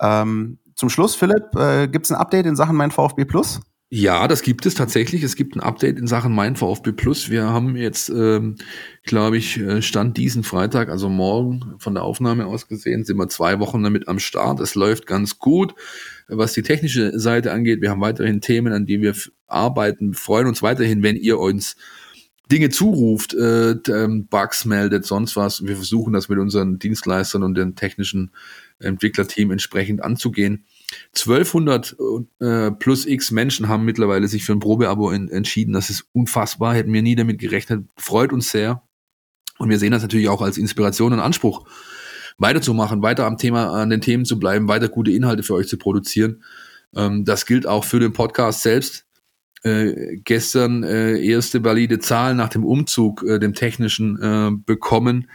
[0.00, 3.60] Ähm, zum Schluss, Philipp, äh, gibt es ein Update in Sachen mein VfB Plus?
[3.90, 5.22] Ja, das gibt es tatsächlich.
[5.22, 7.30] Es gibt ein Update in Sachen Mein VfB Plus.
[7.30, 8.56] Wir haben jetzt, ähm,
[9.04, 13.28] glaube ich, äh, Stand diesen Freitag, also morgen von der Aufnahme aus gesehen, sind wir
[13.30, 14.60] zwei Wochen damit am Start.
[14.60, 15.74] Es läuft ganz gut,
[16.28, 17.80] was die technische Seite angeht.
[17.80, 19.14] Wir haben weiterhin Themen, an die wir
[19.46, 20.10] arbeiten.
[20.10, 21.74] Wir freuen uns weiterhin, wenn ihr uns
[22.52, 25.64] Dinge zuruft, äh, ähm, Bugs meldet, sonst was.
[25.64, 28.32] Wir versuchen das mit unseren Dienstleistern und dem technischen
[28.80, 30.66] Entwicklerteam entsprechend anzugehen.
[31.14, 31.96] 1200
[32.40, 35.72] äh, plus x Menschen haben mittlerweile sich für ein Probeabo in, entschieden.
[35.72, 37.86] Das ist unfassbar, hätten wir nie damit gerechnet.
[37.96, 38.82] Freut uns sehr.
[39.58, 41.68] Und wir sehen das natürlich auch als Inspiration und Anspruch,
[42.38, 45.76] weiterzumachen, weiter am Thema, an den Themen zu bleiben, weiter gute Inhalte für euch zu
[45.76, 46.42] produzieren.
[46.94, 49.04] Ähm, das gilt auch für den Podcast selbst.
[49.64, 55.28] Äh, gestern äh, erste valide Zahl nach dem Umzug, äh, dem technischen, äh, bekommen.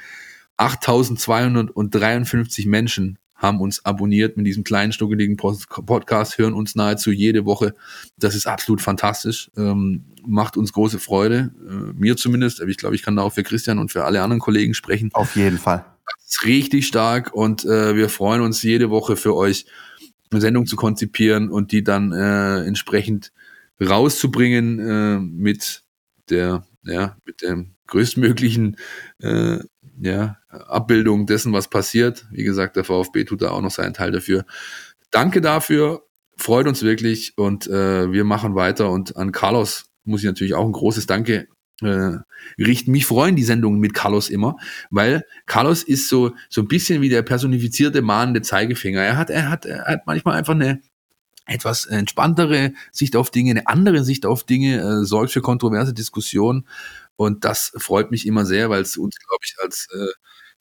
[0.56, 7.74] 8253 Menschen haben uns abonniert mit diesem kleinen, schnuckeligen Podcast, hören uns nahezu jede Woche.
[8.18, 12.96] Das ist absolut fantastisch, ähm, macht uns große Freude, äh, mir zumindest, aber ich glaube,
[12.96, 15.10] ich kann da auch für Christian und für alle anderen Kollegen sprechen.
[15.14, 15.86] Auf jeden Fall.
[16.06, 19.66] Das ist richtig stark und äh, wir freuen uns jede Woche für euch
[20.32, 23.34] eine Sendung zu konzipieren und die dann äh, entsprechend
[23.82, 25.84] rauszubringen äh, mit
[26.30, 28.78] der, ja, mit dem größtmöglichen
[29.20, 29.60] äh,
[30.00, 32.26] ja, Abbildung dessen, was passiert.
[32.32, 34.46] Wie gesagt, der VfB tut da auch noch seinen Teil dafür.
[35.12, 36.04] Danke dafür,
[36.38, 38.90] freut uns wirklich und äh, wir machen weiter.
[38.92, 41.48] Und an Carlos muss ich natürlich auch ein großes Danke
[41.82, 42.18] äh,
[42.58, 42.92] richten.
[42.92, 44.58] Mich freuen die Sendungen mit Carlos immer,
[44.90, 49.02] weil Carlos ist so so ein bisschen wie der personifizierte mahnende Zeigefinger.
[49.02, 50.82] Er hat er hat er hat manchmal einfach eine
[51.46, 56.66] etwas entspanntere Sicht auf Dinge, eine andere Sicht auf Dinge, äh, sorgt für kontroverse Diskussionen
[57.16, 60.08] und das freut mich immer sehr, weil es uns, glaube ich, als, äh,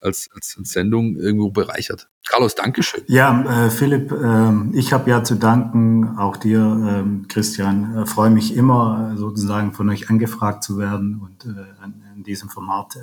[0.02, 2.08] als, als Sendung irgendwo bereichert.
[2.28, 3.02] Carlos, Dankeschön.
[3.08, 7.96] Ja, äh, Philipp, äh, ich habe ja zu danken, auch dir, äh, Christian.
[7.96, 12.48] Äh, freue mich immer, sozusagen von euch angefragt zu werden und äh, an, an diesem
[12.48, 13.00] Format äh,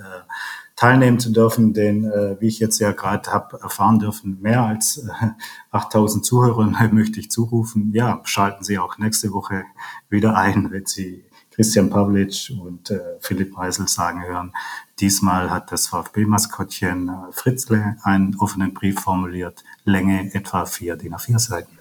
[0.75, 5.05] teilnehmen zu dürfen, denn äh, wie ich jetzt ja gerade habe erfahren dürfen, mehr als
[5.21, 5.27] äh,
[5.71, 7.91] 8000 Zuhörer möchte ich zurufen.
[7.93, 9.65] Ja, schalten Sie auch nächste Woche
[10.09, 11.25] wieder ein, wenn Sie
[11.59, 14.53] Christian Pavlic und äh, Philipp Reisel sagen hören.
[15.01, 21.37] Diesmal hat das VfB-Maskottchen äh, Fritzle einen offenen Brief formuliert, Länge etwa vier DIN A4
[21.37, 21.77] Seiten.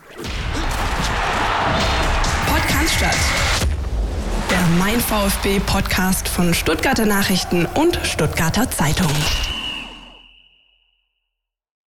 [2.49, 3.21] Podcast
[4.51, 9.13] Der Mein VfB Podcast von Stuttgarter Nachrichten und Stuttgarter Zeitung.